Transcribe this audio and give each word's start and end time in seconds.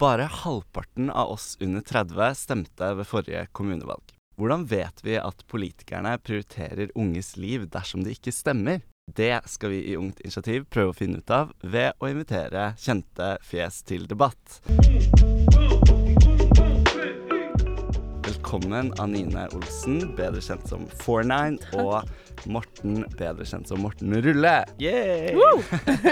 Bare 0.00 0.22
halvparten 0.22 1.10
av 1.10 1.30
oss 1.30 1.56
under 1.60 1.80
30 1.80 2.34
stemte 2.34 2.94
ved 2.94 3.06
forrige 3.06 3.42
kommunevalg. 3.52 4.14
Hvordan 4.40 4.64
vet 4.64 5.02
vi 5.04 5.18
at 5.20 5.44
politikerne 5.52 6.14
prioriterer 6.24 6.88
unges 6.94 7.34
liv 7.36 7.66
dersom 7.68 8.06
det 8.06 8.14
ikke 8.16 8.32
stemmer? 8.32 8.80
Det 9.12 9.42
skal 9.44 9.74
vi 9.74 9.82
i 9.90 9.98
Ungt 10.00 10.22
initiativ 10.24 10.64
prøve 10.72 10.94
å 10.94 10.96
finne 10.96 11.20
ut 11.20 11.34
av 11.36 11.52
ved 11.60 11.92
å 12.00 12.08
invitere 12.08 12.70
kjente 12.80 13.34
fjes 13.44 13.82
til 13.84 14.08
debatt. 14.08 14.62
Velkommen 18.50 18.88
Anine 18.98 19.44
Olsen, 19.54 20.00
bedre 20.18 20.40
kjent 20.42 20.64
som 20.66 20.80
49, 20.98 21.60
og 21.78 22.48
Morten, 22.50 23.04
bedre 23.14 23.44
kjent 23.46 23.70
som 23.70 23.78
Morten 23.78 24.10
Rulle. 24.24 24.54
Yay! 24.82 25.36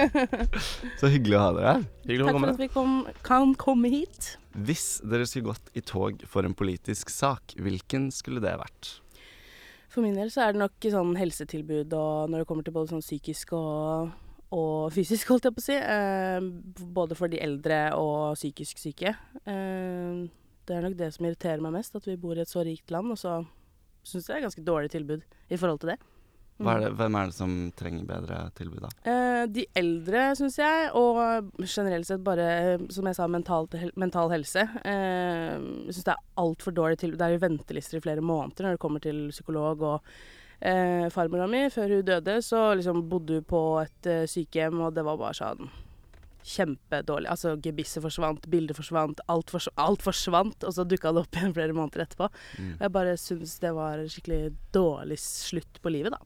Så 1.00 1.11
hyggelig 1.11 1.35
å 1.35 1.43
ha 1.43 1.48
dere 1.57 1.72
her. 1.72 1.82
Hyggelig 2.07 2.22
å 2.22 2.30
Takk 2.30 2.39
for 2.39 2.53
at 2.53 2.62
vi 2.62 2.71
kom, 2.77 2.95
kan 3.27 3.57
komme 3.59 3.90
hit. 3.90 4.30
Hvis 4.54 4.86
dere 5.03 5.27
skulle 5.27 5.50
gått 5.50 5.75
i 5.75 5.82
tog 5.82 6.22
for 6.30 6.46
en 6.46 6.54
politisk 6.54 7.11
sak, 7.11 7.58
hvilken 7.58 8.13
skulle 8.14 8.46
det 8.46 8.55
vært? 8.63 8.94
For 9.91 10.07
min 10.07 10.14
del 10.14 10.30
så 10.30 10.46
er 10.46 10.55
det 10.55 10.63
nok 10.63 10.91
sånn 10.94 11.18
helsetilbud 11.18 11.91
og 11.91 12.30
når 12.30 12.44
det 12.44 12.52
kommer 12.55 12.71
til 12.71 12.79
både 12.79 12.94
sånn 12.94 13.07
psykisk 13.08 13.58
og, 13.58 14.14
og 14.55 14.93
fysisk, 14.94 15.35
holdt 15.35 15.50
jeg 15.50 15.58
på 15.58 15.66
å 15.66 15.71
si. 15.72 15.82
Eh, 15.82 16.85
både 17.02 17.18
for 17.18 17.35
de 17.35 17.43
eldre 17.43 17.89
og 17.99 18.39
psykisk 18.39 18.86
syke. 18.86 19.18
Eh, 19.43 20.29
det 20.68 20.77
er 20.77 20.85
nok 20.85 20.99
det 21.00 21.08
som 21.17 21.27
irriterer 21.29 21.64
meg 21.64 21.75
mest, 21.79 21.96
at 21.96 22.07
vi 22.08 22.17
bor 22.21 22.36
i 22.39 22.45
et 22.45 22.50
så 22.53 22.63
rikt 22.67 22.93
land, 22.95 23.14
og 23.14 23.18
så 23.21 23.39
syns 24.04 24.29
jeg 24.29 24.36
det 24.36 24.39
er 24.43 24.46
ganske 24.49 24.64
dårlig 24.68 24.91
tilbud 24.94 25.25
i 25.53 25.57
forhold 25.61 25.81
til 25.82 25.94
det. 25.94 25.99
Hva 26.58 26.72
er 26.75 26.81
Mm. 26.81 26.82
det, 26.85 26.93
hvem 26.99 27.14
er 27.14 27.27
det 27.31 27.35
som 27.36 27.53
trenger 27.79 28.07
bedre 28.08 28.39
tilbud, 28.58 28.81
da? 28.82 28.89
Eh, 29.07 29.46
de 29.46 29.63
eldre, 29.79 30.22
syns 30.35 30.57
jeg, 30.58 30.89
og 30.99 31.53
generelt 31.63 32.06
sett 32.08 32.25
bare, 32.27 32.47
eh, 32.75 32.78
som 32.91 33.06
jeg 33.06 33.14
sa, 33.14 33.28
mental, 33.31 33.69
mental 33.94 34.28
helse. 34.33 34.64
Eh, 34.84 35.55
jeg 35.86 35.94
syns 35.94 36.05
det 36.08 36.14
er 36.17 36.25
altfor 36.42 36.75
dårlig 36.75 36.98
tilbud. 36.98 37.19
Det 37.20 37.28
er 37.28 37.36
jo 37.36 37.44
ventelister 37.47 37.96
i 37.98 38.00
flere 38.02 38.20
måneder 38.20 38.64
når 38.66 38.70
det 38.74 38.80
kommer 38.83 39.00
til 39.00 39.28
psykolog. 39.30 39.83
og 39.83 40.02
eh, 40.61 41.08
Farmora 41.14 41.46
mi, 41.46 41.69
før 41.70 41.94
hun 41.94 42.02
døde, 42.05 42.42
så 42.42 42.74
liksom 42.74 43.08
bodde 43.08 43.34
hun 43.39 43.44
på 43.44 43.62
et 43.84 44.06
eh, 44.11 44.27
sykehjem, 44.27 44.80
og 44.80 44.94
det 44.98 45.05
var 45.06 45.16
bare 45.16 45.39
sånn 45.39 45.70
kjempedårlig. 46.48 47.28
Altså 47.32 47.54
gebisset 47.62 48.02
forsvant, 48.04 48.46
bildet 48.50 48.77
forsvant, 48.78 49.20
alt, 49.28 49.52
fors 49.54 49.68
alt 49.78 50.02
forsvant, 50.06 50.64
og 50.64 50.74
så 50.74 50.86
dukka 50.88 51.12
det 51.14 51.22
opp 51.27 51.38
igjen 51.38 51.55
flere 51.56 51.77
måneder 51.77 52.06
etterpå. 52.06 52.30
Mm. 52.58 52.74
Jeg 52.80 52.94
bare 52.96 53.14
syns 53.20 53.58
det 53.62 53.72
var 53.77 54.00
en 54.02 54.10
skikkelig 54.12 54.42
dårlig 54.74 55.18
slutt 55.22 55.80
på 55.84 55.92
livet, 55.92 56.16
da. 56.16 56.22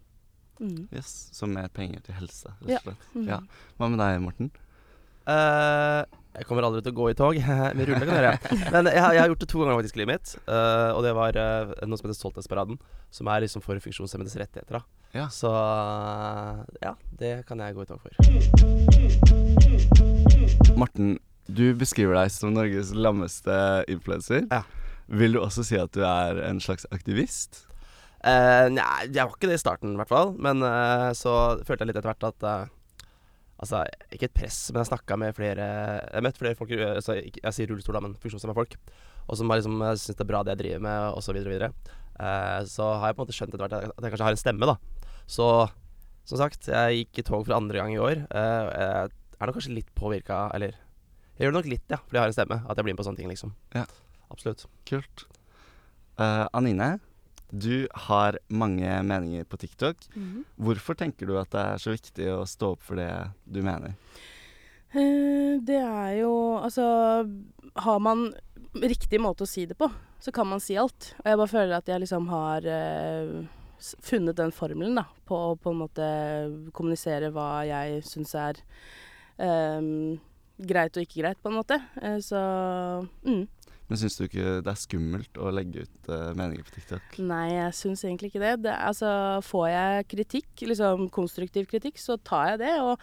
Mm. 0.62 0.84
Yes, 0.94 1.12
Så 1.34 1.48
mer 1.50 1.66
penger 1.74 2.04
til 2.06 2.14
helse, 2.20 2.52
rett 2.62 2.76
og 2.84 2.92
slett. 2.92 3.08
Mm. 3.16 3.26
Ja. 3.32 3.40
Hva 3.80 3.88
med 3.90 3.98
deg, 4.04 4.20
Morten? 4.22 4.52
Uh, 5.22 6.02
jeg 6.34 6.46
kommer 6.48 6.64
aldri 6.66 6.80
til 6.82 6.94
å 6.94 6.96
gå 6.98 7.10
i 7.12 7.16
tog. 7.18 7.36
Med 7.78 7.86
rulle 7.88 8.06
kan 8.08 8.16
jeg 8.16 8.24
gjøre. 8.24 8.56
Men 8.74 8.88
jeg, 8.90 9.02
har- 9.04 9.14
jeg 9.14 9.22
har 9.22 9.28
gjort 9.30 9.42
det 9.44 9.48
to 9.52 9.60
ganger 9.62 9.78
faktisk 9.78 9.98
i 9.98 10.00
livet 10.02 10.14
mitt. 10.16 10.32
Uh, 10.48 10.90
og 10.96 11.02
det 11.06 11.12
var 11.18 11.38
uh, 11.38 11.72
noe 11.86 11.98
som 12.00 12.08
heter 12.08 12.18
Stolthetsparaden. 12.18 12.78
Som 13.12 13.28
er 13.30 13.44
liksom 13.44 13.62
for 13.64 13.78
funksjonshemmedes 13.84 14.38
rettigheter. 14.40 14.80
da 14.80 15.01
Ja. 15.12 15.26
Så 15.28 15.48
ja, 16.80 16.94
det 17.20 17.32
kan 17.48 17.60
jeg 17.60 17.74
gå 17.76 17.82
i 17.84 17.88
tog 17.90 18.00
for. 18.00 18.10
Morten, 20.80 21.18
du 21.52 21.74
beskriver 21.76 22.16
deg 22.16 22.32
som 22.32 22.54
Norges 22.56 22.94
lammeste 22.96 23.52
influenser. 23.92 24.46
Ja. 24.48 24.62
Vil 25.12 25.36
du 25.36 25.42
også 25.42 25.64
si 25.66 25.76
at 25.76 25.92
du 25.92 26.00
er 26.06 26.40
en 26.48 26.60
slags 26.64 26.86
aktivist? 26.94 27.66
Uh, 28.22 28.70
nei, 28.70 28.86
jeg 29.10 29.26
var 29.26 29.34
ikke 29.34 29.50
det 29.50 29.58
i 29.58 29.60
starten, 29.60 29.92
i 29.92 29.98
hvert 30.00 30.12
fall. 30.12 30.32
Men 30.40 30.62
uh, 30.64 31.10
så 31.18 31.32
følte 31.66 31.82
jeg 31.82 31.90
litt 31.90 31.98
etter 32.00 32.12
hvert 32.12 32.28
at 32.32 32.46
uh, 32.48 32.62
Altså, 33.62 33.84
ikke 34.10 34.26
et 34.26 34.34
press, 34.34 34.56
men 34.72 34.80
jeg 34.82 34.88
snakka 34.88 35.14
med 35.22 35.36
flere 35.36 35.62
Jeg 35.62 36.16
har 36.16 36.24
møtt 36.26 36.38
flere 36.40 36.56
folk 36.58 36.72
altså, 36.74 37.14
ikke- 37.22 37.44
Jeg 37.44 37.54
sier 37.54 37.68
rullestol, 37.70 37.94
da, 37.94 38.00
men 38.02 38.16
funksjonshemma 38.18 38.56
folk. 38.56 38.72
Og 39.28 39.38
som 39.38 39.46
bare 39.52 39.60
liksom 39.60 39.76
syns 39.92 40.16
det 40.18 40.24
er 40.24 40.30
bra 40.32 40.40
det 40.42 40.56
jeg 40.56 40.60
driver 40.64 40.80
med, 40.88 40.98
og 41.14 41.22
så 41.22 41.30
videre 41.36 41.46
og 41.52 41.54
videre. 41.54 41.68
Eh, 42.18 42.58
så 42.66 42.88
har 42.98 43.06
jeg 43.12 43.14
på 43.16 43.22
en 43.22 43.26
måte 43.28 43.36
skjønt 43.36 43.54
etter 43.54 43.62
hvert 43.62 43.76
at 43.86 44.02
jeg 44.02 44.12
kanskje 44.16 44.26
har 44.26 44.34
en 44.34 44.40
stemme, 44.40 44.66
da. 44.72 44.74
Så 45.26 45.70
som 46.24 46.38
sagt, 46.38 46.68
jeg 46.70 47.04
gikk 47.06 47.18
i 47.18 47.22
tog 47.26 47.44
for 47.46 47.54
andre 47.56 47.78
gang 47.80 47.92
i 47.94 47.98
år. 47.98 48.26
Eh, 48.30 48.70
jeg 48.72 49.10
er 49.40 49.46
nok 49.46 49.56
kanskje 49.58 49.74
litt 49.74 49.94
påvirka, 49.98 50.50
eller 50.54 50.74
Jeg 51.38 51.46
gjør 51.48 51.52
det 51.52 51.58
nok 51.64 51.70
litt, 51.72 51.84
ja, 51.90 51.96
fordi 51.96 52.14
jeg 52.18 52.22
har 52.22 52.30
en 52.30 52.32
stemme. 52.36 52.58
At 52.68 52.76
jeg 52.76 52.84
blir 52.84 52.92
med 52.94 53.00
på 53.00 53.06
sånne 53.08 53.16
ting, 53.18 53.28
liksom. 53.32 53.54
Ja. 53.74 53.86
Absolutt. 54.30 54.66
Kult. 54.86 55.24
Uh, 56.20 56.46
Anine, 56.54 57.00
du 57.50 57.88
har 58.06 58.36
mange 58.48 58.86
meninger 59.02 59.44
på 59.48 59.58
TikTok. 59.58 59.96
Mhm. 60.14 60.44
Hvorfor 60.60 60.94
tenker 60.94 61.26
du 61.26 61.36
at 61.40 61.50
det 61.50 61.60
er 61.60 61.76
så 61.82 61.90
viktig 61.96 62.28
å 62.30 62.44
stå 62.46 62.72
opp 62.76 62.82
for 62.82 62.96
det 62.96 63.08
du 63.50 63.62
mener? 63.62 63.96
Eh, 64.94 65.58
Det 65.64 65.80
er 65.80 66.20
jo 66.20 66.58
Altså, 66.62 66.84
har 67.76 67.98
man 68.00 68.32
riktig 68.74 69.18
måte 69.20 69.42
å 69.44 69.48
si 69.48 69.64
det 69.66 69.76
på, 69.78 69.90
så 70.20 70.32
kan 70.32 70.46
man 70.46 70.60
si 70.60 70.76
alt. 70.76 71.14
Og 71.24 71.26
jeg 71.26 71.36
bare 71.38 71.48
føler 71.48 71.76
at 71.76 71.86
jeg 71.86 72.00
liksom 72.00 72.28
har 72.28 72.60
s- 72.66 73.48
funnet 74.04 74.38
den 74.38 74.52
formelen, 74.54 74.98
da, 74.98 75.06
på 75.28 75.38
å 75.50 75.56
på 75.60 75.72
en 75.72 75.80
måte 75.84 76.10
kommunisere 76.76 77.32
hva 77.34 77.64
jeg 77.68 78.02
syns 78.08 78.34
er 78.38 78.60
um, 79.38 80.20
greit 80.62 80.96
og 80.96 81.06
ikke 81.06 81.22
greit, 81.22 81.40
på 81.42 81.50
en 81.50 81.58
måte. 81.58 81.78
Eh, 82.02 82.18
så 82.22 82.40
mm. 83.26 83.42
Men 83.90 84.00
syns 84.00 84.16
du 84.16 84.22
ikke 84.24 84.60
det 84.64 84.70
er 84.72 84.78
skummelt 84.80 85.40
å 85.42 85.50
legge 85.52 85.84
ut 85.84 86.08
uh, 86.08 86.30
meninger 86.38 86.64
på 86.64 86.76
TikTok? 86.78 87.18
Nei, 87.28 87.48
jeg 87.50 87.74
syns 87.76 88.04
egentlig 88.06 88.30
ikke 88.32 88.44
det. 88.44 88.54
det. 88.68 88.76
Altså, 88.78 89.10
får 89.44 89.66
jeg 89.68 90.06
kritikk, 90.14 90.64
liksom 90.70 91.10
konstruktiv 91.12 91.68
kritikk, 91.68 92.00
så 92.00 92.16
tar 92.16 92.54
jeg 92.54 92.62
det. 92.62 92.72
Og 92.80 92.94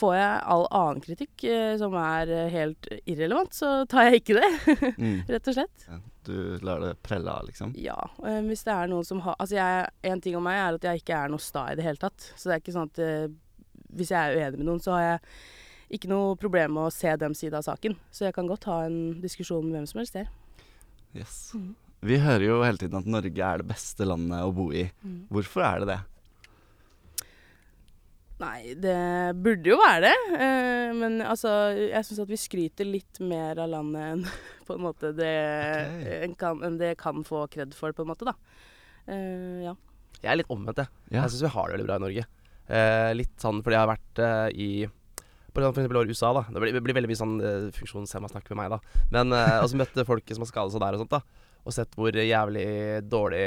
får 0.00 0.14
jeg 0.16 0.38
all 0.54 0.64
annen 0.70 1.04
kritikk 1.04 1.44
uh, 1.50 1.74
som 1.82 1.98
er 2.00 2.32
helt 2.54 2.88
irrelevant, 3.02 3.52
så 3.56 3.82
tar 3.90 4.08
jeg 4.08 4.22
ikke 4.22 4.38
det. 4.38 4.50
Mm. 4.96 5.18
Rett 5.34 5.52
og 5.52 5.58
slett. 5.58 5.86
Ja, 5.90 6.00
du 6.26 6.58
lar 6.66 6.82
det 6.82 6.94
prelle 7.04 7.32
av, 7.32 7.46
liksom? 7.48 7.72
Ja. 7.80 7.98
eh, 8.26 8.40
hvis 8.46 8.64
det 8.66 8.74
er 8.74 8.90
noen 8.90 9.06
som 9.06 9.22
har 9.24 9.38
Altså, 9.38 9.56
jeg, 9.56 9.86
en 10.10 10.20
ting 10.20 10.36
om 10.38 10.44
meg 10.46 10.58
er 10.58 10.78
at 10.78 10.86
jeg 10.90 11.02
ikke 11.02 11.16
er 11.16 11.32
noe 11.32 11.42
sta 11.42 11.68
i 11.70 11.78
det 11.78 11.86
hele 11.86 12.00
tatt. 12.00 12.32
Så 12.36 12.48
det 12.48 12.56
er 12.56 12.62
ikke 12.64 12.76
sånn 12.76 12.92
at 12.92 13.02
eh, 13.04 13.32
hvis 13.96 14.12
jeg 14.12 14.20
er 14.20 14.38
uenig 14.38 14.60
med 14.60 14.68
noen, 14.68 14.82
så 14.82 14.96
har 14.96 15.06
jeg 15.06 15.20
ikke 15.98 16.10
noe 16.12 16.36
problem 16.38 16.76
med 16.76 16.86
å 16.86 16.94
se 16.94 17.14
dem 17.18 17.34
side 17.34 17.58
av 17.58 17.66
saken. 17.66 17.96
Så 18.14 18.28
jeg 18.28 18.36
kan 18.36 18.50
godt 18.50 18.68
ha 18.70 18.82
en 18.86 19.00
diskusjon 19.22 19.64
med 19.66 19.80
hvem 19.80 19.88
som 19.90 20.02
helst 20.02 20.18
der. 20.18 20.28
Yes. 21.16 21.50
Mm. 21.58 21.72
Vi 22.06 22.20
hører 22.22 22.46
jo 22.46 22.60
hele 22.64 22.80
tiden 22.80 23.00
at 23.00 23.08
Norge 23.10 23.48
er 23.48 23.60
det 23.60 23.68
beste 23.68 24.06
landet 24.06 24.46
å 24.46 24.52
bo 24.56 24.70
i. 24.72 24.86
Hvorfor 25.28 25.66
er 25.66 25.82
det 25.82 25.90
det? 25.90 25.98
Nei, 28.40 28.72
det 28.80 28.96
burde 29.44 29.68
jo 29.68 29.76
være 29.80 30.08
det. 30.08 30.14
Eh, 30.40 30.90
men 30.96 31.20
altså, 31.20 31.50
jeg 31.76 32.06
syns 32.06 32.22
at 32.24 32.30
vi 32.30 32.40
skryter 32.40 32.88
litt 32.88 33.20
mer 33.20 33.60
av 33.60 33.68
landet 33.74 34.06
enn 34.14 34.24
på 34.68 34.76
en 34.78 34.84
måte 34.86 35.12
det, 35.16 35.34
okay. 35.90 36.20
en 36.24 36.36
kan, 36.38 36.62
en 36.64 36.78
det 36.80 36.94
kan 37.00 37.24
få 37.26 37.44
kred 37.52 37.74
for, 37.76 37.92
på 37.96 38.06
en 38.06 38.12
måte, 38.12 38.28
da. 38.28 38.36
Eh, 39.10 39.66
ja. 39.66 39.74
Jeg 40.20 40.32
er 40.32 40.40
litt 40.40 40.52
omvendt, 40.52 40.80
jeg. 40.80 40.92
Ja. 41.10 41.24
Jeg 41.24 41.34
syns 41.34 41.44
vi 41.48 41.52
har 41.56 41.68
det 41.68 41.76
veldig 41.76 41.88
bra 41.90 41.98
i 42.00 42.04
Norge. 42.06 42.26
Eh, 42.70 43.10
litt 43.18 43.36
sånn 43.42 43.60
fordi 43.64 43.76
jeg 43.76 43.82
har 43.82 43.92
vært 43.92 44.24
eh, 44.24 44.48
i 44.54 44.70
for 45.50 45.66
eksempel 45.66 46.06
i 46.06 46.14
USA, 46.14 46.32
da. 46.34 46.44
Det 46.48 46.62
blir, 46.62 46.74
det 46.76 46.82
blir 46.84 46.96
veldig 46.96 47.10
mye 47.10 47.18
sånn 47.18 47.36
uh, 47.42 47.68
funksjonshemma 47.74 48.30
snakk 48.30 48.46
med 48.52 48.60
meg, 48.60 48.74
da. 48.76 49.04
Men 49.10 49.34
uh, 49.34 49.58
også 49.64 49.80
møtte 49.80 50.06
folk 50.06 50.30
som 50.30 50.44
har 50.44 50.50
skadet 50.50 50.74
seg 50.74 50.84
der 50.84 50.96
og 50.96 51.02
sånt, 51.02 51.16
da. 51.16 51.48
Og 51.66 51.74
sett 51.74 51.96
hvor 51.98 52.14
jævlig 52.14 52.64
dårlig 53.10 53.42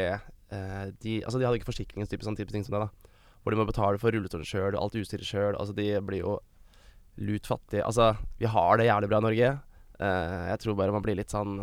eh, 0.54 0.84
de 1.02 1.16
Altså, 1.24 1.40
de 1.40 1.48
hadde 1.48 1.58
ikke 1.58 1.72
forsikring, 1.72 2.06
type, 2.06 2.22
sånn 2.26 2.38
type 2.38 2.54
ting 2.54 2.66
som 2.66 2.76
det, 2.76 2.84
da. 2.84 3.13
Hvor 3.44 3.52
de 3.52 3.60
må 3.60 3.66
betale 3.68 4.00
for 4.00 4.16
rulletårnet 4.16 4.48
sjøl, 4.48 4.76
alt 4.80 4.96
utstyret 4.96 5.28
sjøl. 5.28 5.56
Altså, 5.60 5.76
de 5.76 5.90
blir 6.08 6.24
jo 6.24 6.38
lut 7.22 7.46
fattige. 7.46 7.84
Altså, 7.86 8.14
vi 8.40 8.48
har 8.50 8.78
det 8.80 8.88
jævlig 8.88 9.10
bra 9.12 9.20
i 9.20 9.26
Norge. 9.28 9.50
Uh, 10.00 10.46
jeg 10.50 10.60
tror 10.64 10.78
bare 10.80 10.92
man 10.96 11.04
blir 11.06 11.16
litt 11.20 11.30
sånn 11.32 11.60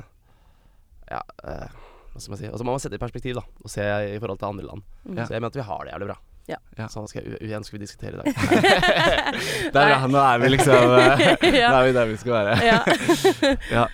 Ja, 1.11 1.19
uh, 1.43 1.67
hva 2.13 2.21
skal 2.23 2.31
man 2.35 2.39
si. 2.41 2.47
Og 2.51 2.59
så 2.61 2.67
må 2.67 2.75
man 2.77 2.83
sette 2.83 2.95
det 2.95 3.01
i 3.01 3.03
perspektiv, 3.03 3.35
da. 3.41 3.43
Og 3.65 3.73
se 3.73 3.83
i 4.15 4.19
forhold 4.23 4.39
til 4.43 4.51
andre 4.53 4.67
land. 4.69 4.85
Mm. 5.09 5.19
Så 5.25 5.33
jeg 5.35 5.41
mener 5.41 5.51
at 5.51 5.59
vi 5.59 5.67
har 5.67 5.83
det 5.89 5.93
jævlig 5.95 6.09
bra. 6.13 6.17
Ja. 6.51 6.57
Ja. 6.79 6.87
Sånn 6.91 7.07
skal, 7.11 7.27
jeg- 7.27 7.43
igjen 7.47 7.65
skal 7.67 7.79
vi 7.79 7.83
diskutere 7.85 8.15
i 8.15 8.21
dag. 8.21 8.31
Det 9.75 9.83
er 9.83 9.93
bra, 9.93 9.99
nå 10.11 10.23
er 10.23 10.41
vi 10.43 10.49
liksom 10.51 10.95
eh, 10.99 11.21
Nå 11.71 11.77
er 11.77 11.85
vi 11.87 11.93
der 11.99 12.09
vi 12.11 12.17
skal 12.23 12.37
være. 12.39 12.57
ja. 12.67 12.81
Ja. 13.81 13.85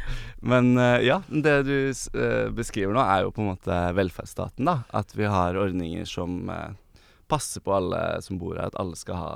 Men 0.46 0.76
ja, 1.02 1.16
det 1.32 1.54
du 1.66 1.76
beskriver 2.54 2.92
nå, 2.94 3.00
er 3.02 3.24
jo 3.24 3.32
på 3.34 3.40
en 3.42 3.48
måte 3.54 3.78
velferdsstaten, 3.96 4.68
da. 4.68 4.76
At 4.94 5.14
vi 5.16 5.24
har 5.26 5.56
ordninger 5.58 6.04
som 6.06 6.44
passer 7.30 7.62
på 7.64 7.74
alle 7.76 8.00
som 8.24 8.38
bor 8.40 8.56
her, 8.56 8.70
at 8.70 8.78
alle 8.80 8.96
skal 8.98 9.20
ha 9.20 9.30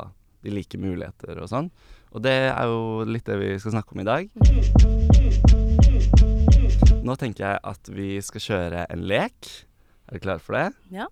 de 0.44 0.52
like 0.54 0.78
muligheter 0.81 1.40
og 1.42 1.50
sånn. 1.50 1.70
Og 2.10 2.25
det 2.25 2.37
er 2.48 2.66
jo 2.70 3.04
litt 3.06 3.26
det 3.28 3.37
vi 3.38 3.52
skal 3.60 3.76
snakke 3.76 3.94
om 3.94 4.02
i 4.02 4.08
dag. 4.08 4.31
Nå 7.06 7.16
tenker 7.20 7.46
jeg 7.46 7.62
at 7.72 7.90
vi 7.94 8.10
skal 8.25 8.44
kjøre 8.44 8.84
en 8.90 9.06
lek. 9.08 9.50
Er 10.08 10.16
dere 10.16 10.25
klare 10.25 10.44
for 10.44 10.58
det? 10.58 10.66
Ja. 10.94 11.06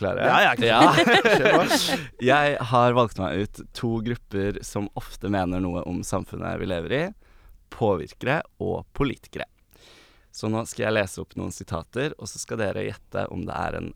Klare? 0.00 0.26
Ja, 0.26 0.38
jeg 0.42 0.50
er 0.50 0.58
klar. 0.60 0.70
Ja. 1.44 1.96
Jeg 2.30 2.56
har 2.70 2.94
valgt 2.96 3.18
meg 3.20 3.44
ut 3.44 3.60
to 3.76 3.90
grupper 4.04 4.60
som 4.64 4.88
ofte 4.96 5.28
mener 5.32 5.60
noe 5.60 5.82
om 5.88 6.00
samfunnet 6.06 6.60
vi 6.60 6.68
lever 6.70 6.94
i. 6.96 7.02
Påvirkere 7.70 8.40
og 8.64 8.86
politikere. 8.96 9.46
Så 10.32 10.48
nå 10.48 10.62
skal 10.68 10.86
jeg 10.86 10.94
lese 10.94 11.20
opp 11.22 11.34
noen 11.36 11.52
sitater, 11.52 12.14
og 12.16 12.28
så 12.30 12.38
skal 12.38 12.60
dere 12.62 12.86
gjette 12.86 13.26
om 13.34 13.42
det 13.48 13.56
er 13.56 13.76
en 13.80 13.88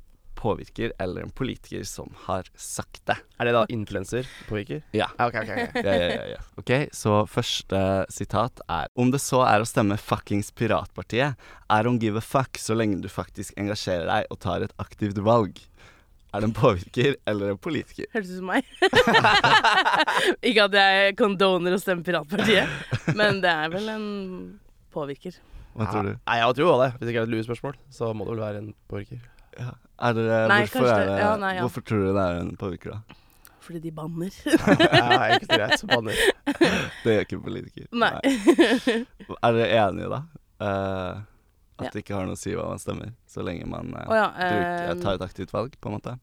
påvirker 0.44 0.92
eller 1.00 1.24
en 1.24 1.32
politiker 1.32 1.82
som 1.88 2.12
har 2.26 2.48
sagt 2.60 3.00
det. 3.08 3.16
Er 3.40 3.48
det 3.48 3.54
da 3.56 3.64
influenser 3.72 4.28
påvirker? 4.48 4.82
Ja. 4.92 5.08
Ja, 5.18 5.28
ok, 5.30 5.40
ok, 5.40 5.52
ok. 5.54 5.78
Ja, 5.84 5.94
ja, 5.96 6.08
ja, 6.12 6.24
ja. 6.34 6.40
Ok, 6.60 6.72
så 6.92 7.18
første 7.30 7.80
sitat 8.12 8.60
er 8.68 8.90
Om 9.00 9.10
det 9.14 9.20
så 9.24 9.40
er 9.48 9.64
å 9.64 9.68
stemme 9.68 9.96
fuckings 10.00 10.52
Piratpartiet, 10.56 11.40
I 11.72 11.78
don't 11.86 12.02
give 12.02 12.20
a 12.20 12.24
fuck 12.24 12.60
så 12.60 12.76
lenge 12.76 13.00
du 13.02 13.08
faktisk 13.12 13.56
engasjerer 13.60 14.06
deg 14.10 14.28
og 14.30 14.40
tar 14.44 14.64
et 14.66 14.74
aktivt 14.82 15.18
valg. 15.24 15.58
Er 16.34 16.42
det 16.42 16.48
en 16.50 16.56
påvirker 16.56 17.16
eller 17.30 17.52
en 17.52 17.58
politiker? 17.62 18.08
Høres 18.14 18.32
ut 18.32 18.40
som 18.40 18.48
meg. 18.50 18.66
ikke 20.48 20.64
at 20.66 20.76
jeg 20.80 21.16
condoner 21.20 21.76
å 21.76 21.78
stemme 21.78 22.02
Piratpartiet, 22.06 23.14
men 23.14 23.38
det 23.44 23.52
er 23.52 23.70
vel 23.70 23.90
en 23.92 24.08
påvirker. 24.94 25.36
Hva 25.74 25.86
tror 25.90 26.08
du? 26.08 26.12
Nei, 26.16 26.38
jeg 26.40 26.56
tror 26.58 26.72
også 26.72 26.82
det. 26.82 26.90
Hvis 26.96 27.06
det 27.06 27.14
ikke 27.14 27.22
er 27.22 27.28
et 27.28 27.34
lurespørsmål, 27.34 27.78
så 27.94 28.10
må 28.14 28.26
det 28.26 28.34
vel 28.34 28.42
være 28.44 28.62
en 28.64 28.72
påvirker. 28.90 29.22
Ja. 29.58 29.72
Er 30.02 30.12
det, 30.16 30.24
Nei, 30.50 30.60
hvorfor, 30.66 30.86
er 30.88 30.98
det- 30.98 31.08
det, 31.08 31.18
ja, 31.22 31.36
nei, 31.36 31.52
ja. 31.54 31.60
hvorfor 31.62 31.84
tror 31.86 31.98
du 32.02 32.08
det 32.12 32.22
er 32.24 32.40
en 32.40 32.56
påvirker, 32.56 32.90
da? 32.90 33.20
Fordi 33.64 33.78
de 33.80 33.90
banner. 33.96 34.30
Ja, 34.44 35.36
ikke 35.36 35.46
så 35.46 35.56
greit. 35.56 35.84
Banner. 35.88 36.12
Det 37.04 37.14
gjør 37.14 37.22
ikke 37.24 37.38
politiker. 37.46 37.86
Nei. 37.96 38.10
Er 39.40 39.52
dere 39.56 39.68
enige, 39.86 40.10
da? 40.12 40.20
Uh, 40.60 41.22
at 41.78 41.86
Ja. 41.86 41.90
det 41.94 42.02
ikke 42.04 42.14
har 42.14 42.26
noe 42.28 42.36
å 42.36 42.38
si 42.38 42.52
hva 42.54 42.66
man 42.68 42.78
stemmer, 42.82 43.14
så 43.26 43.42
lenge 43.42 43.64
man 43.66 43.94
uh, 43.96 44.04
oh, 44.04 44.14
ja. 44.18 44.26
bruker, 44.36 44.90
ehm, 44.92 45.00
tar 45.02 45.16
et 45.16 45.24
aktivt 45.26 45.54
valg, 45.54 45.74
på 45.80 45.88
en 45.90 45.96
måte? 45.96 46.18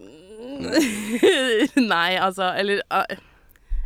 Nei, 1.92 2.16
altså 2.16 2.48
Eller 2.56 2.80
ah, 2.90 3.04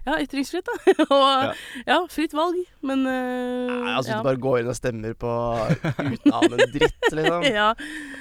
Ja, 0.04 0.18
ytringsfrihet, 0.20 0.68
da. 0.68 0.94
Og 1.16 1.22
Ja. 1.24 1.52
ja. 1.88 1.98
fritt 2.12 2.34
valg, 2.36 2.58
men 2.84 3.06
uh, 3.08 3.12
Nei, 3.14 3.94
altså, 3.96 4.10
ja. 4.12 4.18
Hvis 4.18 4.24
du 4.24 4.28
bare 4.28 4.42
går 4.46 4.58
inn 4.62 4.72
og 4.72 4.76
stemmer 4.76 5.14
på 5.16 5.30
uten 5.80 6.34
annen 6.34 6.58
en 6.58 6.74
dritt, 6.74 7.06
liksom, 7.08 7.46
ja. 7.60 7.70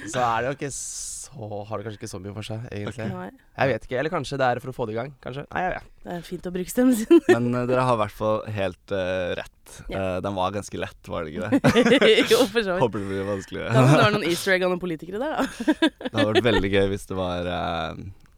så 0.08 0.22
er 0.24 0.38
det 0.38 0.52
jo 0.52 0.56
ikke 0.58 0.72
så 0.74 1.48
Har 1.66 1.80
det 1.80 1.88
kanskje 1.88 1.98
ikke 1.98 2.08
så 2.12 2.18
mye 2.22 2.32
for 2.36 2.46
seg, 2.46 2.66
egentlig. 2.70 3.08
Nei, 3.10 3.24
Jeg 3.58 3.70
vet 3.72 3.86
ikke. 3.88 3.96
Eller 3.98 4.12
kanskje 4.12 4.36
det 4.38 4.46
er 4.46 4.60
for 4.62 4.70
å 4.70 4.74
få 4.76 4.84
det 4.86 4.94
i 4.94 4.98
gang. 5.00 5.08
Kanskje. 5.24 5.42
Nei, 5.50 5.62
jeg 5.64 5.72
vet. 5.72 5.88
det 6.04 6.12
er 6.14 6.22
fint 6.28 6.46
å 6.46 6.52
bruke 6.54 6.70
stemmen 6.70 6.98
sin. 7.00 7.22
Men 7.34 7.48
uh, 7.56 7.64
dere 7.66 7.86
har 7.88 7.98
i 7.98 8.00
hvert 8.04 8.14
fall 8.20 8.38
helt 8.54 8.94
uh, 8.94 9.32
rett. 9.40 9.50
Ja. 9.90 9.98
Eh, 9.98 10.18
den 10.22 10.36
var 10.36 10.52
ganske 10.54 10.78
lett, 10.78 11.08
var 11.10 11.24
det 11.24 11.32
ikke 11.34 11.48
det? 11.50 12.10
jo, 12.30 12.38
for 12.52 12.60
så 12.60 12.76
vidt. 12.76 12.82
Håper 12.84 13.02
det 13.02 13.08
blir 13.10 13.26
vanskeligere. 13.26 13.72
Kan 13.74 13.88
hende 13.88 13.96
det 13.98 14.04
var 14.04 14.14
noen 14.14 14.28
easter 14.30 14.54
egg 14.54 14.66
av 14.66 14.70
noen 14.74 14.82
politikere 14.82 15.18
der, 15.18 15.40
da. 15.40 15.88
Det 16.04 16.12
hadde 16.12 16.28
vært 16.30 16.46
veldig 16.52 16.70
gøy 16.76 16.86
hvis 16.92 17.08
det 17.10 17.18
var 17.18 17.48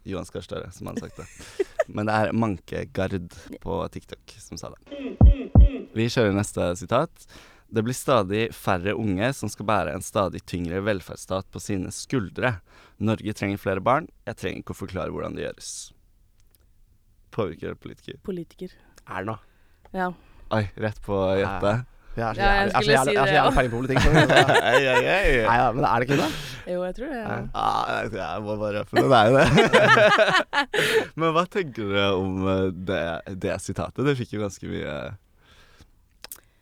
Johan 0.07 0.27
Skar 0.27 0.45
Støre 0.45 0.71
som 0.75 0.89
hadde 0.89 1.05
sagt 1.07 1.19
det. 1.21 1.65
Men 1.95 2.09
det 2.09 2.15
er 2.15 2.33
Manke 2.35 2.85
Gard 2.95 3.29
på 3.63 3.77
TikTok 3.93 4.33
som 4.43 4.59
sa 4.59 4.71
det. 4.73 4.97
Vi 5.97 6.09
kjører 6.11 6.35
neste 6.35 6.71
sitat. 6.79 7.27
Det 7.67 7.83
blir 7.83 7.95
stadig 7.95 8.45
færre 8.55 8.93
unge 8.95 9.27
som 9.35 9.51
skal 9.51 9.67
bære 9.67 9.95
en 9.97 10.05
stadig 10.05 10.39
tyngre 10.47 10.79
velferdsstat 10.87 11.49
på 11.51 11.59
sine 11.59 11.91
skuldre. 11.91 12.57
Norge 13.03 13.33
trenger 13.35 13.59
flere 13.59 13.83
barn. 13.83 14.07
Jeg 14.27 14.39
trenger 14.39 14.63
ikke 14.63 14.75
å 14.75 14.81
forklare 14.85 15.11
hvordan 15.11 15.35
det 15.35 15.43
gjøres. 15.47 15.71
Påvirker 17.35 17.75
politiker? 17.75 18.21
Politiker. 18.23 18.71
Erna. 19.03 19.37
Ja. 19.91 20.13
Oi, 20.55 20.63
rett 20.79 20.99
på 21.03 21.19
hjertet. 21.35 21.96
Jeg 22.17 22.25
er 22.25 22.33
så 22.33 22.41
Ja, 22.41 22.47
jeg 22.47 22.57
jævlig- 22.57 22.57
jeg 22.57 22.67
er 22.67 22.69
så 22.69 22.81
skulle 22.81 22.97
jævlig- 22.97 23.07
si 23.07 23.13
jeg 23.13 23.21
er 23.21 23.21
så 23.21 23.29
det, 23.29 23.37
jævlig 23.37 23.55
peiling 23.57 23.71
på 23.71 23.77
politikk. 23.77 23.99
skjønner 24.01 24.25
Ei, 24.57 24.81
ei, 24.81 25.01
ei. 25.05 25.45
Nei, 25.47 25.57
ja, 25.61 25.67
men 25.77 25.83
er 25.85 25.95
det 25.99 26.07
ikke 26.07 26.17
det? 26.17 26.29
Jo, 26.67 26.79
jeg 26.83 26.95
tror 26.97 27.07
det. 27.13 27.19
Ja. 27.21 27.27
Ja. 27.27 27.43
Ah, 27.53 27.83
jeg- 28.01 28.17
jeg 28.17 28.41
må 28.47 28.55
bare 28.57 28.73
røpe 28.79 28.91
det. 28.97 29.03
Det 29.07 29.17
er 29.17 29.27
jo 29.27 29.35
det. 29.37 29.47
Men 31.15 31.33
hva 31.37 31.43
tenker 31.47 31.93
dere 31.93 32.09
om 32.17 32.47
eh, 32.47 32.71
det, 32.89 33.01
det 33.45 33.55
sitatet? 33.61 34.03
Det 34.05 34.17
fikk 34.17 34.33
jo 34.33 34.41
ganske 34.43 34.67
mye 34.73 34.97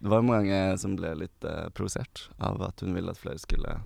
Det 0.06 0.12
var 0.12 0.22
mange 0.28 0.60
som 0.78 0.94
ble 1.00 1.16
litt 1.18 1.48
uh, 1.48 1.70
provosert 1.74 2.28
av 2.44 2.60
at 2.68 2.84
hun 2.84 2.94
ville 2.94 3.10
at 3.10 3.18
flere 3.18 3.40
skulle 3.42 3.80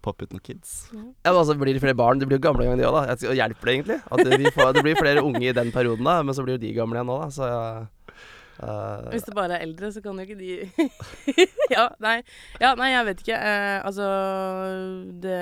poppe 0.00 0.22
ut 0.24 0.30
noen 0.32 0.40
kids. 0.46 0.86
Ja, 0.94 1.32
men 1.32 1.40
altså 1.42 1.56
Blir 1.58 1.74
det 1.74 1.82
flere 1.82 1.98
barn? 1.98 2.20
De 2.22 2.24
blir 2.30 2.38
jo 2.38 2.44
gamle 2.46 2.62
en 2.64 2.70
gang, 2.70 2.78
de 2.80 2.86
òg, 2.88 2.94
da. 2.94 3.16
Jeg- 3.18 3.36
Hjelper 3.36 3.66
det 3.66 3.74
egentlig? 3.74 3.98
At 4.08 4.38
vi 4.38 4.52
får, 4.54 4.72
det 4.78 4.84
blir 4.86 4.96
flere 4.96 5.20
unge 5.26 5.42
i 5.50 5.52
den 5.52 5.72
perioden, 5.74 6.04
da, 6.06 6.22
men 6.22 6.32
så 6.38 6.44
blir 6.46 6.54
jo 6.56 6.62
de 6.62 6.72
gamle 6.78 6.96
igjen 6.96 7.10
nå, 7.10 7.18
da. 7.20 7.28
Så 7.34 7.44
eh, 8.62 9.08
Hvis 9.12 9.26
det 9.26 9.34
bare 9.36 9.58
er 9.58 9.64
eldre, 9.66 9.90
så 9.94 10.02
kan 10.04 10.18
jo 10.18 10.26
ikke 10.26 10.38
de 10.38 10.68
ja, 11.76 11.88
nei. 12.02 12.16
ja, 12.60 12.74
nei, 12.78 12.90
jeg 12.94 13.08
vet 13.08 13.24
ikke. 13.24 13.38
Uh, 13.38 13.78
altså 13.88 14.10
det, 15.24 15.38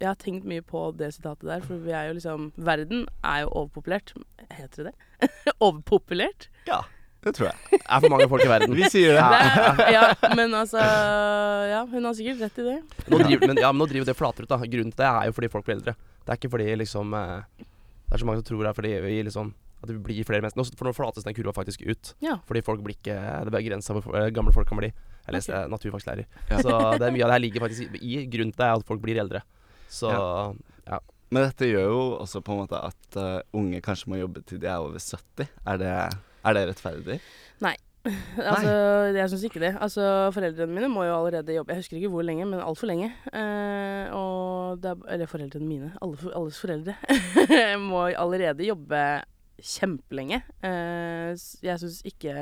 Jeg 0.00 0.08
har 0.08 0.18
tenkt 0.20 0.48
mye 0.48 0.64
på 0.64 0.88
det 0.98 1.12
sitatet 1.16 1.48
der, 1.48 1.64
for 1.66 1.82
vi 1.84 1.94
er 1.94 2.10
jo 2.10 2.18
liksom 2.18 2.50
Verden 2.56 3.06
er 3.22 3.44
jo 3.44 3.52
overpopulert. 3.52 4.14
Heter 4.50 4.88
det 4.88 4.92
det? 4.92 5.30
Overpopulert? 5.66 6.48
Ja, 6.68 6.82
det 7.26 7.34
tror 7.34 7.48
jeg. 7.50 7.56
Det 7.72 7.82
er 7.92 8.02
for 8.04 8.12
mange 8.12 8.28
folk 8.30 8.44
i 8.44 8.50
verden. 8.50 8.74
Vi 8.78 8.88
sier 8.92 9.16
det. 9.16 9.24
Det, 9.80 9.86
ja, 9.96 10.04
men 10.38 10.54
altså 10.54 10.82
Ja, 11.72 11.84
hun 11.90 12.04
har 12.06 12.14
sikkert 12.18 12.44
rett 12.46 12.60
i 12.62 12.66
det. 12.70 12.76
Nå 13.10 13.22
driver, 13.22 13.48
men, 13.50 13.62
ja, 13.62 13.72
men 13.72 13.82
nå 13.82 13.88
driver 13.90 14.06
det 14.10 14.16
flater 14.18 14.46
ut, 14.46 14.52
da. 14.52 14.60
Grunnen 14.62 14.92
til 14.94 15.02
det 15.02 15.08
er 15.10 15.30
jo 15.30 15.34
fordi 15.36 15.50
folk 15.52 15.66
blir 15.66 15.80
eldre. 15.80 15.96
Det 16.26 16.34
er 16.34 16.40
ikke 16.40 16.52
fordi 16.56 16.72
liksom 16.82 17.14
eh, 17.14 17.64
Det 18.06 18.14
er 18.16 18.22
så 18.22 18.26
mange 18.28 18.42
som 18.42 18.46
tror 18.48 18.62
det 18.62 18.70
er 18.70 18.78
fordi 18.78 18.92
vi 19.04 19.16
liksom 19.26 19.54
at 19.86 19.92
det 19.92 19.98
blir 20.04 20.26
flere 20.28 20.44
mennesker. 20.44 20.60
Nå, 20.60 20.78
for 20.78 20.88
nå 20.88 20.94
flates 20.96 21.26
den 21.26 21.36
kurva 21.36 21.54
faktisk 21.56 21.84
ut. 21.86 22.14
Ja. 22.24 22.38
Fordi 22.48 22.62
folk 22.66 22.82
blir 22.84 22.98
ikke 22.98 23.16
Det 23.16 23.50
er 23.50 23.54
begrensa 23.54 23.96
hvor 23.96 24.18
eh, 24.18 24.30
gamle 24.34 24.54
folk 24.54 24.68
kan 24.68 24.80
bli. 24.80 24.92
Jeg 25.26 25.34
leste 25.34 25.54
okay. 25.54 25.72
naturfagslærer. 25.72 26.30
Ja. 26.50 26.62
Så 26.62 26.72
det 27.00 27.08
er 27.08 27.14
mye 27.14 27.26
av 27.26 27.32
det 27.32 27.38
her 27.38 27.44
ligger 27.46 27.66
faktisk 27.66 27.98
i, 27.98 28.18
grunnen 28.30 28.54
til 28.54 28.62
det 28.62 28.72
at 28.72 28.88
folk 28.88 29.02
blir 29.02 29.22
eldre. 29.22 29.42
Så 29.90 30.10
Ja 30.10 30.98
Men 31.30 31.44
dette 31.48 31.66
gjør 31.66 31.88
jo 31.90 32.02
også 32.22 32.40
på 32.42 32.54
en 32.54 32.60
måte 32.64 32.78
at 32.78 33.18
uh, 33.18 33.40
unge 33.54 33.80
kanskje 33.82 34.10
må 34.10 34.20
jobbe 34.20 34.42
til 34.46 34.60
de 34.62 34.70
er 34.70 34.82
over 34.82 34.98
70. 35.02 35.50
Er 35.66 35.80
det, 35.82 35.94
er 36.46 36.58
det 36.58 36.68
rettferdig? 36.70 37.20
Altså, 38.52 38.72
jeg 39.16 39.30
syns 39.30 39.44
ikke 39.48 39.62
det. 39.62 39.72
Altså, 39.82 40.30
Foreldrene 40.34 40.74
mine 40.74 40.90
må 40.92 41.04
jo 41.06 41.14
allerede 41.16 41.56
jobbe 41.56 41.74
Jeg 41.74 41.82
husker 41.82 41.98
ikke 41.98 42.10
hvor 42.12 42.26
lenge, 42.26 42.46
men 42.48 42.62
altfor 42.62 42.90
lenge. 42.90 43.12
Eh, 43.32 44.14
og 44.14 44.82
det 44.82 44.92
er, 44.92 45.06
eller 45.14 45.30
foreldrene 45.30 45.68
mine. 45.68 45.92
Alle, 46.02 46.18
alles 46.36 46.60
foreldre 46.60 46.96
må 47.90 48.06
allerede 48.12 48.68
jobbe 48.68 49.02
kjempelenge. 49.62 50.42
Eh, 50.64 51.32
jeg 51.64 51.80
syns 51.82 52.02
ikke 52.06 52.36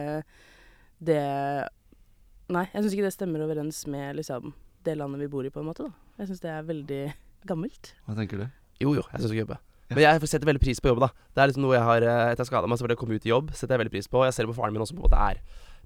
det 1.05 1.22
Nei, 2.52 2.66
jeg 2.75 2.82
syns 2.82 2.93
ikke 2.93 3.06
det 3.06 3.14
stemmer 3.14 3.40
overens 3.40 3.78
med 3.88 4.19
liksom, 4.19 4.50
det 4.84 4.99
landet 5.00 5.22
vi 5.22 5.31
bor 5.32 5.46
i, 5.49 5.52
på 5.52 5.62
en 5.62 5.70
måte. 5.70 5.87
da. 5.87 6.11
Jeg 6.20 6.28
syns 6.28 6.43
det 6.43 6.50
er 6.52 6.66
veldig 6.69 7.05
gammelt. 7.49 7.94
Hva 8.05 8.16
tenker 8.19 8.43
du? 8.43 8.44
jo, 8.82 8.94
jo, 8.99 9.05
jeg 9.12 9.20
syns 9.22 9.31
det 9.31 9.37
er 9.38 9.43
jobbe. 9.44 9.61
Men 9.94 10.00
jeg 10.00 10.28
setter 10.31 10.49
veldig 10.49 10.62
pris 10.62 10.81
på 10.81 10.90
jobb, 10.90 11.02
da. 11.05 11.11
Det 11.34 11.43
er 11.43 11.50
liksom 11.50 11.64
noe 11.66 11.76
jeg 11.76 11.87
har 11.87 12.06
eh, 12.08 12.32
Etter 12.32 12.43
jeg 12.43 12.50
skada 12.50 12.69
meg, 12.70 12.81
så 12.81 12.87
vil 12.87 12.94
jeg 12.94 13.00
komme 13.00 13.19
ut 13.19 13.26
i 13.26 13.31
jobb. 13.31 13.52
Setter 13.55 13.76
jeg 13.76 13.84
veldig 13.84 13.94
pris 13.94 14.08
på. 14.10 14.22
Jeg 14.26 14.34
ser 14.34 14.46
det 14.46 14.52
på 14.52 14.58
faren 14.58 14.75
min 14.75 14.84
også, 14.84 14.96
på 14.96 15.05
en 15.05 15.06
måte 15.06 15.20
er 15.20 15.40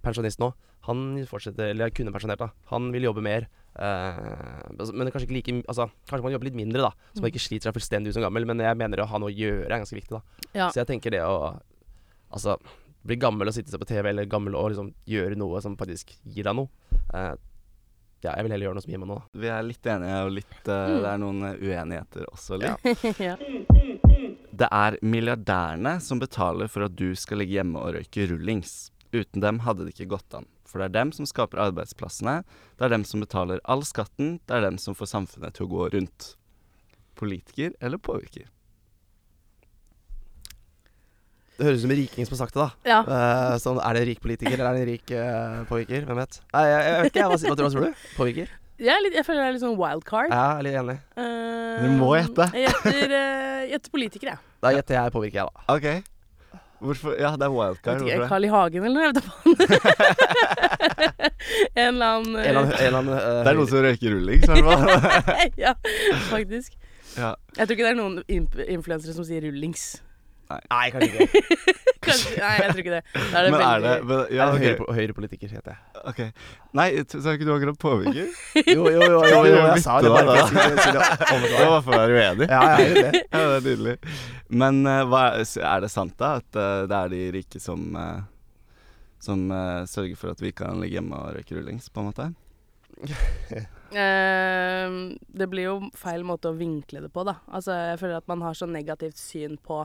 pensjonist 0.04 0.42
nå. 0.42 0.52
Han 0.88 1.02
fortsetter, 1.28 1.72
eller 1.74 1.92
kunne 1.94 2.14
pensjonert, 2.14 2.40
da. 2.40 2.50
Han 2.72 2.92
vil 2.94 3.08
jobbe 3.08 3.24
mer. 3.26 3.48
Eh, 3.78 4.18
altså, 4.78 4.92
men 4.94 5.10
kanskje 5.14 5.28
ikke 5.28 5.36
like 5.38 5.54
Altså, 5.68 5.86
kanskje 6.10 6.26
man 6.26 6.34
jobber 6.34 6.48
litt 6.50 6.58
mindre, 6.58 6.82
da. 6.88 7.12
Så 7.14 7.22
man 7.22 7.30
ikke 7.32 7.42
sliter 7.46 7.68
seg 7.70 7.76
fullstendig 7.78 8.10
ut 8.12 8.18
som 8.18 8.24
gammel. 8.26 8.46
Men 8.50 8.60
jeg 8.64 8.76
mener 8.80 9.02
å 9.04 9.08
ha 9.10 9.18
noe 9.22 9.30
å 9.30 9.34
gjøre 9.38 9.66
er 9.70 9.78
ganske 9.78 9.96
viktig, 9.98 10.18
da. 10.18 10.48
Ja. 10.54 10.68
Så 10.72 10.82
jeg 10.82 10.90
tenker 10.90 11.14
det 11.14 11.22
å 11.26 11.38
Altså, 12.28 12.58
bli 13.08 13.16
gammel 13.16 13.48
og 13.48 13.54
sitte 13.56 13.72
seg 13.72 13.80
på 13.80 13.86
TV, 13.88 14.10
eller 14.10 14.26
gammel 14.28 14.52
og 14.58 14.66
liksom 14.74 14.90
gjøre 15.08 15.38
noe 15.40 15.62
som 15.64 15.78
faktisk 15.80 16.10
gir 16.28 16.44
deg 16.44 16.58
noe. 16.58 16.68
Uh, 17.08 17.32
ja, 18.20 18.34
jeg 18.34 18.44
vil 18.44 18.52
heller 18.52 18.66
gjøre 18.68 18.76
noe 18.76 18.84
som 18.84 18.92
gir 18.92 19.00
meg 19.00 19.08
noe, 19.08 19.22
da. 19.22 19.40
Vi 19.40 19.48
er 19.48 19.62
litt 19.64 19.88
enige, 19.88 20.18
og 20.26 20.34
litt, 20.36 20.58
uh, 20.68 20.74
Mm. 20.90 20.98
det 21.00 21.08
er 21.14 21.22
noen 21.22 21.40
uenigheter 21.56 22.26
også. 22.28 22.58
Litt. 22.60 22.84
ja. 23.30 23.36
Det 24.58 24.68
er 24.74 24.98
milliardærene 25.06 25.94
som 26.04 26.20
betaler 26.20 26.68
for 26.68 26.84
at 26.88 26.96
du 26.98 27.14
skal 27.16 27.40
ligge 27.40 27.56
hjemme 27.56 27.80
og 27.80 27.94
røyke 27.96 28.28
rullings. 28.28 28.90
Uten 29.14 29.40
dem 29.40 29.60
hadde 29.64 29.86
det 29.86 29.94
ikke 29.96 30.10
gått 30.18 30.34
an. 30.36 30.44
For 30.68 30.82
det 30.82 30.90
er 30.90 30.96
dem 30.98 31.14
som 31.16 31.24
skaper 31.28 31.62
arbeidsplassene, 31.64 32.42
det 32.76 32.84
er 32.86 32.92
dem 32.92 33.06
som 33.08 33.22
betaler 33.24 33.62
all 33.64 33.82
skatten, 33.88 34.36
det 34.44 34.58
er 34.58 34.66
dem 34.66 34.76
som 34.82 34.96
får 34.98 35.08
samfunnet 35.14 35.56
til 35.56 35.64
å 35.64 35.72
gå 35.72 35.88
rundt. 35.96 36.34
Politiker 37.18 37.72
eller 37.80 37.98
påvirker? 37.98 38.50
Det 41.58 41.66
høres 41.66 41.80
ut 41.80 41.86
som 41.88 41.90
en 41.90 41.98
riking 41.98 42.26
som 42.28 42.36
har 42.36 42.40
sagt 42.44 42.54
det, 42.54 42.62
da. 42.62 42.68
ja. 42.86 42.98
Uh, 43.02 43.54
sånn, 43.58 43.80
er 43.82 43.96
det 43.96 44.02
en 44.04 44.08
rik 44.12 44.20
politiker, 44.22 44.54
eller 44.60 44.68
er 44.68 44.76
det 44.76 44.82
en 44.84 44.90
rik 44.92 45.10
uh, 45.10 45.64
påvirker? 45.66 46.04
Hvem 46.06 46.20
vet? 46.20 46.38
Nei, 46.54 46.62
jeg, 46.68 46.84
jeg 46.84 47.00
vet 47.00 47.08
ikke. 47.10 47.18
jeg. 47.18 47.30
Hva, 47.32 47.38
hva, 47.40 47.56
hva 47.64 47.72
tror 47.72 47.86
du? 47.88 48.04
Påvirker? 48.14 48.52
Jeg, 48.78 48.92
er 48.94 49.02
litt, 49.02 49.16
jeg 49.18 49.26
føler 49.26 49.40
det 49.42 49.48
er 49.48 49.56
litt 49.56 49.64
sånn 49.64 49.74
wildcard. 49.80 50.30
Ja, 50.30 50.44
jeg 50.44 50.60
er 50.60 50.68
litt 50.68 50.78
enig. 50.84 50.98
Uh, 51.18 51.80
Du 51.82 51.96
må 51.98 52.12
gjette. 52.14 52.46
Jeg 52.54 52.68
gjetter, 52.68 53.16
uh, 53.80 53.90
politiker, 53.96 54.30
jeg. 54.36 54.44
Da 54.62 54.70
gjetter 54.76 55.00
jeg 55.00 55.16
påvirker, 55.16 55.40
jeg, 55.40 55.50
da. 55.50 55.74
OK. 55.74 56.17
Hvorfor? 56.78 57.16
Ja, 57.18 57.32
det 57.34 57.42
er 57.48 57.50
wildcard. 57.50 57.98
vet 57.98 58.06
ikke, 58.06 58.14
Hvorfor 58.14 58.22
det? 58.22 58.28
Carl 58.30 58.44
I. 58.44 58.48
Hagen 58.54 58.84
eller 58.86 59.00
jeg 59.00 59.08
vet 59.08 59.18
da 59.18 59.22
faen. 59.28 59.56
en 61.74 61.88
eller 61.88 62.06
annen 62.06 62.36
En 62.36 62.44
eller 62.44 62.60
annen, 62.60 62.72
en 62.72 62.86
eller 62.86 62.98
annen 62.98 63.14
uh, 63.14 63.18
Det 63.42 63.48
er 63.50 63.54
noen 63.58 63.68
som 63.72 63.78
røyker 63.86 64.10
rullings, 64.14 64.44
i 64.48 64.50
hvert 64.68 64.82
fall. 64.84 65.00
Ja, 65.58 65.72
faktisk. 66.30 66.70
Ja. 67.18 67.30
Jeg 67.56 67.64
tror 67.66 67.74
ikke 67.74 67.86
det 67.88 67.92
er 67.94 67.98
noen 67.98 68.16
imp- 68.30 68.62
influensere 68.68 69.12
som 69.16 69.24
sier 69.26 69.42
rullings. 69.48 69.82
Nei, 70.48 70.86
kanskje 70.94 71.18
ikke. 71.26 71.40
Kanskje, 72.06 72.32
nei, 72.38 72.52
jeg 72.62 72.70
tror 72.70 72.80
ikke 72.82 72.92
det. 72.94 73.00
Da 73.14 73.40
er 73.40 73.46
det 73.46 73.50
Men 73.52 73.62
er 73.66 73.80
det 73.82 73.92
men, 74.06 74.20
Ja, 74.36 74.44
okay. 74.52 74.62
høyre, 74.62 74.84
OK. 74.84 74.94
høyrepolitiker, 74.98 75.50
heter 75.56 75.74
jeg. 75.74 76.02
ok. 76.12 76.20
Nei, 76.78 76.86
sa 77.10 77.34
ikke 77.34 77.48
du 77.48 77.52
akkurat 77.56 77.78
påvirker? 77.82 78.28
Jo, 78.74 78.84
jo, 78.86 79.00
jo, 79.02 79.20
jo, 79.26 79.40
jo, 79.48 79.60
jeg 79.64 79.82
sa 79.82 79.98
det 80.04 80.12
bare 80.14 80.36
for 80.46 80.58
å 80.58 80.64
det. 81.42 81.52
Var 81.58 81.82
for 81.82 81.96
å 81.96 82.00
være 82.04 82.18
uenig. 82.20 82.48
Ja, 82.50 82.60
jeg 82.78 82.88
er 82.88 82.98
det. 83.08 83.22
Ja, 83.24 83.42
det 83.42 83.56
er 83.58 83.64
nydelig. 83.66 83.96
Men 84.62 84.82
uh, 84.86 85.00
hva 85.10 85.22
er, 85.34 85.46
er 85.72 85.82
det 85.84 85.90
sant, 85.92 86.14
da? 86.22 86.36
At 86.42 86.58
uh, 86.60 86.84
det 86.90 87.00
er 87.02 87.14
de 87.16 87.22
rike 87.38 87.62
som 87.62 87.88
uh, 87.98 88.20
Som 89.18 89.48
sørger 89.90 90.14
for 90.14 90.30
at 90.30 90.38
vi 90.44 90.52
kan 90.54 90.78
ligge 90.78 91.00
hjemme 91.00 91.18
og 91.18 91.34
røyke 91.34 91.56
rullings, 91.58 91.90
på 91.90 92.04
en 92.04 92.12
måte? 92.12 92.28
Uh, 93.88 95.14
det 95.34 95.48
blir 95.50 95.64
jo 95.64 95.74
feil 95.98 96.22
måte 96.26 96.50
å 96.52 96.56
vinkle 96.58 97.02
det 97.02 97.10
på, 97.14 97.24
da. 97.26 97.38
Altså, 97.50 97.74
jeg 97.92 97.98
føler 98.02 98.20
at 98.20 98.30
man 98.30 98.44
har 98.46 98.54
så 98.58 98.68
negativt 98.70 99.18
syn 99.18 99.58
på 99.58 99.82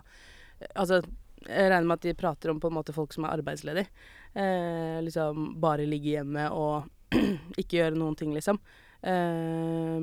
Altså, 0.79 1.01
jeg 1.47 1.69
regner 1.71 1.87
med 1.89 1.99
at 1.99 2.07
de 2.07 2.15
prater 2.17 2.51
om 2.51 2.59
på 2.61 2.69
en 2.71 2.77
måte 2.77 2.95
folk 2.95 3.13
som 3.15 3.25
er 3.25 3.35
arbeidsledige. 3.37 3.89
Eh, 4.33 4.99
liksom 5.05 5.53
bare 5.61 5.87
ligge 5.89 6.15
hjemme 6.15 6.47
og 6.55 6.89
ikke 7.61 7.79
gjøre 7.79 7.99
noen 7.99 8.17
ting, 8.19 8.33
liksom. 8.35 8.59
Eh, 9.03 9.97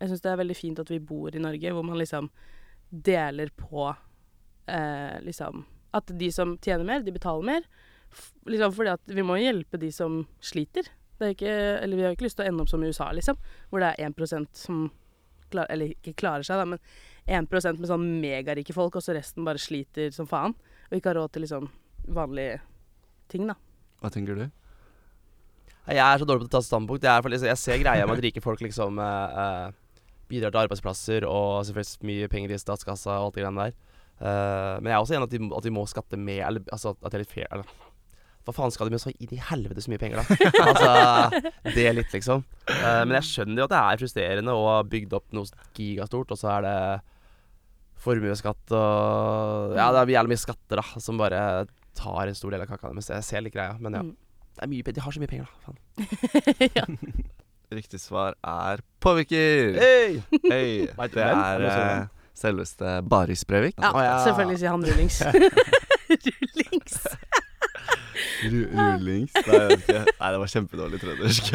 jeg 0.00 0.10
syns 0.10 0.22
det 0.24 0.32
er 0.32 0.42
veldig 0.42 0.58
fint 0.58 0.82
at 0.82 0.92
vi 0.92 1.02
bor 1.02 1.34
i 1.34 1.42
Norge, 1.42 1.72
hvor 1.74 1.86
man 1.86 1.98
liksom 2.00 2.30
deler 2.90 3.50
på 3.58 3.88
eh, 3.90 5.16
liksom 5.26 5.64
At 5.96 6.10
de 6.18 6.28
som 6.32 6.58
tjener 6.62 6.84
mer, 6.84 7.00
de 7.02 7.14
betaler 7.14 7.46
mer. 7.46 7.66
Liksom 8.46 8.72
fordi 8.76 8.92
at 8.92 9.16
vi 9.16 9.24
må 9.24 9.38
hjelpe 9.40 9.80
de 9.80 9.90
som 9.92 10.22
sliter. 10.44 10.88
Er 11.20 11.32
ikke, 11.32 11.52
eller 11.80 11.96
vi 11.96 12.04
har 12.04 12.14
ikke 12.14 12.26
lyst 12.26 12.36
til 12.36 12.44
å 12.44 12.50
ende 12.50 12.64
opp 12.64 12.68
som 12.68 12.82
i 12.84 12.90
USA, 12.92 13.08
liksom, 13.16 13.38
hvor 13.70 13.80
det 13.80 13.94
er 13.94 14.10
1% 14.10 14.58
som 14.60 14.90
klar, 15.50 15.66
Eller 15.70 15.94
ikke 15.94 16.16
klarer 16.20 16.44
seg, 16.44 16.60
da, 16.60 16.66
men 16.68 17.46
1% 17.48 17.80
med 17.80 17.88
sånn 17.88 18.06
megarike 18.20 18.74
folk, 18.76 18.98
og 18.98 19.04
så 19.04 19.14
resten 19.16 19.46
bare 19.46 19.62
sliter 19.62 20.12
som 20.14 20.28
faen. 20.28 20.54
Og 20.90 20.98
ikke 20.98 21.12
har 21.12 21.18
råd 21.20 21.34
til 21.34 21.46
liksom 21.46 21.68
vanlige 22.16 22.60
ting, 23.32 23.48
da. 23.48 23.56
Hva 24.02 24.12
tenker 24.12 24.38
du? 24.38 24.46
Jeg 25.86 26.02
er 26.02 26.18
så 26.18 26.26
dårlig 26.26 26.46
på 26.46 26.50
å 26.50 26.54
ta 26.56 26.62
standpunkt. 26.66 27.04
Jeg, 27.06 27.12
er, 27.12 27.22
for 27.22 27.32
liksom, 27.32 27.48
jeg 27.50 27.62
ser 27.62 27.82
greia 27.82 28.06
med 28.06 28.18
at 28.18 28.24
rike 28.24 28.42
folk 28.42 28.62
liksom 28.62 28.98
eh, 29.02 29.42
eh, 29.42 30.06
bidrar 30.30 30.54
til 30.54 30.64
arbeidsplasser 30.64 31.26
og 31.30 31.66
selvfølgelig 31.68 32.10
mye 32.10 32.30
penger 32.30 32.54
i 32.54 32.60
statskassa 32.60 33.14
og 33.14 33.28
alt 33.28 33.38
det 33.38 33.44
greiene 33.44 33.68
der. 33.68 33.76
Eh, 34.16 34.72
men 34.80 34.90
jeg 34.90 34.96
er 34.96 35.02
også 35.02 35.16
enig 35.16 35.28
at 35.28 35.34
de, 35.34 35.42
at 35.58 35.66
de 35.66 35.74
må 35.74 35.84
skatte 35.90 36.18
med, 36.18 36.40
eller 36.42 36.74
altså 36.74 36.96
at 36.96 37.10
det 37.10 37.20
er 37.20 37.24
litt 37.24 37.34
fair. 37.34 37.50
Eller, 37.54 37.70
hva 38.46 38.54
faen 38.54 38.74
skal 38.74 38.86
de 38.86 38.94
med 38.94 39.02
så 39.02 39.10
inn 39.10 39.34
i 39.34 39.42
helvete 39.42 39.82
så 39.82 39.90
mye 39.90 40.00
penger, 40.02 40.22
da? 40.22 40.50
altså, 40.70 41.40
det 41.74 41.86
litt, 41.96 42.12
liksom. 42.14 42.44
Uh, 42.70 43.02
men 43.02 43.16
jeg 43.18 43.26
skjønner 43.26 43.58
jo 43.58 43.66
at 43.66 43.72
det 43.72 43.80
er 43.80 44.02
frustrerende 44.02 44.54
å 44.54 44.68
ha 44.68 44.76
bygd 44.86 45.16
opp 45.18 45.34
noe 45.34 45.66
gigastort, 45.74 46.30
og 46.30 46.38
så 46.38 46.52
er 46.54 46.66
det 46.66 46.76
formuesskatt 48.02 48.72
og 48.76 49.74
Ja, 49.78 49.88
det 49.94 50.02
er 50.02 50.12
jævlig 50.18 50.34
mye 50.34 50.42
skatter, 50.42 50.80
da, 50.82 51.00
som 51.02 51.18
bare 51.20 51.40
tar 51.96 52.28
en 52.28 52.36
stor 52.36 52.52
del 52.52 52.62
av 52.64 52.68
kaka 52.70 52.90
deres. 52.92 53.08
Jeg 53.10 53.24
ser 53.26 53.44
litt 53.46 53.54
greia, 53.56 53.76
men 53.80 53.96
ja. 53.96 54.02
Mm. 54.04 54.14
Det 54.56 54.64
er 54.64 54.70
mye, 54.72 54.92
de 54.96 55.02
har 55.04 55.12
så 55.12 55.20
mye 55.20 55.28
penger, 55.28 55.48
da. 55.48 55.52
Faen. 55.66 55.78
ja. 56.78 56.84
Riktig 57.76 57.98
svar 58.00 58.36
er 58.46 58.80
påvirker. 59.02 59.74
Hey! 59.80 60.20
Du 60.30 60.38
Det 61.16 61.24
er 61.24 61.64
eh, 61.66 62.06
selveste 62.36 63.00
Baris 63.10 63.42
Breivik. 63.44 63.74
ja, 63.80 63.90
oh, 63.90 64.02
ja. 64.04 64.14
selvfølgelig 64.24 64.60
sier 64.62 64.70
han 64.70 64.86
rullings. 64.86 65.18
rullings. 66.12 67.00
Ru- 68.46 68.70
Rullings 68.70 69.34
Nei. 69.34 69.76
Nei, 69.90 70.30
det 70.30 70.40
var 70.40 70.50
kjempedårlig 70.52 71.00
trøndersk. 71.02 71.52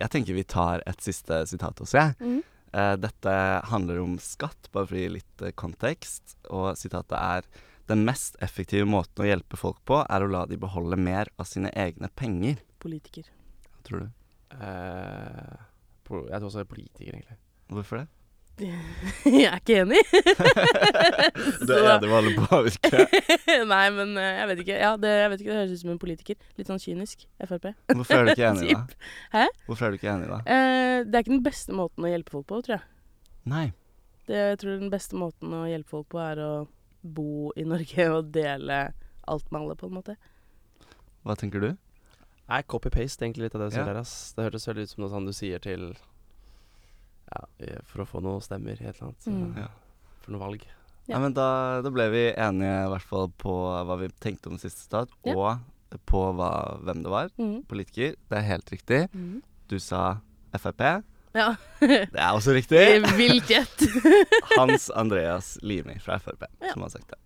Jeg 0.00 0.10
tenker 0.12 0.36
vi 0.36 0.44
tar 0.48 0.82
et 0.88 1.00
siste 1.04 1.42
sitat 1.50 1.80
også, 1.84 1.98
jeg. 1.98 2.16
Mhm. 2.20 2.38
Eh, 2.38 2.53
dette 2.98 3.34
handler 3.70 4.00
om 4.02 4.16
skatt, 4.22 4.70
bare 4.74 4.88
for 4.88 4.98
å 4.98 5.02
gi 5.02 5.12
litt 5.18 5.44
eh, 5.44 5.54
kontekst. 5.54 6.36
Og 6.50 6.74
sitatet 6.80 7.16
er 7.20 7.48
Den 7.84 8.00
mest 8.06 8.38
effektive 8.40 8.86
måten 8.88 9.20
å 9.20 9.26
hjelpe 9.28 9.58
folk 9.60 9.82
på, 9.84 9.98
er 10.08 10.24
å 10.24 10.28
la 10.32 10.46
de 10.48 10.56
beholde 10.56 10.96
mer 10.96 11.28
av 11.36 11.44
sine 11.44 11.68
egne 11.76 12.08
penger. 12.16 12.62
Politiker. 12.80 13.26
Hva 13.74 13.82
tror 13.84 14.06
du? 14.06 14.06
Eh, 14.56 15.58
jeg 15.60 16.06
tror 16.08 16.48
også 16.48 16.62
det 16.62 16.64
er 16.64 16.70
politiker, 16.70 17.18
egentlig. 17.18 17.36
Hvorfor 17.76 18.00
det? 18.00 18.06
jeg 18.62 19.46
er 19.48 19.56
ikke 19.58 19.80
enig. 19.82 20.00
Du 21.66 21.72
er 21.74 21.98
det 22.00 22.10
med 22.10 22.28
på 22.38 22.58
Virke. 22.66 23.06
Nei, 23.72 23.84
men 23.96 24.14
eh, 24.20 24.36
jeg 24.38 24.50
vet 24.50 24.62
ikke. 24.64 24.76
Ja, 24.78 24.92
det, 25.00 25.14
jeg 25.20 25.30
vet 25.32 25.42
ikke, 25.42 25.50
det 25.50 25.58
høres 25.58 25.72
ut 25.74 25.82
som 25.82 25.92
en 25.94 26.00
politiker. 26.02 26.38
Litt 26.60 26.70
sånn 26.70 26.82
kynisk. 26.82 27.26
Frp. 27.42 27.72
Hvorfor 27.90 28.20
er 28.20 28.28
du 28.28 28.34
ikke 28.34 28.50
enig, 28.52 28.76
da? 28.76 29.08
Hæ? 29.34 29.46
Hvorfor 29.66 29.88
er 29.88 29.94
du 29.94 29.98
ikke 29.98 30.12
enig, 30.12 30.28
da? 30.30 30.38
Eh, 30.46 30.98
det 31.08 31.18
er 31.18 31.26
ikke 31.26 31.34
den 31.34 31.46
beste 31.46 31.74
måten 31.74 32.06
å 32.06 32.12
hjelpe 32.12 32.36
folk 32.36 32.46
på, 32.52 32.60
tror 32.68 32.76
jeg. 32.76 32.86
Nei. 33.50 33.66
Det, 34.28 34.38
jeg 34.38 34.60
tror 34.62 34.78
den 34.84 34.94
beste 34.94 35.18
måten 35.20 35.56
å 35.58 35.64
hjelpe 35.68 35.96
folk 35.96 36.08
på, 36.14 36.22
er 36.22 36.44
å 36.44 36.52
bo 37.04 37.50
i 37.60 37.66
Norge 37.68 38.06
og 38.14 38.30
dele 38.32 38.84
alt 39.28 39.50
med 39.50 39.64
alle, 39.64 39.76
på 39.80 39.90
en 39.90 39.98
måte. 39.98 40.16
Hva 41.24 41.36
tenker 41.40 41.60
du? 41.64 41.70
Nei, 42.44 42.62
copy-paste 42.68 43.24
egentlig 43.24 43.48
litt 43.48 43.54
av 43.56 43.64
det 43.64 43.72
du 43.72 43.78
sier 43.78 43.88
der, 43.88 43.98
ass. 44.04 44.34
Det 44.36 44.46
hørtes 44.46 44.68
veldig 44.68 44.84
ut 44.84 44.92
som 44.92 45.02
noe 45.04 45.12
sånn 45.12 45.28
du 45.28 45.32
sier 45.36 45.62
til 45.64 45.94
Ja, 47.32 47.78
for 47.88 48.04
å 48.04 48.06
få 48.08 48.20
noen 48.24 48.42
stemmer 48.44 48.72
et 48.76 48.80
eller 48.96 49.08
annet. 49.08 49.26
Mm. 49.26 49.54
Ja. 49.62 49.68
For 50.24 50.32
noe 50.34 50.42
valg. 50.44 50.64
Ja. 50.64 50.72
Ja, 51.14 51.18
men 51.20 51.34
da, 51.36 51.46
da 51.84 51.90
ble 51.92 52.06
vi 52.12 52.22
enige 52.32 52.76
i 52.86 52.90
hvert 52.94 53.04
fall 53.08 53.26
på 53.40 53.52
hva 53.84 53.96
vi 54.00 54.08
tenkte 54.24 54.48
om 54.48 54.56
siste 54.60 54.80
stat, 54.86 55.10
Ja. 55.28 55.34
og 55.36 55.98
på 56.08 56.22
hva, 56.34 56.78
hvem 56.80 57.02
det 57.04 57.10
var. 57.12 57.28
Mm. 57.38 57.58
Politiker. 57.68 58.14
Det 58.30 58.38
er 58.38 58.46
helt 58.48 58.70
riktig. 58.72 59.02
Mm. 59.12 59.42
Du 59.68 59.76
sa 59.78 60.16
Frp. 60.56 60.80
Ja. 61.34 61.48
Det 61.82 62.14
er 62.14 62.30
også 62.32 62.54
riktig. 62.56 62.80
Vilt 63.18 63.50
gjett. 63.50 63.84
Hans 64.56 64.88
Andreas 64.94 65.58
Limi 65.62 65.98
fra 66.00 66.16
Frp 66.22 66.44
Ja. 66.62 66.72
som 66.72 66.82
har 66.86 66.90
sagt 66.94 67.10
det. 67.10 67.18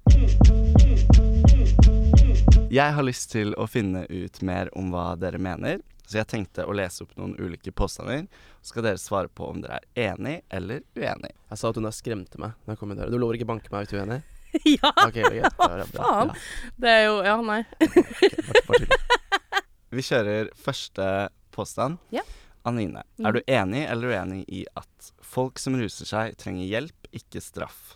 Jeg 2.70 2.92
har 2.98 3.02
lyst 3.06 3.30
til 3.32 3.54
å 3.56 3.64
finne 3.70 4.04
ut 4.10 4.42
mer 4.44 4.68
om 4.76 4.90
hva 4.92 5.12
dere 5.20 5.38
mener, 5.40 5.78
så 6.08 6.16
jeg 6.22 6.28
tenkte 6.30 6.64
å 6.64 6.72
lese 6.76 7.04
opp 7.04 7.10
noen 7.20 7.34
ulike 7.36 7.70
påstander. 7.76 8.24
Så 8.64 8.72
skal 8.72 8.86
dere 8.86 9.00
svare 9.02 9.28
på 9.28 9.50
om 9.52 9.60
dere 9.60 9.78
er 9.92 10.08
enig 10.14 10.38
eller 10.48 10.80
uenig. 10.96 11.34
Jeg 11.50 11.60
sa 11.60 11.68
at 11.68 11.76
hun 11.76 11.84
der 11.84 11.92
skremte 11.96 12.40
meg 12.40 12.54
når 12.64 12.72
jeg 12.74 12.80
kom 12.80 12.92
inn 12.94 13.00
døra. 13.02 13.12
Du 13.12 13.18
lover 13.20 13.36
ikke 13.38 13.48
banke 13.52 13.68
meg 13.74 13.84
hvis 13.84 13.92
du 13.92 13.98
er 13.98 14.06
uenig? 14.06 14.20
ja. 14.78 14.92
Okay, 15.04 15.26
okay. 15.28 15.42
Det 15.44 15.68
er 15.68 15.92
bra. 15.92 16.08
Faen. 16.08 16.32
Det 16.80 16.88
er 16.94 17.02
jo 17.04 17.18
Ja, 17.28 17.34
nei. 17.44 17.60
okay, 17.84 18.30
bare, 18.48 18.62
bare. 18.72 19.00
Vi 19.98 20.04
kjører 20.04 20.48
første 20.56 21.10
påstand. 21.54 22.00
Ja. 22.16 22.24
Anine, 22.68 23.04
Mhm. 23.18 23.26
er 23.28 23.32
du 23.32 23.40
enig 23.48 23.84
eller 23.88 24.10
uenig 24.16 24.40
i 24.52 24.64
at 24.76 25.12
folk 25.24 25.60
som 25.60 25.76
ruser 25.78 26.08
seg, 26.08 26.34
trenger 26.40 26.66
hjelp, 26.68 27.06
ikke 27.16 27.40
straff? 27.44 27.94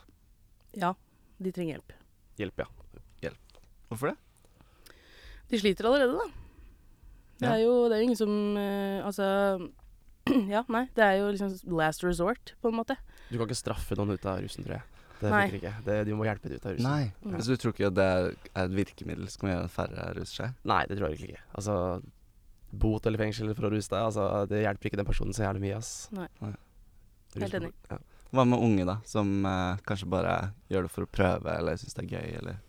Ja, 0.77 0.95
de 1.43 1.53
trenger 1.53 1.77
hjelp. 1.79 1.93
Hjelp, 2.41 2.63
ja. 2.63 2.69
Hjelp. 3.27 3.59
Hvorfor 3.91 4.13
det? 4.13 4.17
De 5.53 5.61
sliter 5.61 5.85
allerede, 5.91 6.17
da. 6.17 6.42
Det 7.43 7.53
er 7.53 7.63
jo 7.65 7.75
det 7.91 7.99
er 7.99 8.07
ingen 8.07 8.19
som 8.19 8.33
uh, 8.57 9.03
Altså 9.09 9.27
Ja, 10.55 10.63
nei. 10.71 10.87
Det 10.95 11.05
er 11.05 11.19
jo 11.21 11.31
liksom 11.35 11.77
last 11.79 12.05
resort, 12.07 12.55
på 12.63 12.71
en 12.71 12.79
måte. 12.79 12.97
Du 13.29 13.37
kan 13.37 13.49
ikke 13.49 13.59
straffe 13.59 13.99
noen 13.99 14.15
ut 14.15 14.27
av 14.29 14.43
rusen, 14.45 14.67
tror 14.67 14.79
jeg. 14.79 14.89
Det 15.23 15.31
Nei. 15.31 15.43
funker 15.47 15.59
ikke. 15.61 15.73
Det, 15.87 15.97
de 16.09 16.15
må 16.19 16.27
hjelpe 16.27 16.51
dem 16.51 16.59
ut 16.59 16.67
av 16.67 16.77
rusen. 16.77 16.89
Nei. 16.89 17.33
Ja. 17.35 17.43
Så 17.43 17.55
du 17.55 17.61
tror 17.63 17.75
ikke 17.75 17.91
det 17.95 18.07
er 18.07 18.31
et 18.65 18.75
virkemiddel 18.75 19.29
som 19.31 19.51
gjør 19.51 19.69
færre 19.71 20.09
ruser 20.19 20.39
seg? 20.41 20.57
Nei, 20.67 20.81
det 20.91 20.99
tror 20.99 21.09
jeg 21.09 21.19
virkelig 21.19 21.37
ikke. 21.37 21.45
Altså, 21.61 21.77
bot 22.83 23.07
eller 23.07 23.23
fengsel 23.23 23.53
for 23.55 23.69
å 23.69 23.73
ruse 23.75 23.93
deg, 23.93 24.01
altså, 24.03 24.27
det 24.51 24.65
hjelper 24.65 24.91
ikke 24.91 24.99
den 25.03 25.09
personen 25.09 25.37
så 25.37 25.47
jævlig 25.47 25.63
mye, 25.67 25.79
ass. 25.79 25.93
Nei. 26.17 26.27
Nei. 26.43 26.53
Helt 27.39 27.59
enig. 27.61 27.71
Ja. 27.91 28.01
Hva 28.33 28.45
med 28.49 28.65
unge, 28.65 28.87
da? 28.89 28.97
Som 29.09 29.47
eh, 29.47 29.81
kanskje 29.87 30.09
bare 30.11 30.37
gjør 30.73 30.87
det 30.87 30.93
for 30.95 31.07
å 31.07 31.11
prøve, 31.19 31.55
eller 31.55 31.79
syns 31.81 31.99
det 31.99 32.07
er 32.07 32.15
gøy, 32.17 32.37
eller 32.41 32.61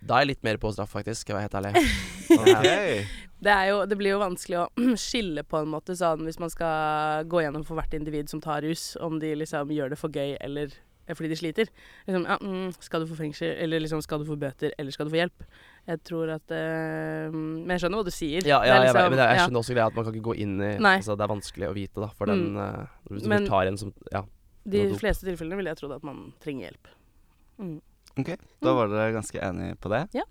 Da 0.00 0.16
er 0.18 0.24
jeg 0.26 0.28
litt 0.36 0.44
mer 0.46 0.56
på 0.62 0.70
straff, 0.72 0.90
faktisk, 0.94 1.20
skal 1.26 1.34
jeg 1.36 1.38
være 1.38 1.48
helt 1.48 1.58
ærlig. 1.58 1.88
Ok. 2.38 3.08
Det, 3.38 3.52
er 3.54 3.68
jo, 3.70 3.84
det 3.86 3.94
blir 4.00 4.10
jo 4.16 4.18
vanskelig 4.18 4.56
å 4.58 4.64
skille 4.98 5.44
på 5.46 5.60
en 5.62 5.68
måte 5.70 5.94
sånn 5.94 6.24
hvis 6.26 6.40
man 6.42 6.50
skal 6.50 7.22
gå 7.30 7.44
gjennom 7.44 7.62
for 7.62 7.78
hvert 7.78 7.92
individ 7.94 8.26
som 8.32 8.40
tar 8.42 8.64
rus, 8.66 8.96
om 8.98 9.20
de 9.22 9.30
liksom 9.38 9.70
gjør 9.70 9.92
det 9.92 9.98
for 10.00 10.10
gøy 10.10 10.32
eller 10.42 10.72
eh, 10.74 11.14
fordi 11.14 11.30
de 11.30 11.36
sliter. 11.38 11.70
Liksom, 12.08 12.24
ja, 12.26 12.34
mm, 12.42 12.72
skal 12.82 13.04
du 13.04 13.06
få 13.06 13.14
fengsel, 13.20 13.52
eller 13.62 13.78
liksom 13.84 14.02
skal 14.02 14.24
du 14.24 14.26
få 14.26 14.34
bøter, 14.42 14.74
eller 14.74 14.90
skal 14.90 15.06
du 15.06 15.14
få 15.14 15.20
hjelp? 15.20 15.46
Jeg 15.86 16.02
tror 16.10 16.32
at 16.34 16.50
eh, 16.50 17.30
Men 17.30 17.70
jeg 17.76 17.84
skjønner 17.84 18.02
hva 18.02 18.08
du 18.10 18.14
sier. 18.16 18.42
Ja, 18.42 18.58
ja, 18.66 18.80
liksom, 18.82 18.98
jeg, 19.04 19.14
men 19.14 19.22
jeg 19.22 19.38
ja. 19.38 19.44
skjønner 19.46 19.62
også 19.62 19.76
greia 19.78 19.86
at 19.92 20.00
man 20.00 20.08
kan 20.08 20.18
ikke 20.18 20.26
gå 20.32 20.36
inn 20.42 20.56
i 20.58 20.72
Nei. 20.82 20.96
Altså, 20.98 21.14
Det 21.14 21.26
er 21.28 21.32
vanskelig 21.36 21.68
å 21.70 21.76
vite, 21.78 22.02
da, 22.02 22.10
for 22.18 22.26
den 22.34 22.42
Mm. 22.56 22.58
eh, 22.66 22.96
Hvis 23.12 23.22
du 23.22 23.30
Men- 23.36 23.46
tar 23.46 23.70
en 23.70 23.78
som 23.78 23.94
Ja. 24.10 24.24
De 24.66 24.82
fleste 24.98 25.24
tilfellene 25.30 25.56
ville 25.62 25.70
jeg 25.70 25.78
trodd 25.78 25.94
at 25.94 26.02
man 26.04 26.32
trenger 26.42 26.72
hjelp. 26.72 26.90
Mm. 27.62 27.78
Ok, 28.18 28.32
da 28.64 28.72
var 28.74 28.88
dere 28.90 29.12
ganske 29.14 29.38
enige 29.40 29.76
på 29.78 29.90
det. 29.92 30.02
Ja. 30.16 30.24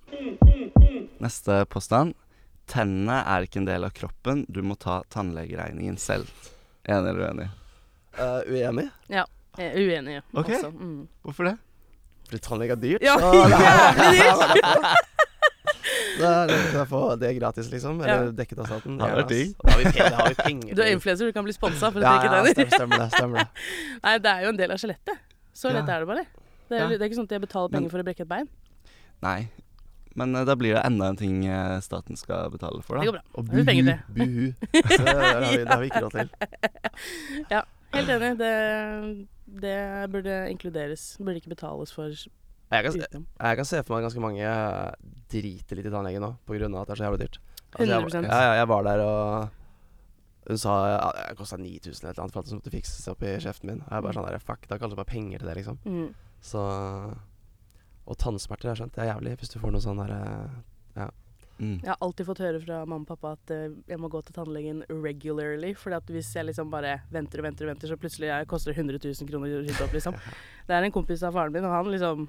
Neste 1.24 1.62
påstand. 1.72 2.13
Tennene 2.67 3.22
er 3.24 3.46
ikke 3.48 3.62
en 3.62 3.67
del 3.70 3.86
av 3.88 3.94
kroppen, 3.96 4.41
du 4.51 4.60
må 4.62 4.75
ta 4.75 5.00
tannlegeregningen 5.13 5.96
selv. 6.01 6.27
Enig 6.84 7.13
eller 7.13 7.29
uenig? 7.29 7.48
Uh, 8.17 8.41
uenig? 8.50 8.89
Jeg 9.08 9.24
er 9.70 9.77
uenig 9.79 10.17
Ok. 10.34 10.50
også. 10.51 10.72
Mm. 10.74 11.08
Hvorfor 11.24 11.48
det? 11.48 11.56
Fordi 12.27 12.41
tannlege 12.44 12.75
er 12.75 12.82
dyrt. 12.82 13.06
Ja, 13.08 13.15
det 13.15 13.27
er- 13.56 14.17
jævlig 14.20 14.63
Det 16.17 16.25
er, 16.34 16.48
det 16.50 16.58
kan 16.72 16.79
jeg 16.82 16.89
få 16.91 17.01
det 17.22 17.29
er 17.29 17.38
gratis, 17.39 17.70
liksom. 17.72 18.01
Eller 18.03 18.25
Ja. 18.27 18.32
dekket 18.36 18.60
av 18.60 18.67
staten. 18.67 18.98
Det 19.00 19.08
Gjerne, 19.08 19.53
Da 19.63 19.72
har 19.72 19.79
vi 19.79 19.86
penger, 19.94 20.15
har 20.17 20.27
vi 20.27 20.36
penger 20.41 20.75
Du 20.75 20.82
er 20.84 20.91
influenser, 20.91 21.25
du 21.25 21.32
kan 21.32 21.46
bli 21.48 21.53
sponsa 21.56 21.91
for 21.94 22.00
å 22.00 22.03
ja, 22.03 22.17
trekke 22.17 22.34
ja, 22.36 22.44
tenner. 22.44 22.51
stemmer, 22.51 22.75
stemmer 22.75 22.98
det. 22.98 23.10
Stemmer 23.15 23.38
det. 23.38 23.48
Nei, 24.03 24.17
det 24.25 24.34
er 24.34 24.44
jo 24.44 24.50
en 24.50 24.60
del 24.60 24.72
av 24.75 24.77
skjelettet. 24.84 25.24
Så 25.56 25.72
Ja. 25.72 25.77
lett 25.79 25.89
er 25.96 26.03
det 26.03 26.08
bare. 26.12 26.25
Det 26.68 26.76
er, 26.78 26.84
Ja. 26.84 26.88
det 26.90 27.02
er 27.02 27.08
ikke 27.10 27.20
sånn 27.22 27.30
at 27.30 27.36
jeg 27.38 27.42
betaler 27.48 27.72
Men- 27.72 27.82
penger 27.82 27.94
for 27.96 28.04
å 28.04 28.08
brekke 28.08 28.26
et 28.26 28.32
bein. 28.32 28.50
Nei. 29.24 29.50
Men 30.18 30.36
eh, 30.36 30.46
da 30.50 30.56
blir 30.58 30.74
det 30.74 30.84
enda 30.86 31.10
en 31.12 31.18
ting 31.20 31.46
eh, 31.46 31.80
staten 31.86 32.18
skal 32.18 32.50
betale 32.50 32.82
for, 32.82 32.98
da. 32.98 33.02
Det 33.06 33.12
går 33.12 33.18
bra. 33.20 33.24
Og 33.38 33.46
buhu, 33.46 33.64
du 33.64 33.94
buhu. 34.18 34.54
Så 34.98 35.04
det, 35.06 35.16
har 35.16 35.42
vi, 35.46 35.58
det 35.58 35.70
har 35.70 35.82
vi 35.84 35.90
ikke 35.92 36.04
råd 36.08 36.16
til. 36.18 36.30
ja, 37.54 37.62
Helt 37.94 38.10
enig. 38.10 38.32
Det, 38.42 39.28
det 39.62 39.78
burde 40.12 40.38
inkluderes. 40.52 41.06
Det 41.18 41.26
burde 41.26 41.40
ikke 41.42 41.54
betales 41.54 41.94
for 41.94 42.10
Jeg 42.10 42.84
kan, 42.84 42.98
jeg, 43.00 43.22
jeg 43.22 43.60
kan 43.62 43.66
se 43.70 43.84
for 43.84 43.96
meg 43.96 44.02
at 44.04 44.10
ganske 44.10 44.24
mange 44.26 44.50
driter 45.32 45.80
litt 45.80 45.88
i 45.88 45.94
tannlegen 45.94 46.26
nå, 46.26 46.34
av 46.34 46.82
at 46.82 46.90
det 46.90 46.98
er 46.98 47.00
så 47.00 47.08
jævlig 47.08 47.22
dyrt. 47.24 47.40
Altså, 47.78 48.02
100%. 48.02 48.28
jeg, 48.28 48.32
ja, 48.32 48.54
jeg 48.58 48.68
var 48.72 48.84
der 48.88 49.02
og 49.04 49.50
Hun 50.48 50.58
sa 50.62 50.74
ja, 50.88 51.08
det 51.28 51.38
kosta 51.38 51.58
9000 51.60 52.08
eller 52.08 52.22
noe 52.24 52.32
for 52.32 52.40
at 52.40 52.48
det 52.50 52.56
måtte 52.58 52.72
fikses 52.72 53.08
opp 53.12 53.24
i 53.28 53.34
kjeften 53.44 53.68
min. 53.70 53.82
Og 53.84 53.92
jeg 53.92 54.06
bare 54.06 54.16
sånn 54.18 54.28
der, 54.30 54.40
fuck, 54.44 54.68
da 54.72 54.78
kan 54.80 54.90
du 54.92 54.96
bare 54.96 55.10
penger 55.10 55.44
til 55.44 55.50
det, 55.52 55.58
liksom. 55.60 55.80
Mm. 55.86 56.08
Så 56.44 56.62
Og 58.08 58.15
tannsmerter, 58.15 58.70
jeg 58.72 58.79
skjønt, 58.79 58.94
det 58.96 59.03
er 59.03 59.10
jævlig 59.12 59.34
hvis 59.41 59.51
du 59.51 59.58
får 59.60 59.74
noe 59.74 59.84
sånn 59.84 60.00
derre 60.00 60.20
Mm. 61.58 61.79
Jeg 61.82 61.89
har 61.89 61.98
alltid 62.06 62.27
fått 62.27 62.41
høre 62.44 62.60
fra 62.62 62.79
mamma 62.86 63.01
og 63.01 63.10
pappa 63.10 63.32
at 63.34 63.53
uh, 63.53 63.77
jeg 63.89 63.98
må 63.98 64.10
gå 64.13 64.20
til 64.25 64.36
tannlegen 64.36 64.84
regularly. 64.91 65.74
At 65.98 66.12
hvis 66.13 66.29
jeg 66.36 66.46
liksom 66.46 66.70
bare 66.74 67.00
venter 67.13 67.41
og 67.41 67.48
venter 67.48 67.65
og 67.65 67.74
venter, 67.74 67.89
så 67.89 67.98
plutselig 67.98 68.29
jeg 68.29 68.50
koster 68.51 68.74
det 68.74 68.84
100 68.84 69.01
000 69.01 69.32
kroner 69.32 69.56
å 69.58 69.63
rydde 69.63 69.86
opp, 69.86 69.96
liksom. 69.98 70.20
Det 70.67 70.75
er 70.77 70.86
en 70.86 70.94
kompis 70.94 71.25
av 71.25 71.38
faren 71.38 71.56
min, 71.56 71.65
og 71.65 71.74
han 71.74 71.89
liksom 71.89 72.27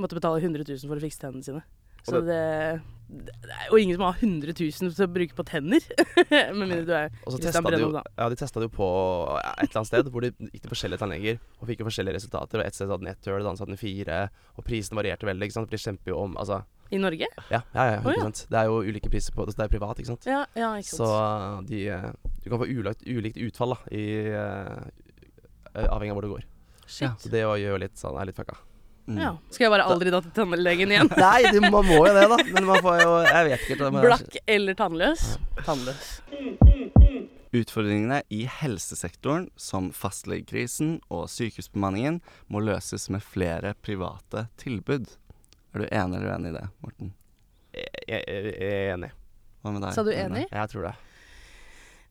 måtte 0.00 0.16
betale 0.16 0.40
100 0.40 0.64
000 0.64 0.88
for 0.88 0.96
å 0.96 1.04
fikse 1.04 1.20
tennene 1.20 1.44
sine. 1.44 1.62
Så 2.06 2.20
det, 2.24 2.42
det 3.06 3.54
er 3.54 3.68
jo 3.70 3.78
ingen 3.78 3.96
som 3.96 4.04
har 4.06 4.16
100 4.18 4.54
000 4.58 4.92
til 4.96 5.04
å 5.04 5.08
bruke 5.10 5.36
på 5.38 5.44
tenner. 5.46 5.84
Med 6.30 6.62
mindre 6.62 6.84
du 6.86 6.92
er 6.96 7.12
Kristian 7.22 7.66
Brennum, 7.66 7.94
da. 7.94 8.02
Ja, 8.18 8.28
de 8.32 8.38
testa 8.38 8.62
det 8.62 8.66
jo 8.66 8.74
på 8.74 8.88
et 9.38 9.62
eller 9.68 9.80
annet 9.80 9.90
sted 9.92 10.10
hvor 10.10 10.26
de 10.26 10.32
gikk 10.32 10.64
til 10.64 10.72
forskjellige 10.72 11.02
tannleger 11.02 11.38
og 11.60 11.70
fikk 11.70 11.84
jo 11.84 11.88
forskjellige 11.90 12.18
resultater. 12.18 12.62
Og 12.62 12.66
et 12.66 12.78
sted 12.78 12.90
hadde 12.90 13.06
den 13.06 13.12
ett 13.12 13.30
hull, 13.30 13.38
et 13.38 13.50
annet 13.50 13.62
hadde 13.62 13.74
den 13.76 13.82
fire, 13.82 14.18
og 14.56 14.66
prisen 14.66 14.98
varierte 14.98 15.30
veldig. 15.30 15.48
ikke 15.48 15.58
sant? 15.58 15.70
For 15.70 15.78
de 15.78 15.84
kjemper 15.84 16.14
jo 16.14 16.18
om 16.24 16.36
Altså, 16.42 16.60
I 16.90 17.00
Norge? 17.02 17.30
ja, 17.50 17.62
ja, 17.62 17.86
ja 17.92 18.02
100 18.02 18.10
oh, 18.10 18.18
ja. 18.18 18.30
Det 18.50 18.60
er 18.60 18.70
jo 18.70 18.82
ulike 18.90 19.12
priser 19.12 19.38
på 19.38 19.46
det, 19.46 19.54
så 19.54 19.62
det 19.62 19.68
er 19.68 19.74
privat, 19.76 20.02
ikke 20.02 20.12
sant. 20.12 20.28
Ja, 20.30 20.42
ja 20.58 20.74
ikke 20.82 20.90
sant. 20.90 21.06
Så 21.06 21.70
de 21.70 21.86
uh, 21.94 22.10
Du 22.42 22.50
kan 22.50 22.62
få 22.62 22.70
ulikt, 22.70 23.06
ulikt 23.06 23.42
utfall, 23.48 23.76
da, 23.76 23.94
i 23.94 24.06
uh, 24.34 25.86
Avhengig 25.86 26.10
av 26.10 26.18
hvor 26.18 26.26
det 26.26 26.34
går. 26.34 26.46
Shit. 26.86 27.22
Så 27.22 27.30
det 27.30 27.42
å 27.46 27.56
gjøre 27.58 27.82
litt 27.82 27.98
sånn 27.98 28.14
Er 28.18 28.28
litt 28.28 28.38
fucka. 28.38 28.58
Mm. 29.06 29.18
Ja. 29.22 29.32
Skal 29.54 29.68
jeg 29.68 29.70
bare 29.70 29.86
aldri 29.86 30.10
da 30.10 30.20
til 30.24 30.32
tannlegen 30.34 30.90
igjen? 30.90 31.10
Nei, 31.20 31.50
du, 31.54 31.60
man 31.62 31.86
må 31.86 32.00
jo 32.02 32.12
det, 32.16 32.24
da. 32.32 32.38
Men 32.56 32.66
man 32.66 32.80
får 32.82 33.02
jo 33.04 33.12
Jeg 33.26 33.50
vet 33.50 33.66
ikke. 33.70 33.90
Blakk 34.02 34.38
eller 34.56 34.78
tannløs? 34.78 35.26
Tannløs. 35.62 36.08
Utfordringene 37.56 38.18
i 38.34 38.42
helsesektoren, 38.50 39.46
som 39.56 39.92
fastlegekrisen 39.94 40.98
og 41.08 41.28
sykehusbemanningen, 41.30 42.18
må 42.52 42.60
løses 42.66 43.06
med 43.14 43.22
flere 43.24 43.76
private 43.86 44.48
tilbud. 44.60 45.06
Er 45.72 45.84
du 45.84 45.86
enig 45.86 46.18
eller 46.18 46.34
uenig 46.34 46.50
i 46.50 46.56
det, 46.58 46.66
Morten? 46.82 47.14
Jeg, 47.76 47.88
jeg, 48.10 48.22
jeg 48.26 48.72
er 48.74 48.94
enig. 48.96 49.12
Hva 49.62 49.72
med 49.74 49.86
deg? 49.86 49.94
Sa 49.96 50.04
du 50.06 50.12
enig? 50.12 50.46
Jeg 50.50 50.72
tror 50.72 50.90
det. 50.90 50.96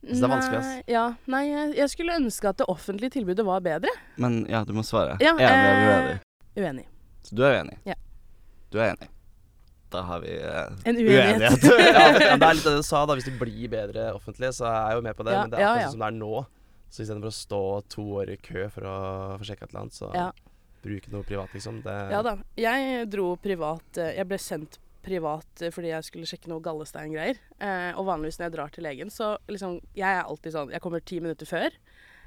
Så 0.05 0.19
det 0.21 0.25
er 0.27 0.29
vanskelig, 0.29 0.57
ass. 0.59 0.89
Ja, 0.91 1.05
nei 1.33 1.43
jeg, 1.47 1.69
jeg 1.79 1.89
skulle 1.89 2.17
ønske 2.19 2.49
at 2.51 2.59
det 2.61 2.67
offentlige 2.69 3.15
tilbudet 3.17 3.45
var 3.47 3.63
bedre. 3.65 3.89
Men 4.21 4.43
ja, 4.51 4.61
du 4.67 4.73
må 4.77 4.83
svare. 4.85 5.17
Ja, 5.23 5.33
enig 5.33 5.49
eller 5.49 5.81
eh, 5.81 5.89
uenig? 5.89 6.17
Uenig. 6.55 6.87
Så 7.25 7.35
du 7.35 7.43
er 7.45 7.59
uenig? 7.59 7.77
Ja. 7.87 7.95
Du 8.71 8.79
er 8.79 8.93
enig. 8.93 9.09
Da 9.93 10.01
har 10.01 10.19
vi 10.23 10.33
eh, 10.35 10.89
En 10.89 10.97
uenighet. 10.97 11.41
ja, 11.41 11.51
men, 11.51 12.21
ja, 12.27 12.35
det 12.37 12.47
er 12.49 12.53
litt 12.57 12.67
det 12.67 12.75
du 12.79 12.83
sa, 12.83 13.05
da. 13.07 13.15
Hvis 13.17 13.27
det 13.29 13.35
blir 13.39 13.69
bedre 13.71 14.09
offentlig, 14.15 14.51
så 14.57 14.67
er 14.69 14.79
jeg 14.91 14.99
jo 14.99 15.05
med 15.05 15.17
på 15.19 15.27
det. 15.27 15.35
Ja, 15.35 15.43
men 15.45 15.53
det 15.53 15.59
er 15.59 15.67
akkurat 15.67 15.81
ja. 15.81 15.87
ja. 15.87 15.91
som 15.93 16.03
det 16.03 16.09
er 16.09 16.17
nå. 16.19 16.33
Så 16.89 17.03
istedenfor 17.03 17.31
å 17.31 17.35
stå 17.35 17.61
to 17.91 18.07
år 18.21 18.31
i 18.35 18.39
kø 18.39 18.65
for 18.71 18.87
å 18.87 18.95
få 19.39 19.47
sjekka 19.49 19.67
et 19.67 19.73
eller 19.73 19.85
annet, 19.85 19.97
så 19.97 20.09
Ja. 20.15 20.29
bruke 20.85 21.11
noe 21.13 21.27
privat, 21.27 21.53
liksom. 21.55 21.81
Det, 21.83 21.95
Ja 22.13 22.21
da. 22.25 22.35
Jeg 22.59 23.07
dro 23.11 23.31
privat 23.41 23.97
eh, 23.97 24.13
Jeg 24.19 24.27
ble 24.29 24.37
sendt 24.39 24.77
privat 25.05 25.61
eh, 25.61 25.73
fordi 25.73 25.91
jeg 25.91 26.07
skulle 26.07 26.29
sjekke 26.29 26.49
noe 26.51 26.63
gallesteingreier. 26.65 27.39
Eh, 27.59 27.91
og 27.97 28.07
vanligvis 28.09 28.39
når 28.39 28.47
jeg 28.49 28.55
drar 28.57 28.73
til 28.73 28.87
legen, 28.87 29.11
så 29.13 29.35
liksom 29.51 29.79
Jeg 29.97 30.07
er 30.07 30.23
alltid 30.23 30.55
sånn 30.55 30.71
Jeg 30.73 30.81
kommer 30.83 31.03
ti 31.03 31.19
minutter 31.23 31.49
før. 31.49 31.75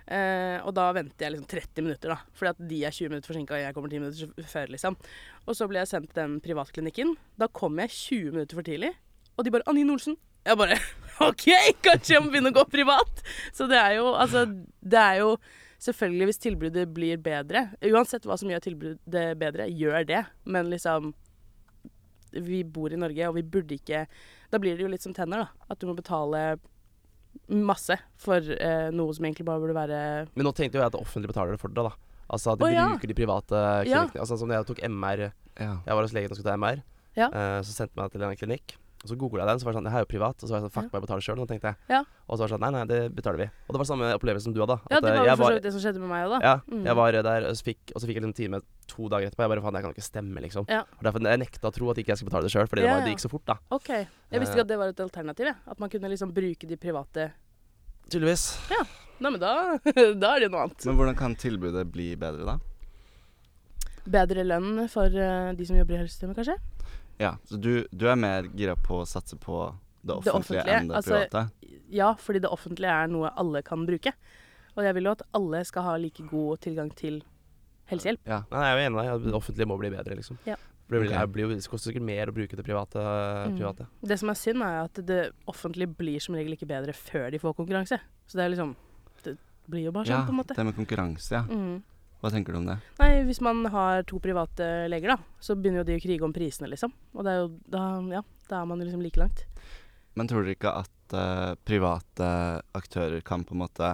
Eh, 0.08 0.56
og 0.64 0.72
da 0.76 0.86
venter 0.96 1.26
jeg 1.26 1.34
liksom 1.34 1.48
30 1.50 1.84
minutter, 1.84 2.14
da. 2.14 2.36
Fordi 2.38 2.52
at 2.54 2.62
de 2.70 2.78
er 2.88 2.94
20 2.96 3.12
minutter 3.12 3.32
forsinka, 3.32 3.56
og 3.56 3.60
jeg 3.60 3.76
kommer 3.76 3.92
10 3.92 4.00
minutter 4.00 4.48
før, 4.54 4.72
liksom. 4.72 4.96
Og 5.44 5.58
så 5.58 5.68
ble 5.68 5.82
jeg 5.82 5.90
sendt 5.90 6.10
til 6.14 6.22
den 6.22 6.38
privatklinikken. 6.44 7.12
Da 7.40 7.50
kom 7.52 7.76
jeg 7.82 7.92
20 7.92 8.32
minutter 8.38 8.58
for 8.58 8.68
tidlig. 8.68 8.94
Og 9.36 9.44
de 9.44 9.52
bare 9.54 9.68
'Anine 9.68 9.92
Olsen'. 9.92 10.16
Jeg 10.46 10.56
bare 10.56 10.78
OK, 11.28 11.46
kanskje 11.84 12.14
jeg 12.14 12.24
må 12.24 12.32
begynne 12.32 12.52
å 12.54 12.56
gå 12.56 12.64
privat. 12.72 13.22
Så 13.52 13.68
det 13.68 13.78
er 13.78 13.98
jo 13.98 14.12
Altså, 14.14 14.46
det 14.80 14.98
er 14.98 15.16
jo 15.24 15.36
Selvfølgelig, 15.78 16.26
hvis 16.26 16.40
tilbudet 16.42 16.88
blir 16.90 17.20
bedre 17.22 17.68
Uansett 17.86 18.24
hva 18.26 18.36
som 18.38 18.50
gjør 18.50 18.64
tilbudet 18.64 19.38
bedre, 19.38 19.68
gjør 19.70 20.06
det. 20.08 20.24
Men 20.44 20.70
liksom 20.70 21.12
Vi 22.32 22.64
bor 22.64 22.92
i 22.92 22.98
Norge, 22.98 23.28
og 23.28 23.36
vi 23.36 23.42
burde 23.42 23.76
ikke 23.76 24.06
Da 24.50 24.58
blir 24.58 24.76
det 24.76 24.86
jo 24.86 24.90
litt 24.90 25.04
som 25.04 25.14
tenner, 25.14 25.44
da. 25.44 25.66
At 25.68 25.78
du 25.78 25.86
må 25.86 25.94
betale 25.98 26.58
masse 27.48 27.96
for 28.16 28.38
eh, 28.38 28.90
noe 28.94 29.14
som 29.16 29.24
egentlig 29.24 29.46
bare 29.48 29.60
burde 29.62 29.74
være 29.76 30.00
Men 30.34 30.44
nå 30.48 30.52
tenkte 30.54 30.78
jo 30.78 30.82
jeg 30.82 30.90
at 30.90 30.96
det 30.96 31.00
offentlige 31.00 31.32
betaler 31.32 31.52
det 31.56 31.60
for 31.60 31.68
dere, 31.68 31.90
da. 31.90 32.24
Altså 32.28 32.52
at 32.52 32.58
de 32.60 32.64
Å, 32.66 32.72
ja. 32.74 32.88
bruker 32.92 33.08
de 33.08 33.14
private 33.16 33.60
Ja. 33.88 34.02
klinikkene. 34.04 34.20
Altså 34.20 34.36
som 34.38 34.48
da 34.48 34.58
jeg 34.60 34.66
tok 34.68 34.82
MR 34.84 35.32
Ja. 35.58 35.78
Jeg 35.86 35.94
var 35.96 36.02
hos 36.02 36.12
legen 36.12 36.30
og 36.30 36.36
skulle 36.36 36.50
ta 36.52 36.56
MR. 36.60 36.82
Ja. 37.16 37.28
Eh, 37.32 37.60
så 37.64 37.72
sendte 37.72 37.94
jeg 37.96 38.02
meg 38.02 38.12
til 38.12 38.22
en 38.22 38.36
klinikk. 38.36 38.76
Og 38.98 39.10
så 39.10 39.14
googla 39.16 39.44
jeg 39.44 39.48
den, 39.48 39.58
så 39.60 39.64
var 39.64 39.72
det 39.72 39.78
sånn 39.78 39.84
Det 39.86 39.92
her 39.94 40.00
er 40.02 40.06
jo 40.06 40.10
privat. 40.10 40.36
Og 40.42 40.48
så 40.48 40.50
var 40.52 40.58
jeg 40.60 40.66
sånn 40.68 40.74
Fuck, 40.74 40.84
Ja. 40.84 40.90
må 40.90 40.98
jeg 40.98 41.04
betale 41.06 41.22
sjøl? 41.22 41.38
Og 41.40 41.48
tenkte 41.48 41.68
jeg. 41.70 41.76
Ja. 41.88 42.00
Og 42.28 42.34
så 42.34 42.40
var 42.42 42.46
det 42.48 42.54
sånn 42.58 42.60
Nei, 42.66 42.70
nei, 42.74 42.84
det 42.90 43.14
betaler 43.14 43.38
vi. 43.38 43.48
Og 43.68 43.72
det 43.72 43.78
var 43.78 43.84
samme 43.86 44.06
opplevelse 44.18 44.42
som 44.44 44.52
du 44.52 44.60
hadde. 44.60 44.76
Ja, 44.90 44.96
at, 44.98 45.02
det 45.02 45.08
eh, 45.12 45.18
var 45.18 45.24
jeg 45.24 45.30
jo 45.32 45.36
for 45.38 45.50
så 45.50 45.54
vidt 45.54 45.62
det 45.62 45.72
som 45.72 45.80
skjedde 45.86 46.00
med 46.02 46.08
meg 46.10 46.26
òg, 46.26 46.30
da. 46.34 46.40
Ja, 46.42 46.56
Mm. 46.68 46.84
jeg 46.84 46.96
var 46.96 47.12
der, 47.12 47.46
og 47.48 47.54
så 47.54 47.62
fikk, 47.64 47.82
og 47.94 48.02
så 48.02 48.06
fikk 48.10 48.14
jeg 48.18 48.24
en 48.24 48.32
time 48.34 48.60
to 48.88 49.08
dager 49.12 49.28
etterpå. 49.28 49.44
Jeg 49.44 49.52
bare 49.52 49.64
faen, 49.64 49.78
jeg 49.78 49.86
kan 49.86 49.96
ikke 49.96 50.06
stemme, 50.06 50.44
liksom. 50.44 50.68
Ja. 50.72 50.84
Og 50.98 51.02
derfor 51.06 51.26
jeg 51.28 51.42
nekta 51.42 51.70
å 51.70 51.74
tro 51.74 51.90
at 51.92 52.00
ikke 52.00 52.14
jeg 52.14 52.20
skulle 52.20 52.32
betale 52.32 52.48
det 52.48 52.54
sjøl, 52.54 52.70
fordi 52.70 52.84
det, 52.84 52.92
var, 52.92 53.04
det 53.04 53.12
gikk 53.14 53.24
så 53.24 53.32
fort, 53.32 53.44
da. 53.48 53.58
OK. 53.76 53.90
Jeg 53.92 54.42
visste 54.42 54.56
ikke 54.56 54.64
at 54.66 54.72
det 54.72 54.80
var 54.80 54.94
et 54.94 55.04
alternativ, 55.04 55.50
jeg. 55.50 55.60
At 55.74 55.82
man 55.82 55.92
kunne 55.92 56.10
liksom 56.14 56.32
bruke 56.36 56.70
de 56.70 56.80
private 56.80 57.28
Tydeligvis. 58.08 58.44
Nei, 59.18 59.30
men 59.34 59.40
da, 59.42 59.52
da 60.22 60.30
er 60.32 60.40
det 60.40 60.46
jo 60.46 60.52
noe 60.54 60.64
annet. 60.64 60.86
Men 60.88 60.96
hvordan 60.96 61.16
kan 61.18 61.34
tilbudet 61.36 61.84
bli 61.92 62.14
bedre, 62.16 62.54
da? 62.54 62.56
Bedre 64.08 64.44
lønn 64.46 64.86
for 64.88 65.12
uh, 65.12 65.50
de 65.56 65.66
som 65.68 65.76
jobber 65.76 65.98
i 65.98 66.00
helsesystemet, 66.00 66.38
kanskje? 66.38 66.56
Ja, 67.18 67.34
Så 67.50 67.58
du, 67.60 67.72
du 67.90 68.06
er 68.08 68.16
mer 68.16 68.46
gira 68.56 68.78
på 68.78 69.02
å 69.02 69.08
satse 69.08 69.36
på 69.36 69.66
det 70.00 70.14
Det 70.14 70.14
offentlige, 70.14 70.38
offentlige, 70.38 70.76
enn 70.78 70.88
det 70.88 71.00
altså- 71.02 71.18
private? 71.18 71.74
Ja, 71.88 72.12
fordi 72.20 72.40
det 72.44 72.50
offentlige 72.52 72.94
er 72.94 73.10
noe 73.10 73.32
alle 73.40 73.62
kan 73.64 73.84
bruke. 73.88 74.12
Og 74.76 74.84
jeg 74.86 74.94
vil 74.94 75.08
jo 75.08 75.14
at 75.16 75.24
alle 75.34 75.64
skal 75.66 75.84
ha 75.88 75.96
like 75.98 76.24
god 76.30 76.60
tilgang 76.64 76.90
til 76.94 77.22
helsehjelp. 77.90 78.20
Ja. 78.28 78.42
Nei, 78.52 78.64
jeg 78.64 78.74
er 78.74 78.78
jo 78.78 78.88
enig 78.88 78.98
i 78.98 79.06
deg. 79.08 79.26
Det 79.28 79.36
offentlige 79.38 79.68
må 79.70 79.78
bli 79.80 79.92
bedre, 79.94 80.18
liksom. 80.18 80.40
Ja. 80.48 80.56
Det, 80.88 80.96
blir, 80.96 81.10
det, 81.12 81.24
blir 81.34 81.50
det 81.52 81.60
koster 81.68 81.90
sikkert 81.90 82.06
mer 82.08 82.30
å 82.30 82.34
bruke 82.36 82.56
det 82.56 82.64
private. 82.64 83.02
Mm. 83.52 83.58
Det 84.08 84.16
som 84.20 84.32
er 84.32 84.38
synd, 84.40 84.64
er 84.64 84.78
at 84.86 85.00
det 85.10 85.20
offentlige 85.50 85.92
blir 85.98 86.22
som 86.24 86.36
regel 86.38 86.56
ikke 86.56 86.68
bedre 86.70 86.94
før 86.96 87.28
de 87.34 87.40
får 87.42 87.56
konkurranse. 87.58 88.00
Så 88.28 88.40
det 88.40 88.46
er 88.46 88.54
liksom 88.54 88.76
Det 89.24 89.34
blir 89.68 89.84
jo 89.84 89.92
bare 89.92 90.08
sånn, 90.08 90.22
ja, 90.22 90.24
på 90.24 90.32
en 90.32 90.38
måte. 90.38 90.56
det 90.56 90.64
med 90.64 90.76
konkurranse, 90.78 91.34
ja. 91.34 91.42
Mm. 91.44 91.82
Hva 92.18 92.30
tenker 92.32 92.54
du 92.54 92.58
om 92.58 92.66
det? 92.66 92.78
Nei, 92.98 93.10
hvis 93.28 93.42
man 93.44 93.60
har 93.70 94.00
to 94.08 94.18
private 94.18 94.88
leger, 94.90 95.12
da, 95.12 95.18
så 95.44 95.54
begynner 95.54 95.84
jo 95.84 95.88
de 95.90 95.98
å 95.98 96.02
krige 96.02 96.24
om 96.26 96.32
prisene, 96.34 96.70
liksom. 96.72 96.94
Og 97.14 97.26
det 97.26 97.34
er 97.34 97.42
jo 97.42 97.50
da 97.68 97.82
Ja, 98.16 98.22
da 98.48 98.62
er 98.62 98.70
man 98.70 98.80
liksom 98.82 99.04
like 99.04 99.20
langt. 99.20 99.44
Men 100.18 100.30
tror 100.30 100.42
dere 100.42 100.56
ikke 100.56 100.72
at 100.80 101.14
uh, 101.14 101.52
private 101.68 102.30
aktører 102.74 103.20
kan 103.22 103.44
på 103.46 103.54
en 103.54 103.62
måte 103.62 103.92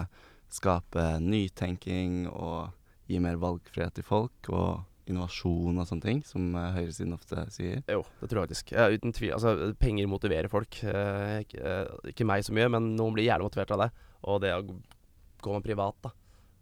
skape 0.55 1.03
nytenking 1.21 2.25
og 2.31 2.71
gi 3.09 3.21
mer 3.21 3.39
valgfrihet 3.41 3.97
til 3.97 4.05
folk, 4.07 4.49
og 4.49 4.83
innovasjon 5.09 5.77
og 5.77 5.87
sånne 5.87 6.05
ting, 6.05 6.21
som 6.25 6.47
eh, 6.57 6.71
høyresiden 6.79 7.15
ofte 7.15 7.45
sier? 7.53 7.81
Jo, 7.91 8.01
det 8.21 8.29
tror 8.31 8.41
jeg 8.41 8.49
faktisk. 8.49 8.73
Ja, 8.75 8.87
uten 8.89 9.13
tvil. 9.15 9.33
Altså, 9.37 9.71
penger 9.81 10.09
motiverer 10.09 10.49
folk. 10.51 10.79
Eh, 10.81 11.45
ikke, 11.45 11.61
eh, 11.61 12.11
ikke 12.11 12.27
meg 12.27 12.45
så 12.45 12.55
mye, 12.57 12.69
men 12.73 12.93
noen 12.97 13.17
blir 13.17 13.27
gjerne 13.27 13.45
motivert 13.45 13.73
av 13.75 13.85
det. 13.85 13.89
Og 14.25 14.41
det 14.41 14.53
å 14.55 14.63
gå 14.65 15.53
med 15.53 15.65
privat, 15.65 15.97
da. 16.05 16.13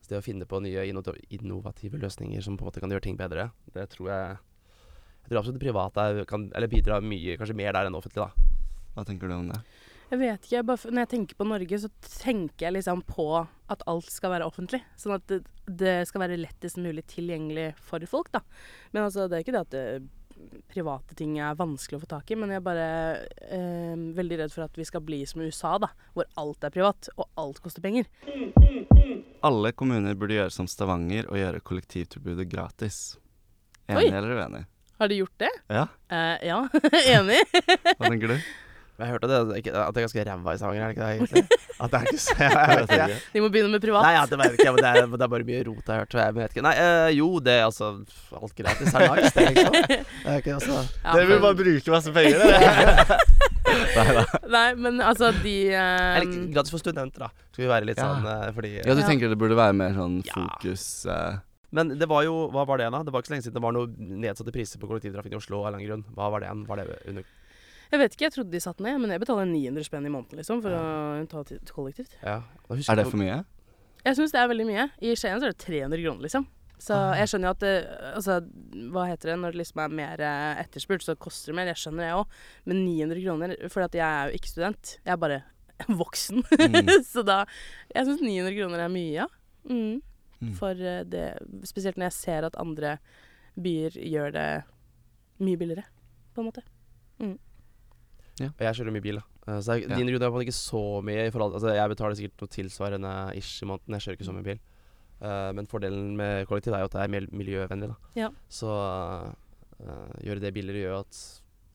Så 0.03 0.11
det 0.11 0.19
å 0.19 0.25
finne 0.25 0.47
på 0.49 0.59
nye 0.59 0.83
innovative 0.89 2.01
løsninger 2.01 2.43
som 2.43 2.57
på 2.59 2.65
en 2.65 2.71
måte 2.71 2.83
kan 2.83 2.91
gjøre 2.91 3.05
ting 3.05 3.19
bedre, 3.19 3.51
det 3.75 3.87
tror 3.93 4.09
jeg 4.11 4.41
Jeg 5.23 5.31
tror 5.31 5.39
absolutt 5.39 5.55
det 5.55 5.63
private 5.63 6.25
kan 6.27 6.49
eller 6.51 6.67
bidrar 6.67 6.99
mye, 6.99 7.37
kanskje 7.39 7.55
mer 7.55 7.71
der 7.71 7.87
enn 7.87 7.95
offentlig, 7.95 8.25
da. 8.25 8.49
Hva 8.91 9.05
tenker 9.07 9.29
du 9.31 9.37
om 9.37 9.47
det? 9.47 9.61
Jeg 10.11 10.19
vet 10.21 10.43
ikke. 10.45 10.55
jeg 10.57 10.65
Bare, 10.67 10.91
når 10.91 11.05
jeg 11.05 11.11
tenker 11.13 11.37
på 11.39 11.47
Norge, 11.47 11.79
så 11.79 11.89
tenker 12.19 12.67
jeg 12.67 12.75
liksom 12.77 13.03
på 13.07 13.27
at 13.73 13.85
alt 13.89 14.09
skal 14.13 14.33
være 14.35 14.45
offentlig. 14.49 14.81
Sånn 14.99 15.15
at 15.15 15.23
det, 15.31 15.39
det 15.65 15.95
skal 16.09 16.25
være 16.25 16.37
lettest 16.41 16.77
mulig 16.81 17.05
tilgjengelig 17.09 17.71
for 17.81 18.03
folk, 18.09 18.29
da. 18.35 18.43
Men 18.91 19.07
altså, 19.07 19.25
det 19.29 19.39
er 19.39 19.45
ikke 19.45 19.55
det 19.55 19.63
at 19.63 19.73
det, 19.73 19.85
private 20.73 21.15
ting 21.15 21.37
er 21.41 21.55
vanskelig 21.55 21.99
å 21.99 22.03
få 22.03 22.09
tak 22.15 22.31
i, 22.33 22.37
men 22.39 22.51
jeg 22.51 22.59
er 22.59 22.65
bare 22.65 22.85
eh, 23.53 23.93
veldig 24.17 24.39
redd 24.41 24.53
for 24.53 24.65
at 24.65 24.77
vi 24.79 24.85
skal 24.89 25.03
bli 25.05 25.21
som 25.29 25.43
USA, 25.45 25.75
da. 25.81 25.89
Hvor 26.17 26.27
alt 26.41 26.65
er 26.67 26.73
privat, 26.73 27.09
og 27.15 27.29
alt 27.39 27.61
koster 27.63 27.85
penger. 27.85 28.09
Alle 29.43 29.71
kommuner 29.77 30.15
burde 30.19 30.37
gjøre 30.37 30.53
som 30.55 30.67
Stavanger 30.71 31.29
og 31.31 31.39
gjøre 31.39 31.63
kollektivtilbudet 31.65 32.47
gratis. 32.51 32.99
Oi. 33.89 34.05
Enig 34.07 34.13
eller 34.15 34.37
uenig? 34.39 34.63
Har 35.01 35.09
de 35.11 35.17
gjort 35.19 35.39
det? 35.41 35.49
Ja, 35.73 35.87
Eh, 36.13 36.45
ja, 36.47 36.59
enig. 37.17 37.39
hva 37.97 38.09
tenker 38.09 38.35
du? 38.35 38.37
Men 38.93 39.07
jeg 39.07 39.13
hørte 39.15 39.27
det, 39.31 39.37
at 39.57 39.65
det 39.65 39.73
er 39.73 40.05
ganske 40.05 40.23
ræva 40.27 40.53
i 40.53 40.57
Stavanger, 40.61 40.83
er 40.83 40.87
det 40.87 40.93
ikke 40.93 41.05
det? 41.05 41.13
egentlig? 41.17 41.59
At 41.81 41.89
det 41.93 41.97
er 41.99 42.03
ikke 42.05 42.21
så 42.21 42.35
Jeg 42.43 42.77
vet 42.77 42.91
ikke. 42.93 43.15
De 43.33 43.41
må 43.41 43.47
begynne 43.55 43.71
med 43.73 43.81
privat. 43.81 44.05
Nei, 44.05 44.11
ja, 44.13 44.25
det 44.29 44.37
vet 44.41 44.57
ikke 44.59 44.73
det 44.77 44.89
er, 44.89 45.07
det 45.09 45.25
er 45.25 45.31
bare 45.33 45.47
mye 45.47 45.61
rot 45.65 45.79
jeg 45.89 45.95
har 45.95 46.03
hørt. 46.03 46.17
Jeg 46.19 46.35
vet 46.37 46.53
ikke. 46.53 46.65
Nei, 46.67 46.73
øh, 46.83 47.09
jo, 47.17 47.29
det 47.47 47.55
er 47.57 47.63
altså 47.65 47.89
Alt 48.37 48.55
gratis 48.59 48.93
er 48.93 49.07
nice, 49.07 49.31
det, 49.33 49.47
liksom. 49.55 49.77
Det 49.89 49.97
er 50.35 50.37
ikke 50.43 50.53
altså 50.59 50.75
Ja, 50.77 51.15
men- 51.17 51.57
bruke 51.63 51.95
masse 51.95 52.13
penger, 52.13 52.43
dere! 52.43 53.17
Nei. 53.73 54.25
Nei, 54.53 54.67
men 54.77 55.01
altså, 55.01 55.31
de 55.41 55.55
um... 55.73 55.79
Eller 56.19 56.35
gratis 56.53 56.73
for 56.73 56.83
studenter, 56.83 57.25
da. 57.25 57.31
Skal 57.53 57.65
vi 57.65 57.71
være 57.71 57.87
litt 57.89 57.97
Ja. 58.01 58.09
sånn 58.11 58.27
eh, 58.29 58.49
fordi 58.53 58.73
Ja, 58.83 58.93
du 58.97 59.01
tenker 59.07 59.31
det 59.31 59.39
burde 59.41 59.57
være 59.57 59.73
mer 59.77 59.95
sånn 59.97 60.19
fokus 60.27 60.85
uh... 61.09 61.39
Men 61.73 61.95
det 61.97 62.05
var 62.05 62.21
jo 62.27 62.35
Hva 62.53 62.67
var 62.69 62.77
det, 62.83 62.91
da? 62.93 63.01
Det 63.01 63.13
var 63.13 63.23
ikke 63.23 63.31
så 63.31 63.33
lenge 63.33 63.47
siden 63.47 63.57
det 63.57 63.63
var 63.65 63.73
noe 63.73 63.89
nedsatte 63.97 64.53
priser 64.53 64.81
på 64.81 64.89
kollektivtrafikken 64.91 65.39
i 65.39 65.41
Oslo 65.41 65.63
av 65.63 65.71
en 65.71 65.79
eller 65.79 65.79
annen 65.79 65.89
grunn. 65.89 66.03
Hva 66.17 66.29
var 66.29 66.43
det 66.43 66.49
igjen? 66.51 66.61
Var 66.69 66.81
det 66.83 66.99
under 67.09 67.25
Jeg 67.93 68.01
vet 68.01 68.15
ikke, 68.15 68.25
jeg 68.25 68.33
trodde 68.33 68.51
de 68.55 68.59
satte 68.63 68.81
ned, 68.81 68.97
men 69.03 69.11
jeg 69.13 69.21
betaler 69.21 69.45
900 69.45 69.85
spenn 69.85 70.07
i 70.09 70.11
måneden 70.11 70.39
liksom, 70.41 70.63
for 70.65 70.73
å 70.73 71.27
ta 71.29 71.43
til 71.45 71.59
kollektivt. 71.69 72.15
Ja. 72.23 72.39
Er 72.73 72.97
det 72.97 73.05
for 73.11 73.21
mye? 73.21 73.43
Jeg 74.03 74.17
syns 74.17 74.33
det 74.33 74.39
er 74.41 74.49
veldig 74.49 74.65
mye. 74.67 74.85
I 75.05 75.13
Skien 75.15 75.37
så 75.39 75.45
er 75.47 75.53
det 75.53 75.61
300 75.61 76.01
kroner, 76.01 76.23
liksom. 76.25 76.47
Så 76.83 76.95
Ah. 76.97 77.13
jeg 77.15 77.29
skjønner 77.29 77.47
jo 77.47 77.53
at 77.53 77.59
det, 77.63 77.73
altså, 78.17 78.33
Hva 78.91 79.03
heter 79.07 79.29
det 79.29 79.35
når 79.39 79.53
det 79.53 79.59
liksom 79.61 79.79
er 79.83 79.93
mer 79.93 80.19
eh, 80.19 80.63
etterspurt, 80.65 81.05
så 81.05 81.15
koster 81.15 81.53
det 81.53 81.55
mer. 81.55 81.69
Jeg 81.71 81.79
skjønner 81.79 82.03
det 82.03 82.09
òg. 82.17 82.33
Men 82.65 82.81
900 82.83 83.21
kroner 83.23 83.53
For 83.71 83.85
at 83.85 83.93
jeg 83.95 84.03
er 84.03 84.27
jo 84.33 84.39
ikke 84.41 84.51
student. 84.51 84.97
Jeg 85.05 85.13
er 85.13 85.21
bare 85.21 85.37
voksen. 86.01 86.41
Mm. 86.43 86.91
så 87.13 87.23
da 87.23 87.45
Jeg 87.93 88.09
syns 88.09 88.25
900 88.25 88.57
kroner 88.57 88.83
er 88.83 88.91
mye, 88.91 89.13
ja. 89.21 89.27
Mm. 89.69 90.01
Mm. 90.41 90.51
For 90.59 90.73
eh, 90.75 91.03
det 91.07 91.37
Spesielt 91.69 91.95
når 91.95 92.09
jeg 92.09 92.17
ser 92.19 92.49
at 92.49 92.57
andre 92.59 92.97
byer 93.55 93.95
gjør 94.01 94.33
det 94.33 94.49
mye 95.45 95.57
billigere, 95.61 95.85
på 96.33 96.41
en 96.41 96.49
måte. 96.49 96.63
Og 98.41 98.63
jeg 98.65 98.73
kjører 98.79 98.91
mye 98.95 99.01
bil, 99.05 99.15
da. 99.21 99.23
Eh, 99.53 99.59
Så 99.61 99.75
jeg, 99.79 99.89
Ja. 99.89 99.95
din 99.97 100.07
rute 100.09 100.23
er 100.25 100.29
på 100.31 100.33
en 100.33 100.39
måte 100.41 100.47
ikke 100.47 100.57
så 100.57 101.03
mye 101.03 101.27
i 101.27 101.31
forhold 101.31 101.53
Altså 101.53 101.73
jeg 101.75 101.89
betaler 101.91 102.15
sikkert 102.17 102.41
noe 102.41 102.47
tilsvarende 102.55 103.11
ish 103.37 103.61
i 103.61 103.65
måneden. 103.69 103.93
Jeg 103.93 104.01
kjører 104.01 104.17
ikke 104.17 104.29
så 104.29 104.33
mye 104.33 104.43
bil. 104.47 104.59
Uh, 105.23 105.51
men 105.53 105.67
fordelen 105.67 106.15
med 106.17 106.47
kollektiv 106.47 106.73
er 106.73 106.79
jo 106.83 106.85
at 106.89 106.91
det 106.97 107.01
er 107.03 107.07
mer 107.13 107.27
miljøvennlig, 107.31 107.87
da. 107.93 107.95
Ja. 108.15 108.29
Så 108.49 108.67
uh, 108.67 110.11
gjøre 110.23 110.41
det 110.41 110.53
billigere 110.53 110.81
gjør 110.83 110.99
at 110.99 111.19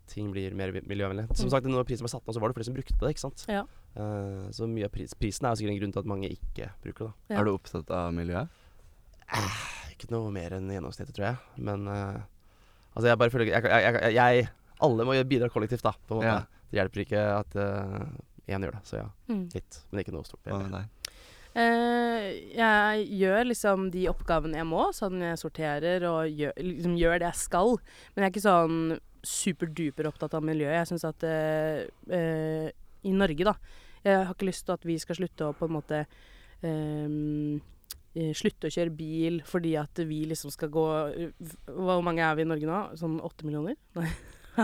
ting 0.08 0.32
blir 0.32 0.52
mer 0.56 0.72
miljøvennlig. 0.72 1.28
Som 1.36 1.46
Mm. 1.46 1.50
sagt, 1.52 1.66
når 1.66 1.84
prisen 1.84 2.04
ble 2.04 2.08
satt 2.12 2.26
ned, 2.26 2.34
så 2.34 2.40
var 2.40 2.48
det 2.48 2.56
flere 2.56 2.64
som 2.64 2.74
brukte 2.74 2.98
det, 2.98 3.10
ikke 3.14 3.20
sant. 3.24 3.44
Ja. 3.48 3.62
Eh, 3.96 4.48
så 4.56 4.66
mye 4.68 4.84
av 4.86 4.90
pris, 4.90 5.12
prisen 5.14 5.44
er 5.44 5.50
jo 5.52 5.60
sikkert 5.60 5.72
en 5.74 5.80
grunn 5.80 5.92
til 5.92 6.00
at 6.00 6.06
mange 6.06 6.28
ikke 6.32 6.70
bruker 6.82 7.04
det, 7.06 7.12
da. 7.28 7.34
Ja. 7.34 7.40
Er 7.40 7.44
du 7.44 7.50
opptatt 7.52 7.90
av 7.90 8.12
miljøet? 8.16 8.48
Ikke 9.92 10.10
noe 10.14 10.30
mer 10.32 10.54
enn 10.56 10.68
gjennomsnittet, 10.72 11.12
tror 11.16 11.26
jeg. 11.28 11.36
Men 11.58 11.86
eh, 11.88 12.20
altså, 12.96 13.06
jeg 13.10 13.18
bare 13.20 13.30
føler 13.34 13.50
jeg, 13.50 13.62
jeg, 13.62 13.94
jeg, 13.94 14.14
jeg 14.14 14.48
Alle 14.84 15.06
må 15.08 15.16
bidra 15.28 15.48
kollektivt, 15.52 15.82
da, 15.82 15.92
på 16.06 16.16
en 16.16 16.22
måte. 16.22 16.34
Ja. 16.34 16.64
Det 16.68 16.78
hjelper 16.78 17.02
ikke 17.04 17.22
at 17.32 17.54
én 18.48 18.64
gjør 18.64 18.74
det. 18.76 18.84
Så 18.84 19.00
ja, 19.00 19.08
Mm. 19.28 19.48
litt. 19.54 19.80
Men 19.90 20.00
ikke 20.02 20.12
noe 20.12 20.24
stort. 20.28 20.44
Med 20.46 20.72
deg? 20.72 21.14
Eh, 21.58 22.26
jeg 22.54 23.06
gjør 23.18 23.48
liksom 23.48 23.88
de 23.90 24.04
oppgavene 24.10 24.60
jeg 24.60 24.68
må, 24.68 24.88
sånn 24.94 25.22
jeg 25.24 25.40
sorterer 25.40 26.04
og 26.06 26.28
gjør, 26.30 26.52
liksom 26.60 26.96
gjør 27.00 27.18
det 27.18 27.30
jeg 27.32 27.40
skal. 27.40 27.78
Men 28.14 28.22
jeg 28.22 28.28
er 28.28 28.34
ikke 28.34 28.44
sånn 28.44 29.00
superduper 29.26 30.06
opptatt 30.06 30.36
av 30.38 30.44
miljøet. 30.46 30.76
Jeg 30.78 30.90
syns 30.92 31.06
at 31.08 31.24
uh, 31.26 31.82
eh, 32.14 32.68
i 33.02 33.14
Norge, 33.14 33.44
da 33.46 33.54
Jeg 34.04 34.26
har 34.26 34.34
ikke 34.34 34.46
lyst 34.46 34.64
til 34.66 34.74
at 34.76 34.86
vi 34.86 34.94
skal 35.02 35.18
slutte 35.18 35.48
å 35.48 35.56
på 35.58 35.66
en 35.66 35.74
måte 35.74 35.98
ehm, 36.66 37.58
eh, 38.14 38.30
Slutte 38.34 38.70
å 38.70 38.74
kjøre 38.74 38.94
bil 38.94 39.40
fordi 39.46 39.74
at 39.78 40.02
vi 40.06 40.24
liksom 40.30 40.50
skal 40.54 40.70
gå 40.74 40.86
Hvor 41.66 42.02
mange 42.06 42.22
er 42.22 42.38
vi 42.38 42.46
i 42.46 42.48
Norge 42.48 42.66
nå? 42.70 42.80
Sånn 42.98 43.18
åtte 43.22 43.46
millioner? 43.46 43.78
Nei, 43.98 44.10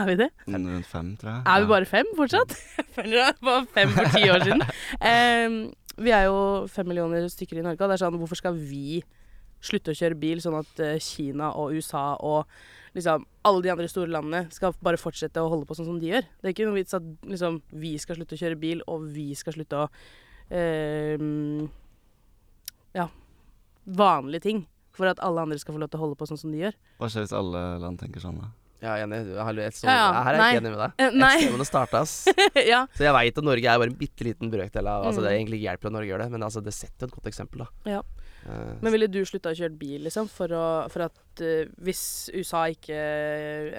er 0.01 0.11
vi 0.11 0.17
det? 0.19 0.29
Rundt 0.49 0.87
fem, 0.91 1.15
tror 1.21 1.31
jeg. 1.31 1.43
Er 1.47 1.65
vi 1.65 1.71
bare 1.71 1.89
fem 1.89 2.13
fortsatt? 2.19 2.55
Jeg 2.79 2.87
føler 2.97 3.33
det 3.33 3.49
var 3.49 3.67
fem 3.75 3.93
for 3.95 4.15
ti 4.15 4.29
år 4.31 4.47
siden. 4.47 4.65
Um, 5.05 5.57
vi 6.05 6.11
er 6.11 6.25
jo 6.27 6.39
fem 6.71 6.89
millioner 6.91 7.27
stykker 7.31 7.61
i 7.61 7.65
Norge, 7.65 7.83
og 7.83 7.91
det 7.91 7.97
er 7.99 8.03
sånn 8.03 8.17
hvorfor 8.19 8.39
skal 8.39 8.57
vi 8.59 9.03
slutte 9.65 9.93
å 9.93 9.97
kjøre 9.97 10.19
bil, 10.21 10.41
sånn 10.43 10.57
at 10.59 10.81
eh, 10.83 10.99
Kina 11.03 11.53
og 11.59 11.75
USA 11.77 12.15
og 12.21 12.51
liksom 12.95 13.25
alle 13.49 13.63
de 13.65 13.73
andre 13.73 13.89
store 13.91 14.13
landene 14.13 14.45
skal 14.55 14.75
bare 14.85 15.01
fortsette 15.01 15.43
å 15.43 15.49
holde 15.51 15.67
på 15.69 15.77
sånn 15.79 15.89
som 15.89 16.01
de 16.01 16.11
gjør? 16.11 16.27
Det 16.41 16.51
er 16.51 16.55
ikke 16.55 16.69
noe 16.69 16.79
vits 16.79 16.97
at 16.97 17.07
liksom 17.27 17.61
vi 17.73 17.95
skal 18.03 18.19
slutte 18.19 18.37
å 18.37 18.43
kjøre 18.43 18.61
bil, 18.61 18.85
og 18.91 19.09
vi 19.15 19.31
skal 19.39 19.57
slutte 19.57 19.85
å 19.85 19.89
um, 20.51 21.65
Ja, 22.95 23.09
vanlige 23.85 24.49
ting. 24.49 24.65
For 24.95 25.11
at 25.11 25.19
alle 25.27 25.43
andre 25.43 25.59
skal 25.59 25.75
få 25.75 25.81
lov 25.83 25.91
til 25.91 25.99
å 25.99 26.05
holde 26.05 26.19
på 26.21 26.27
sånn 26.31 26.39
som 26.39 26.53
de 26.55 26.61
gjør. 26.61 26.77
Hva 27.01 27.09
skjer 27.11 27.25
hvis 27.25 27.35
alle 27.35 27.63
land 27.83 27.99
tenker 27.99 28.23
sånn, 28.23 28.37
da? 28.39 28.53
Ja, 28.85 28.97
enig. 29.01 29.21
Et 29.25 29.81
Ja, 29.85 29.95
ja. 29.97 30.09
Her 30.27 30.35
er 30.35 30.41
jeg 30.41 30.59
ikke 30.59 30.63
enig 30.63 30.75
med 30.75 30.83
deg. 30.85 31.07
Ekstremene 31.09 31.63
det 31.65 31.69
starte, 31.71 32.03
ass. 32.05 32.15
ja. 32.75 32.83
Så 32.97 33.07
jeg 33.07 33.17
veit 33.17 33.41
at 33.41 33.49
Norge 33.49 33.71
er 33.73 33.81
bare 33.81 33.93
en 33.93 33.97
bitte 34.05 34.27
liten 34.29 34.53
brøkdel 34.53 34.91
av 34.91 35.09
Altså 35.09 35.25
Mm. 35.25 35.25
Det 35.25 35.31
er 35.31 35.39
egentlig 35.39 35.59
ikke 35.61 35.69
hjelp 35.71 35.89
at 35.89 35.95
Norge 35.95 36.11
gjør 36.11 36.23
det, 36.25 36.31
men 36.35 36.43
altså, 36.45 36.61
det 36.65 36.75
setter 36.77 37.09
et 37.09 37.15
godt 37.15 37.29
eksempel, 37.31 37.65
da. 37.65 37.69
Ja. 37.97 38.03
Eh, 38.45 38.73
Men 38.83 38.93
ville 38.93 39.07
du 39.09 39.21
slutta 39.25 39.53
å 39.55 39.57
kjøre 39.57 39.73
bil, 39.79 40.03
liksom? 40.05 40.29
For, 40.29 40.53
å, 40.53 40.65
for 40.93 41.07
at 41.07 41.41
uh, 41.41 41.71
hvis 41.87 42.03
USA 42.35 42.67
ikke 42.73 42.99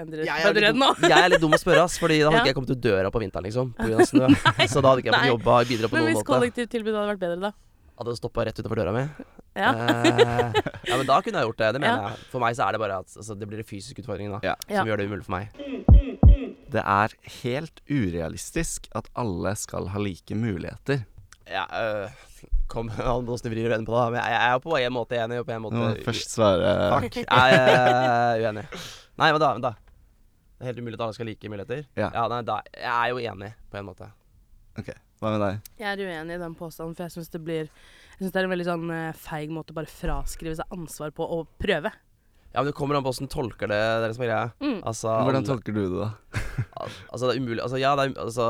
endrer 0.01 0.25
jeg, 0.25 0.47
er 0.47 0.57
redd 0.69 0.79
nå? 0.79 0.89
jeg 1.05 1.13
er 1.19 1.29
litt 1.35 1.43
dum 1.43 1.53
å 1.53 1.59
spørre, 1.61 1.85
ass. 1.85 1.99
Fordi 2.01 2.17
da 2.23 2.31
hadde 2.31 2.39
ikke 2.43 2.53
jeg 2.53 2.57
kommet 2.57 2.73
ut 2.73 2.81
døra 2.81 3.11
på 3.13 3.21
vinteren, 3.21 3.45
liksom. 3.45 3.75
Av 3.77 4.05
snø. 4.09 4.31
Så 4.65 4.81
da 4.81 4.93
hadde 4.93 5.03
ikke 5.05 5.11
jeg 5.11 5.19
fått 5.19 5.33
jobba 5.35 5.59
og 5.61 5.69
bidra 5.69 5.91
på 5.91 5.99
Men 5.99 6.07
noen 6.07 6.17
hvis 6.17 6.27
kollektivtilbudet 6.31 6.97
hadde 6.97 7.13
vært 7.13 7.23
bedre, 7.27 7.51
da? 7.51 7.53
Hadde 7.95 8.11
det 8.11 8.19
stoppa 8.19 8.43
rett 8.45 8.57
utenfor 8.59 8.75
døra 8.81 8.91
mi. 8.95 9.03
Ja. 9.55 9.69
Eh, 9.71 10.57
ja, 10.89 10.97
men 10.99 11.05
da 11.07 11.21
kunne 11.23 11.39
jeg 11.39 11.47
gjort 11.47 11.61
det. 11.61 11.69
Det 11.77 11.79
mener 11.81 12.01
Ja. 12.01 12.09
jeg. 12.11 12.25
For 12.33 12.43
meg 12.43 12.57
så 12.57 12.65
er 12.67 12.75
det 12.75 12.81
bare 12.83 12.97
at 13.05 13.13
altså, 13.15 13.37
det 13.39 13.47
blir 13.47 13.61
en 13.63 13.67
fysisk 13.69 14.01
utfordring, 14.03 14.33
da. 14.35 14.39
Ja. 14.43 14.55
Ja. 14.67 14.81
Som 14.81 14.89
gjør 14.91 14.99
det 14.99 15.07
umulig 15.07 15.23
for 15.23 15.37
meg. 15.37 15.47
Det 16.75 16.81
er 16.83 17.13
helt 17.41 17.79
urealistisk 17.87 18.89
at 18.99 19.07
alle 19.15 19.53
skal 19.55 19.87
ha 19.93 20.01
like 20.01 20.35
muligheter. 20.35 21.05
Ja, 21.47 21.63
øh, 21.71 22.09
kom 22.67 22.89
an 22.89 23.25
på 23.25 23.31
åssen 23.37 23.47
du 23.47 23.53
vrir 23.55 23.69
og 23.69 23.75
vender 23.77 23.87
på 23.87 23.95
det. 23.95 24.11
Men 24.17 24.21
jeg, 24.25 24.41
er 24.49 24.59
på 24.59 24.75
en 24.81 24.93
måte 24.97 25.19
enig, 25.21 25.39
og 25.39 25.47
på 25.47 25.55
en 25.55 25.61
Du 25.63 25.69
måte 25.69 25.79
må 25.79 26.03
først 26.03 26.35
svare 26.35 26.75
Fuck. 26.99 27.21
Jeg 27.21 27.57
er 27.63 28.43
uenig. 28.43 28.65
Nei, 29.15 29.31
men 29.31 29.39
da, 29.39 29.53
men 29.55 29.63
da. 29.69 29.73
Det 30.55 30.63
er 30.65 30.71
helt 30.71 30.79
umulig 30.83 30.97
at 30.99 31.05
alle 31.05 31.15
skal 31.15 31.27
ha 31.27 31.31
like 31.31 31.49
muligheter. 31.51 31.85
Ja. 31.95 32.11
nei, 32.27 32.41
da, 32.47 32.59
Jeg 32.75 32.91
er 32.91 33.09
jo 33.13 33.23
enig, 33.23 33.53
på 33.71 33.79
en 33.79 33.87
måte. 33.87 34.11
Hva 34.75 35.31
med 35.31 35.39
deg? 35.41 35.69
Jeg 35.79 35.87
er 35.87 36.01
uenig 36.03 36.35
i 36.35 36.41
den 36.41 36.55
påstanden, 36.59 36.95
for 36.97 37.05
jeg 37.07 37.13
syns 37.15 37.29
det 37.31 37.39
blir 37.45 37.69
Jeg 37.69 38.17
synes 38.19 38.31
det 38.35 38.41
er 38.41 38.47
en 38.47 38.51
veldig 38.51 38.65
sånn 38.67 38.89
eh, 38.91 39.13
feig 39.15 39.49
måte 39.55 39.71
å 39.71 39.77
bare 39.77 39.87
fraskrive 39.91 40.55
seg 40.59 40.65
ansvar 40.75 41.11
på 41.15 41.23
å 41.27 41.45
prøve. 41.59 41.91
Ja, 42.53 42.61
men 42.61 42.69
det 42.71 42.75
kommer 42.77 42.95
an 42.95 43.03
på 43.03 43.11
åssen 43.11 43.27
tolker 43.31 43.67
det. 43.67 43.75
Det 43.75 44.03
er 44.03 44.07
det 44.07 44.15
som 44.15 44.23
er 44.23 44.29
greia. 44.31 44.51
Mm. 44.63 44.77
Altså, 44.87 45.07
Hvordan 45.11 45.41
alle- 45.41 45.49
tolker 45.49 45.73
du 45.75 45.81
det, 45.83 45.97
da? 45.99 46.09
Al 46.79 46.89
altså, 47.11 47.27
det 47.27 47.33
er 47.35 47.39
umulig 47.41 47.63
Altså, 47.65 47.79
ja, 47.81 47.95
det 47.99 48.05
er 48.05 48.21
Altså 48.23 48.45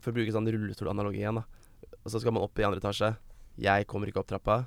For 0.00 0.10
å 0.12 0.16
bruke 0.16 0.34
sånn 0.34 0.46
rullestolanalogi 0.54 1.22
igjen, 1.24 1.40
da. 1.40 1.44
Og 2.04 2.10
så 2.14 2.20
skal 2.22 2.32
man 2.36 2.44
opp 2.46 2.58
i 2.58 2.64
andre 2.64 2.80
etasje. 2.80 3.10
Jeg 3.60 3.86
kommer 3.90 4.08
ikke 4.08 4.22
opp 4.22 4.30
trappa. 4.30 4.60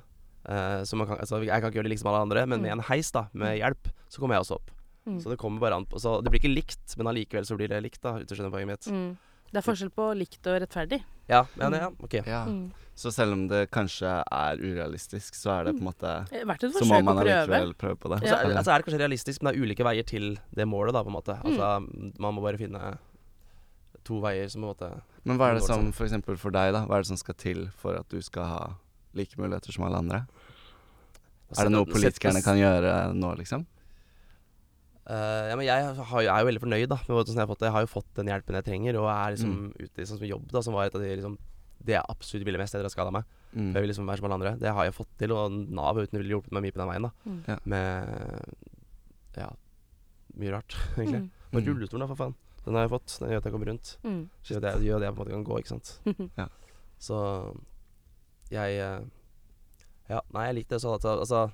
Eh, 0.46 0.82
så 0.86 0.94
man 1.00 1.08
kan, 1.08 1.18
altså, 1.24 1.40
jeg 1.42 1.50
kan 1.60 1.70
ikke 1.72 1.80
gjøre 1.80 1.88
det 1.88 1.94
liksom 1.96 2.10
alle 2.12 2.20
andre, 2.28 2.44
men 2.46 2.60
med 2.62 2.70
Mm. 2.70 2.78
en 2.78 2.84
heis, 2.90 3.10
da, 3.10 3.24
med 3.32 3.56
hjelp, 3.58 3.88
så 4.12 4.20
kommer 4.20 4.36
jeg 4.36 4.44
også 4.44 4.58
opp. 4.60 4.70
Mm. 5.08 5.18
Så 5.20 5.28
det 5.32 5.38
kommer 5.40 5.60
bare 5.60 5.74
an 5.76 5.84
på 5.88 5.98
Så 6.00 6.22
det 6.22 6.30
blir 6.30 6.40
ikke 6.40 6.54
likt, 6.54 6.96
men 6.96 7.08
allikevel 7.10 7.44
så 7.44 7.56
blir 7.58 7.68
det 7.68 7.82
likt, 7.82 8.00
da, 8.04 8.12
hvis 8.20 8.28
du 8.28 8.34
skjønner 8.36 8.52
poenget 8.54 8.70
mitt. 8.70 8.86
Mm. 8.92 9.16
Det 9.54 9.60
er 9.60 9.66
forskjell 9.68 9.90
på 9.94 10.08
likt 10.18 10.48
og 10.50 10.56
rettferdig. 10.64 10.98
Ja, 11.30 11.44
ja, 11.56 11.68
ja, 11.70 11.88
ok. 12.02 12.14
Ja. 12.26 12.40
Mm. 12.50 12.72
Så 12.98 13.10
selv 13.14 13.32
om 13.34 13.46
det 13.50 13.60
kanskje 13.74 14.10
er 14.22 14.60
urealistisk, 14.60 15.34
så 15.38 15.52
er 15.54 15.68
det 15.68 15.76
på 15.78 15.82
en 15.82 15.88
måte 15.88 16.10
Eh, 16.34 16.42
Verdt 16.46 16.66
et 16.66 16.74
Så 16.74 16.84
må 16.84 16.98
forsøk 16.98 17.00
å 17.00 17.06
man 17.06 17.20
prøve. 17.22 17.38
allikevel 17.38 17.74
prøve 17.80 17.96
på 18.02 18.10
det. 18.12 18.18
Ja. 18.26 18.28
så 18.28 18.36
er, 18.36 18.56
altså 18.58 18.74
er 18.74 18.82
det 18.82 18.86
kanskje 18.88 19.00
realistisk, 19.02 19.42
men 19.42 19.52
det 19.52 19.58
er 19.58 19.64
ulike 19.64 19.86
veier 19.86 20.06
til 20.10 20.26
det 20.54 20.66
målet, 20.68 20.94
da, 20.94 21.02
på 21.06 21.10
en 21.12 21.16
måte. 21.16 21.38
Altså, 21.42 22.12
man 22.18 22.34
må 22.36 22.42
bare 22.44 22.58
finne 22.60 22.82
to 24.04 24.20
veier 24.20 24.50
som 24.52 24.62
på 24.62 24.68
en 24.68 24.72
måte 24.74 24.90
Men 25.24 25.38
hva 25.40 25.50
er 25.50 25.54
det 25.60 25.64
som 25.64 25.90
for 25.96 26.04
eksempel 26.06 26.36
for 26.36 26.52
deg, 26.54 26.74
da? 26.76 26.84
Hva 26.84 26.98
er 26.98 27.06
det 27.06 27.08
som 27.14 27.16
skal 27.16 27.34
til 27.40 27.68
for 27.80 27.96
at 27.96 28.08
du 28.12 28.20
skal 28.20 28.44
ha 28.50 28.64
like 29.14 29.38
muligheter 29.40 29.72
som 29.72 29.86
alle 29.86 30.02
andre? 30.02 30.26
Er 31.56 31.68
det 31.68 31.72
noe 31.72 31.86
politikerne 31.86 32.42
kan 32.44 32.58
gjøre 32.58 33.14
nå, 33.14 33.30
liksom? 33.38 33.64
Eh, 35.04 35.48
ja, 35.50 35.56
men 35.58 35.66
jeg 35.66 35.88
har, 35.98 36.22
er 36.22 36.38
jo 36.40 36.46
veldig 36.48 36.62
fornøyd 36.62 36.88
da 36.88 36.96
med 37.02 37.12
hvordan 37.18 37.34
jeg 37.36 37.42
har 37.44 37.50
fått 37.50 37.60
det. 37.60 37.66
Jeg 37.68 37.76
har 37.76 37.84
jo 37.84 37.90
fått 37.92 38.12
den 38.16 38.30
hjelpen 38.32 38.56
jeg 38.56 38.64
trenger, 38.70 38.96
og 39.02 39.08
er 39.12 39.34
liksom 39.34 39.56
ute 39.76 40.00
i 40.00 40.06
sånn 40.08 40.20
som 40.22 40.28
jobb, 40.30 40.46
da, 40.52 40.62
som 40.64 40.76
var 40.76 40.86
et 40.88 40.94
av 40.96 41.02
de 41.04 41.10
liksom 41.18 41.34
Det 41.84 41.92
jeg 41.92 42.06
absolutt 42.08 42.46
ville 42.48 42.56
mest 42.62 42.72
etter 42.74 42.86
å 42.86 42.88
ha 42.88 42.94
skada 42.94 43.10
meg. 43.12 43.24
Mm. 43.52 43.74
Jeg 43.74 43.82
vil 43.84 43.90
liksom 43.92 44.06
være 44.08 44.16
som 44.22 44.24
alle 44.30 44.38
andre. 44.38 44.52
Det 44.62 44.70
har 44.72 44.84
jeg 44.88 44.94
fått 44.96 45.10
til, 45.20 45.32
og 45.36 45.52
Nav 45.52 45.98
uten 46.00 46.16
ville 46.16 46.32
hjulpet 46.32 46.54
meg 46.56 46.64
mye 46.64 46.72
på 46.72 46.80
den 46.80 46.88
veien. 46.88 47.02
da 47.02 47.10
Mm. 47.28 47.40
Ja. 47.50 47.56
Med 47.68 48.54
ja, 49.36 49.50
mye 50.40 50.54
rart, 50.54 50.76
egentlig. 50.96 51.20
Mm. 51.26 51.30
Og 51.52 51.60
Mm. 51.60 51.66
rullestolen, 51.68 52.00
da, 52.00 52.06
for 52.14 52.16
faen. 52.22 52.34
Den 52.64 52.74
har 52.78 52.86
jeg 52.86 52.94
fått. 52.94 53.18
Den 53.20 53.28
gjør 53.34 53.36
at 53.42 53.44
jeg 53.44 53.52
kommer 53.52 53.68
rundt. 53.68 53.96
Mm. 54.02 54.22
Så 54.42 54.60
det, 54.64 54.72
gjør 54.86 54.96
at 54.96 55.02
jeg 55.04 55.12
på 55.12 55.20
en 55.20 55.20
måte 55.20 55.34
kan 55.36 55.44
gå, 55.44 55.58
ikke 55.60 55.74
sant. 55.74 56.00
Ja. 56.40 56.46
Så 56.98 57.18
jeg 58.50 58.78
eh, 58.80 59.04
Ja, 60.08 60.20
nei, 60.32 60.46
jeg 60.48 60.54
likte 60.62 60.76
det 60.78 60.82
sånn 60.84 60.96
at 60.96 61.04
altså 61.04 61.50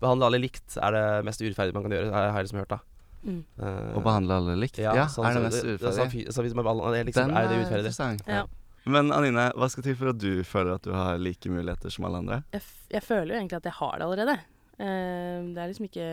Behandle 0.00 0.30
alle 0.30 0.40
likt 0.40 0.76
er 0.80 0.94
det 0.96 1.04
mest 1.28 1.42
urettferdige 1.44 1.76
man 1.76 1.84
kan 1.84 1.92
gjøre, 1.96 2.12
har 2.14 2.38
jeg 2.40 2.46
liksom 2.48 2.60
hørt, 2.62 2.72
da. 2.72 2.78
Mm. 3.20 3.40
Uh, 3.60 3.98
Å 3.98 4.02
behandle 4.04 4.38
alle 4.40 4.54
likt? 4.56 4.78
Ja, 4.80 4.94
sånn 5.12 5.26
er 5.28 5.36
det 5.36 5.42
mest 5.44 5.58
er 5.60 5.66
sånn 5.66 5.74
urettferdig? 5.76 6.32
så 6.32 6.44
hvis 6.46 6.54
man 6.56 6.64
behandler- 6.64 7.04
liksom, 7.04 7.28
Den 7.28 7.36
er 7.36 7.48
det 7.50 7.58
er 7.58 7.64
interessant. 7.68 8.24
Ja. 8.26 8.44
Men 8.88 9.12
Anine, 9.12 9.50
hva 9.60 9.68
skal 9.68 9.84
til 9.84 9.96
for 10.00 10.08
at 10.14 10.18
du 10.22 10.40
føler 10.48 10.78
at 10.78 10.86
du 10.86 10.94
har 10.96 11.18
like 11.20 11.52
muligheter 11.52 11.92
som 11.92 12.06
alle 12.08 12.22
andre? 12.22 12.38
Jeg, 12.56 12.62
f 12.64 12.70
jeg 12.96 13.04
føler 13.04 13.34
jo 13.34 13.40
egentlig 13.42 13.58
at 13.60 13.68
jeg 13.68 13.76
har 13.76 13.98
det 13.98 14.06
allerede. 14.08 14.36
Uh, 14.80 15.52
det 15.52 15.60
er 15.60 15.68
liksom 15.68 15.88
ikke 15.90 16.06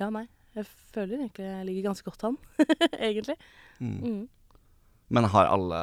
Ja, 0.00 0.10
nei. 0.14 0.26
Jeg 0.54 0.66
føler 0.94 1.18
egentlig 1.20 1.46
jeg 1.46 1.66
ligger 1.66 1.88
ganske 1.90 2.06
godt 2.10 2.24
an, 2.26 2.38
egentlig. 3.10 3.36
Mm. 3.78 3.98
Mm. 4.02 4.22
Men 5.10 5.24
har 5.34 5.50
alle 5.50 5.82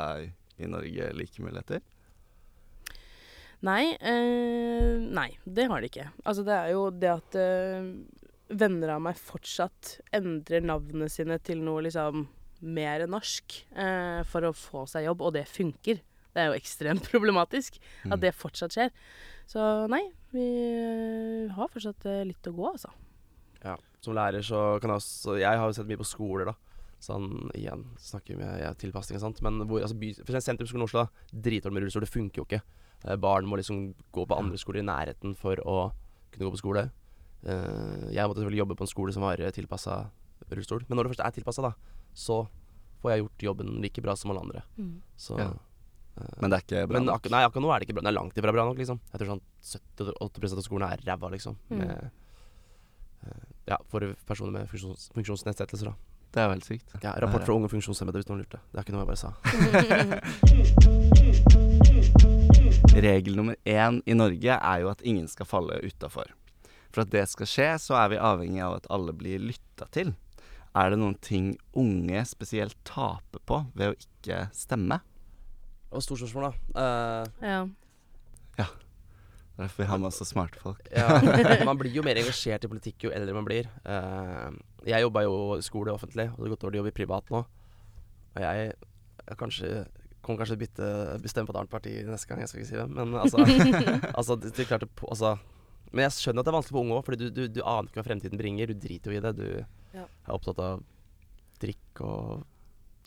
i 0.60 0.68
Norge 0.68 1.12
like 1.16 1.44
muligheter? 1.44 1.84
Nei, 3.66 3.96
eh, 3.98 4.98
nei, 5.02 5.32
det 5.50 5.66
har 5.72 5.82
de 5.82 5.90
ikke. 5.90 6.10
Altså, 6.28 6.44
det 6.46 6.54
er 6.54 6.74
jo 6.76 6.84
det 6.94 7.10
at 7.10 7.38
eh, 7.42 7.88
venner 8.54 8.94
av 8.96 9.02
meg 9.02 9.18
fortsatt 9.18 9.96
endrer 10.14 10.62
navnene 10.66 11.10
sine 11.10 11.40
til 11.42 11.64
noe 11.66 11.82
liksom 11.88 12.28
mer 12.62 13.04
norsk 13.10 13.56
eh, 13.78 14.22
for 14.30 14.46
å 14.46 14.54
få 14.56 14.86
seg 14.90 15.08
jobb, 15.08 15.26
og 15.26 15.34
det 15.38 15.48
funker. 15.50 16.00
Det 16.34 16.44
er 16.44 16.52
jo 16.52 16.60
ekstremt 16.60 17.10
problematisk 17.14 17.80
Mm. 18.06 18.14
at 18.14 18.22
det 18.22 18.36
fortsatt 18.38 18.76
skjer. 18.78 18.92
Så 19.50 19.60
nei, 19.90 20.04
vi 20.32 20.46
eh, 20.46 21.52
har 21.58 21.70
fortsatt 21.74 22.06
eh, 22.06 22.22
litt 22.30 22.48
å 22.50 22.54
gå, 22.56 22.70
altså. 22.72 22.94
Ja. 23.64 23.74
Som 24.06 24.14
lærer 24.16 24.44
så 24.46 24.78
kan 24.80 24.92
jeg 24.94 25.02
også 25.02 25.34
Jeg 25.42 25.58
har 25.58 25.66
jo 25.68 25.74
sett 25.74 25.88
mye 25.90 25.98
på 26.00 26.06
skoler, 26.06 26.52
da. 26.52 26.54
Sånn 27.02 27.50
igjen 27.58 27.84
snakker 28.02 28.36
vi 28.36 28.42
med 28.44 28.62
ja, 28.62 28.70
tilpasning 28.78 29.18
og 29.18 29.24
sånt. 29.26 29.42
Men 29.46 29.60
hvor, 29.66 29.82
altså, 29.82 29.98
by, 29.98 30.12
for 30.20 30.38
eksempel 30.38 30.46
sentrumsskolen 30.46 30.86
i 30.86 30.88
Oslo, 30.88 31.04
dritdårlig 31.34 31.74
med 31.76 31.84
rullestol. 31.86 32.06
Det 32.06 32.14
funker 32.14 32.42
jo 32.42 32.46
ikke. 32.48 32.62
Eh, 33.06 33.16
barn 33.16 33.46
må 33.46 33.58
liksom 33.60 33.94
gå 34.12 34.26
på 34.28 34.38
andre 34.38 34.58
skoler 34.58 34.80
i 34.82 34.88
nærheten 34.88 35.36
for 35.38 35.56
å 35.66 35.92
kunne 36.32 36.48
gå 36.50 36.54
på 36.56 36.62
skole. 36.64 36.90
Eh, 37.46 38.10
jeg 38.14 38.26
måtte 38.28 38.42
selvfølgelig 38.42 38.64
jobbe 38.64 38.76
på 38.80 38.88
en 38.88 38.94
skole 38.94 39.14
som 39.14 39.22
var 39.24 39.38
tilpassa 39.38 40.10
rullestol. 40.50 40.84
Men 40.88 40.98
når 40.98 41.04
det 41.08 41.12
først 41.16 41.26
er 41.28 41.36
tilpassa, 41.38 41.62
da, 41.62 41.74
så 42.18 42.48
får 43.02 43.12
jeg 43.14 43.24
gjort 43.24 43.46
jobben 43.52 43.82
like 43.82 44.02
bra 44.02 44.16
som 44.16 44.32
alle 44.32 44.42
andre. 44.42 44.64
Mm. 44.78 45.02
Så 45.18 45.38
Ja. 45.38 45.52
eh, 46.18 46.34
Men 46.42 46.50
det 46.50 46.58
er 46.58 46.64
ikke 46.66 46.88
bra 46.90 46.98
men 47.00 47.06
nok. 47.06 47.30
nei, 47.30 47.44
akkurat 47.46 47.62
nå 47.64 47.76
er 47.76 47.80
det 47.80 47.88
ikke 47.88 47.94
bra. 48.00 48.02
Det 48.02 48.10
er 48.16 48.20
langt 48.20 48.34
ifra 48.38 48.52
bra 48.54 48.66
nok, 48.66 48.78
liksom. 48.78 49.00
Jeg 49.14 49.20
tror 49.22 49.30
sånn 49.38 49.44
70-80 49.62 50.58
av 50.58 50.64
skolen 50.64 50.92
er 50.92 50.98
ræva, 51.06 51.30
liksom. 51.32 51.56
Mm. 51.70 51.78
Med, 51.78 52.12
eh, 53.28 53.46
ja, 53.68 53.78
for 53.88 54.00
personer 54.26 54.52
med 54.52 54.68
funksjons 54.70 55.12
funksjonsnedsettelser, 55.14 55.86
da. 55.86 55.96
Det 56.34 56.42
er 56.42 56.46
jo 56.48 56.54
helt 56.54 56.68
sykt. 56.68 56.90
Ja, 57.02 57.12
rapport 57.24 57.46
fra 57.48 57.54
unge 57.56 57.70
funksjonshemmede, 57.72 58.20
hvis 58.20 58.30
noen 58.30 58.42
lurte. 58.44 58.60
Det 58.72 58.78
er 58.78 58.84
ikke 58.86 58.94
noe 58.96 59.04
jeg 59.04 59.12
bare 59.12 59.24
sa. 59.24 59.30
Regel 63.08 63.34
nummer 63.38 63.56
én 63.64 64.02
i 64.06 64.14
Norge 64.18 64.54
er 64.58 64.78
jo 64.84 64.88
at 64.92 65.02
ingen 65.08 65.28
skal 65.32 65.48
falle 65.50 65.80
utafor. 65.86 66.28
For 66.92 67.02
at 67.04 67.12
det 67.14 67.26
skal 67.32 67.48
skje, 67.50 67.70
så 67.82 67.94
er 68.02 68.08
vi 68.14 68.22
avhengig 68.30 68.62
av 68.66 68.74
at 68.80 68.90
alle 68.94 69.14
blir 69.16 69.40
lytta 69.44 69.86
til. 69.94 70.10
Er 70.78 70.86
det 70.94 71.00
noen 71.02 71.18
ting 71.24 71.58
unge 71.78 72.26
spesielt 72.30 72.78
taper 72.86 73.42
på 73.50 73.64
ved 73.78 73.88
å 73.92 73.98
ikke 73.98 74.50
stemme? 74.56 75.00
Og 75.90 76.04
stort 76.04 76.20
spørsmål, 76.22 76.44
da. 76.52 76.54
Uh... 76.76 77.24
ja. 77.48 77.66
Derfor 79.58 79.84
vi 79.84 79.90
har 79.90 79.98
med 79.98 80.08
oss 80.08 80.20
så 80.22 80.26
smarte 80.26 80.60
folk. 80.62 80.88
ja, 80.94 81.22
man 81.66 81.78
blir 81.80 81.96
jo 81.96 82.04
mer 82.06 82.20
engasjert 82.22 82.66
i 82.68 82.70
politikk 82.70 83.08
jo 83.08 83.14
eldre 83.14 83.34
man 83.34 83.48
blir. 83.48 83.70
Eh, 83.90 84.52
jeg 84.86 85.02
jobba 85.02 85.24
jo 85.26 85.36
i 85.58 85.62
skole 85.66 85.92
offentlig, 85.94 86.28
og 86.32 86.38
det 86.38 86.48
har 86.50 86.54
gått 86.56 86.64
over 86.64 86.72
til 86.72 86.78
å 86.78 86.82
jobbe 86.84 86.92
i 86.94 86.98
privat 87.00 87.30
nå. 87.34 87.42
Og 88.38 88.42
jeg, 88.44 88.74
jeg 89.28 89.38
kanskje 89.40 89.70
kommer 90.22 90.42
kanskje 90.42 90.54
til 90.54 90.60
å 90.60 90.64
bytte 90.66 90.88
bestemme 91.24 91.48
på 91.48 91.54
et 91.56 91.60
annet 91.62 91.72
parti 91.72 91.92
neste 92.06 92.28
gang, 92.28 92.42
jeg 92.44 92.50
skal 92.52 92.62
ikke 92.62 92.70
si 92.70 92.76
det. 92.78 92.88
Men 92.92 93.16
altså, 93.16 93.38
altså, 94.20 94.36
det, 94.36 94.52
det 94.58 94.66
er 94.66 94.70
klart 94.74 94.84
det 94.84 94.90
på, 95.00 95.08
altså 95.14 95.38
Men 95.94 96.04
jeg 96.04 96.12
skjønner 96.18 96.44
at 96.44 96.46
det 96.46 96.52
er 96.52 96.58
vanskelig 96.58 96.76
for 96.76 96.84
unge 96.84 96.98
òg, 96.98 97.06
Fordi 97.08 97.18
du, 97.22 97.28
du, 97.32 97.42
du 97.48 97.62
aner 97.64 97.88
ikke 97.88 98.02
hva 98.02 98.06
fremtiden 98.10 98.38
bringer. 98.42 98.68
Du 98.74 98.82
driter 98.84 99.12
jo 99.14 99.18
i 99.18 99.24
det. 99.24 99.34
Du 99.40 99.48
Ja. 99.96 100.04
er 100.04 100.34
opptatt 100.36 100.60
av 100.60 100.82
drikk 101.64 102.02
og 102.04 102.44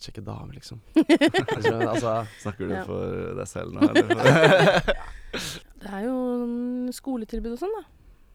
sjekke 0.00 0.22
damer, 0.24 0.54
liksom. 0.56 0.80
altså, 1.92 2.14
Snakker 2.40 2.70
du 2.70 2.72
Ja. 2.74 2.84
for 2.88 3.34
deg 3.36 3.46
selv 3.50 3.76
nå, 3.76 3.84
eller? 3.84 4.80
Det 5.80 5.88
er 5.92 6.02
jo 6.08 6.14
mm, 6.44 6.88
skoletilbud 6.96 7.52
og 7.54 7.60
sånn, 7.60 7.76
da. 7.76 7.84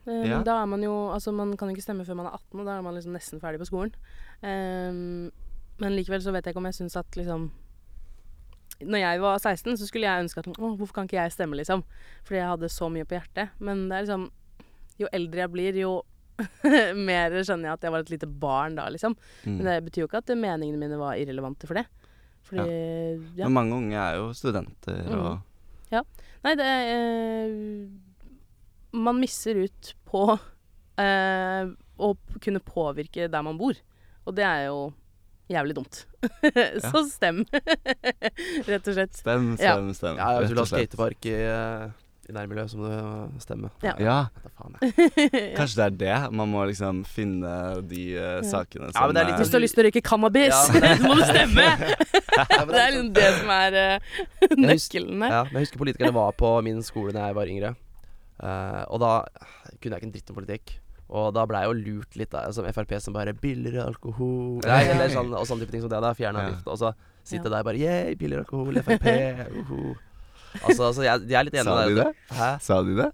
Eh, 0.08 0.28
Ja. 0.30 0.44
Da 0.44 0.62
er 0.62 0.66
man 0.70 0.84
jo 0.84 0.92
Altså, 1.14 1.32
man 1.34 1.56
kan 1.58 1.70
jo 1.70 1.76
ikke 1.76 1.84
stemme 1.86 2.06
før 2.06 2.16
man 2.16 2.28
er 2.28 2.36
18, 2.38 2.60
og 2.60 2.66
da 2.66 2.78
er 2.78 2.82
man 2.86 2.94
liksom 2.94 3.14
nesten 3.16 3.42
ferdig 3.42 3.60
på 3.60 3.66
skolen. 3.70 3.94
Um, 4.44 5.32
men 5.80 5.96
likevel 5.96 6.22
så 6.22 6.32
vet 6.32 6.46
jeg 6.46 6.54
ikke 6.54 6.62
om 6.62 6.66
jeg 6.70 6.78
syns 6.78 6.96
at 7.00 7.16
liksom 7.18 7.52
Når 8.82 9.00
jeg 9.00 9.22
var 9.22 9.38
16, 9.40 9.78
så 9.80 9.88
skulle 9.88 10.06
jeg 10.08 10.24
ønske 10.26 10.40
at 10.40 10.48
Å, 10.48 10.76
hvorfor 10.78 10.94
kan 10.94 11.08
ikke 11.08 11.22
jeg 11.22 11.32
stemme, 11.32 11.56
liksom? 11.56 11.84
Fordi 12.24 12.38
jeg 12.42 12.48
hadde 12.52 12.70
så 12.70 12.90
mye 12.92 13.06
på 13.08 13.16
hjertet. 13.18 13.50
Men 13.60 13.88
det 13.90 13.96
er 13.98 14.06
liksom 14.06 14.30
Jo 15.00 15.08
eldre 15.12 15.40
jeg 15.46 15.52
blir, 15.52 15.76
jo 15.82 16.02
mer 17.08 17.32
skjønner 17.32 17.70
jeg 17.70 17.74
at 17.78 17.84
jeg 17.88 17.92
var 17.96 18.00
et 18.04 18.10
lite 18.12 18.28
barn 18.28 18.76
da, 18.76 18.90
liksom. 18.92 19.14
Mm. 19.46 19.54
Men 19.58 19.66
det 19.70 19.84
betyr 19.86 20.02
jo 20.04 20.08
ikke 20.10 20.20
at 20.20 20.34
meningene 20.36 20.78
mine 20.82 20.98
var 21.00 21.16
irrelevante 21.16 21.68
for 21.68 21.80
det. 21.80 21.86
Fordi 22.44 22.66
ja. 23.40 23.48
Men 23.48 23.54
mange 23.56 23.76
unge 23.76 23.96
er 23.96 24.18
jo 24.20 24.34
studenter 24.36 25.00
Mm. 25.08 25.20
og 25.20 25.42
Nei, 26.46 26.52
det 26.54 26.66
er 26.70 26.90
eh, 26.94 27.56
Man 28.96 29.20
misser 29.22 29.60
ut 29.66 29.94
på 30.08 30.28
eh, 31.02 31.72
å 31.96 32.12
kunne 32.44 32.62
påvirke 32.64 33.28
der 33.32 33.46
man 33.46 33.60
bor. 33.60 33.76
Og 34.26 34.36
det 34.38 34.46
er 34.48 34.68
jo 34.70 34.80
jævlig 35.52 35.76
dumt. 35.78 36.06
Så 36.92 37.04
stem, 37.12 37.44
rett 38.70 38.88
og 38.88 38.96
slett. 38.96 39.14
Stem, 39.20 39.54
stem, 39.60 39.94
stem. 39.94 40.18
ja, 40.18 40.32
hvis 40.40 40.50
du 40.50 40.56
vil 40.56 40.64
ha 40.64 40.66
skatepark 40.72 41.28
i, 41.30 41.36
eh, 41.46 41.94
i 42.26 42.34
nærmiljøet, 42.34 42.72
så 42.74 42.80
må 42.82 42.90
du 42.90 43.38
stemme. 43.44 43.70
Ja. 43.86 43.94
Ja, 44.02 44.18
kanskje 45.60 45.78
det 45.78 45.86
er 45.86 45.96
det. 46.02 46.16
Man 46.34 46.50
må 46.50 46.66
liksom 46.66 47.04
finne 47.06 47.54
de 47.86 48.08
uh, 48.18 48.40
sakene 48.42 48.90
som 48.90 48.98
Ja, 48.98 49.06
men 49.06 49.20
det 49.20 49.22
er 49.22 49.30
litt 49.30 49.44
Hvis 49.44 49.54
du 49.54 49.60
har 49.60 49.66
lyst 49.68 49.78
til 49.78 49.86
å 49.86 49.88
røyke 49.92 50.06
cannabis, 50.10 50.50
Ja, 50.50 50.64
så 50.66 51.06
må 51.06 51.20
du 51.20 51.26
stemme! 51.30 51.68
Det 51.86 52.42
er 52.42 52.66
sånn- 52.66 52.74
liksom 52.74 53.12
det 53.20 53.30
som 53.38 53.52
er 53.60 53.78
uh, 53.78 54.22
nøkkelen 54.58 55.28
her. 55.28 55.38
Ja, 55.38 55.44
men 55.52 55.60
jeg 55.60 55.68
husker 55.70 55.86
politikerne 55.86 56.16
var 56.18 56.34
på 56.42 56.56
min 56.66 56.82
skole 56.88 57.14
da 57.14 57.30
jeg 57.30 57.38
var 57.38 57.54
yngre. 57.54 57.76
Eh, 58.44 58.84
og 58.90 59.00
da 59.00 59.12
kunne 59.80 59.96
jeg 59.96 60.02
ikke 60.02 60.10
en 60.10 60.16
dritt 60.16 60.30
om 60.34 60.40
politikk. 60.42 60.74
Og 61.16 61.34
da 61.38 61.44
blei 61.46 61.62
jeg 61.62 61.70
jo 61.70 61.76
lurt 62.00 62.16
litt, 62.18 62.32
da, 62.34 62.48
som 62.52 62.66
Frp 62.66 62.96
som 63.00 63.14
bare 63.14 63.34
'billigere 63.34 63.86
alkohol' 63.86 64.66
Nei, 64.66 64.84
eller 64.90 65.08
sånn, 65.14 65.30
Og 65.38 65.46
sånne 65.46 65.62
type 65.62 65.72
ting 65.72 65.82
som 65.82 65.90
det. 65.90 66.02
da 66.02 66.14
Fjerne 66.14 66.42
Ja. 66.42 66.50
avgift. 66.50 66.68
Og 66.68 66.78
så 66.80 66.94
sitter 67.24 67.50
Ja. 67.52 67.58
der 67.58 67.64
bare 67.64 67.78
'yeah, 67.78 68.16
billigere 68.18 68.42
alkohol, 68.42 68.74
Frp'. 68.74 69.52
uhu. 69.62 69.96
Altså, 70.64 70.84
altså 70.90 71.04
jeg, 71.04 71.30
jeg, 71.30 71.38
er 71.40 71.44
litt 71.44 71.54
enig 71.54 71.64
Sa 71.66 71.76
med 71.76 71.90
de 71.90 71.96
det? 72.04 72.16
Hæ? 72.32 72.60
Sa 72.62 72.82
de 72.82 72.96
det? 72.96 73.12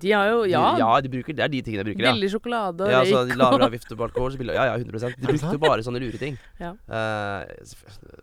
De 0.00 0.10
har 0.12 0.26
jo 0.30 0.44
Ja, 0.46 0.74
De, 0.74 0.78
ja, 0.78 1.00
de 1.00 1.08
bruker, 1.08 1.34
det 1.34 1.40
er 1.44 1.48
de 1.48 1.62
tingene 1.62 1.84
de 1.84 1.90
bruker, 1.92 2.04
ja. 2.06 2.12
billig 2.14 2.30
sjokolade 2.30 2.80
og 2.86 2.90
Ja, 2.90 3.02
så 3.04 3.26
røyk. 3.26 3.36
lavere 3.36 3.66
avgifter 3.70 3.96
på 3.98 4.04
alkohol. 4.06 4.30
Så 4.32 4.38
billig, 4.38 4.54
ja, 4.54 4.64
ja, 4.64 4.76
100% 4.78 5.14
De 5.20 5.26
brukte 5.26 5.52
jo 5.52 5.58
bare 5.58 5.82
sånne 5.82 6.00
lure 6.00 6.18
ting. 6.18 6.38
Ja. 6.60 6.70
Uh, 6.88 7.42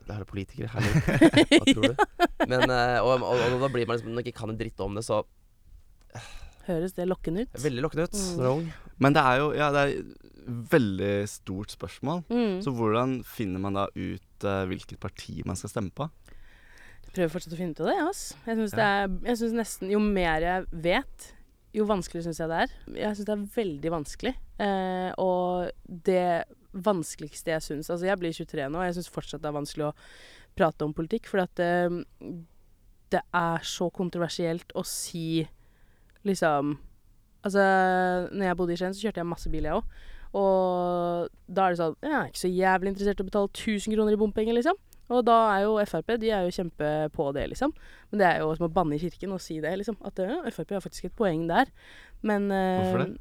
det 0.08 0.12
her 0.15 0.21
er 0.21 0.26
politikere, 0.26 0.67
hallo. 0.67 0.88
Hva 1.52 1.65
tror 1.73 1.84
du? 1.91 1.95
Men, 2.47 2.69
uh, 2.71 3.00
og, 3.04 3.21
og, 3.23 3.39
og 3.54 3.60
da 3.62 3.67
blir 3.67 3.86
man 3.88 3.97
liksom 3.97 4.10
Når 4.12 4.15
man 4.15 4.23
ikke 4.23 4.38
kan 4.39 4.50
en 4.50 4.58
dritt 4.58 4.80
om 4.80 4.95
det, 4.95 5.04
så 5.04 5.23
Høres 6.67 6.95
det 6.97 7.08
lokkende 7.08 7.45
ut? 7.45 7.60
Veldig 7.63 7.84
lokkende 7.86 8.08
ut 8.08 8.17
Mm. 8.38 8.71
Men 8.99 9.13
det 9.13 9.23
er 9.23 9.39
jo 9.39 9.51
ja, 9.56 9.69
det 9.71 9.84
er 9.84 10.27
veldig 10.47 11.27
stort 11.30 11.73
spørsmål. 11.75 12.23
Mm. 12.30 12.60
Så 12.63 12.71
hvordan 12.75 13.19
finner 13.27 13.62
man 13.62 13.77
da 13.77 13.88
ut 13.93 14.47
uh, 14.47 14.63
hvilket 14.69 14.99
parti 14.99 15.41
man 15.45 15.60
skal 15.60 15.71
stemme 15.71 15.91
på? 15.95 16.08
Jeg 17.08 17.15
prøver 17.15 17.34
fortsatt 17.34 17.56
å 17.56 17.60
finne 17.60 17.75
ut 17.75 17.82
av 17.84 17.89
det, 17.89 17.97
ja, 17.97 18.06
jeg. 18.12 18.38
Jeg 18.45 18.60
ja. 18.75 18.77
det 18.77 18.88
er 18.88 19.30
Jeg 19.32 19.39
synes 19.41 19.58
nesten 19.62 19.91
Jo 19.93 19.99
mer 20.03 20.43
jeg 20.43 20.65
vet, 20.88 21.32
jo 21.77 21.88
vanskeligere 21.88 22.27
syns 22.27 22.41
jeg 22.41 22.51
det 22.51 22.60
er. 22.65 22.75
Jeg 23.03 23.17
syns 23.17 23.30
det 23.30 23.36
er 23.36 23.47
veldig 23.56 23.93
vanskelig. 23.93 24.34
Eh, 24.65 25.10
og 25.21 25.97
det 26.08 26.27
vanskeligste 26.77 27.53
jeg 27.53 27.63
syns 27.65 27.89
Altså, 27.93 28.08
jeg 28.10 28.19
blir 28.21 28.34
23 28.34 28.67
nå, 28.69 28.82
og 28.82 28.88
jeg 28.88 28.97
syns 28.97 29.12
fortsatt 29.13 29.43
det 29.43 29.49
er 29.49 29.58
vanskelig 29.60 29.88
å 29.89 29.95
prate 30.58 30.88
om 30.88 30.95
politikk, 30.97 31.30
For 31.30 31.43
at 31.43 31.62
eh, 31.63 31.99
det 33.13 33.23
er 33.23 33.67
så 33.67 33.88
kontroversielt 33.93 34.73
å 34.75 34.84
si 34.88 35.45
liksom 36.23 36.77
Altså, 37.45 37.63
når 38.34 38.43
jeg 38.43 38.58
bodde 38.58 38.73
i 38.73 38.77
Skien, 38.80 38.93
så 38.93 39.06
kjørte 39.06 39.21
jeg 39.21 39.27
masse 39.30 39.49
bil, 39.49 39.63
jeg 39.63 39.77
òg. 39.77 39.84
Og 40.36 41.30
da 41.47 41.63
er 41.63 41.71
det 41.71 41.80
sånn 41.80 41.93
Jeg 42.03 42.15
er 42.17 42.32
ikke 42.32 42.41
så 42.41 42.49
jævlig 42.51 42.91
interessert 42.91 43.21
i 43.21 43.23
å 43.23 43.27
betale 43.30 43.51
1000 43.53 43.93
kroner 43.93 44.15
i 44.15 44.19
bompenger, 44.19 44.58
liksom. 44.58 44.80
Og 45.08 45.21
da 45.23 45.38
er 45.53 45.62
jo 45.63 45.77
Frp 45.88 46.17
de 46.19 46.32
er 46.36 46.43
jo 46.43 46.56
kjempe 46.58 46.89
på 47.15 47.30
det, 47.36 47.45
liksom. 47.53 47.71
Men 48.12 48.21
det 48.21 48.27
er 48.27 48.41
jo 48.43 48.49
som 48.58 48.67
å 48.67 48.73
banne 48.73 48.97
i 48.97 49.01
kirken 49.01 49.36
og 49.36 49.43
si 49.43 49.62
det, 49.63 49.71
liksom. 49.80 49.95
At 50.08 50.19
ja, 50.19 50.41
Frp 50.51 50.75
har 50.75 50.84
faktisk 50.84 51.08
et 51.08 51.15
poeng 51.15 51.45
der. 51.47 51.71
Men 52.27 52.51
eh, 52.51 52.82
Hvorfor 52.82 53.06
det? 53.06 53.13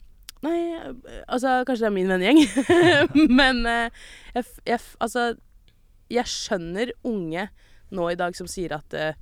Nei, 0.45 0.57
eh, 0.77 1.21
altså 1.33 1.61
kanskje 1.67 1.87
det 1.87 1.91
er 1.91 1.95
min 1.95 2.11
vennegjeng. 2.11 2.43
Men 3.41 3.63
uh, 3.69 4.11
jeg, 4.35 4.51
jeg, 4.67 4.83
Altså, 4.99 5.29
jeg 6.13 6.33
skjønner 6.33 6.93
unge 7.07 7.47
nå 7.95 8.11
i 8.11 8.19
dag 8.19 8.35
som 8.35 8.51
sier 8.51 8.75
at 8.75 8.99
uh, 8.99 9.15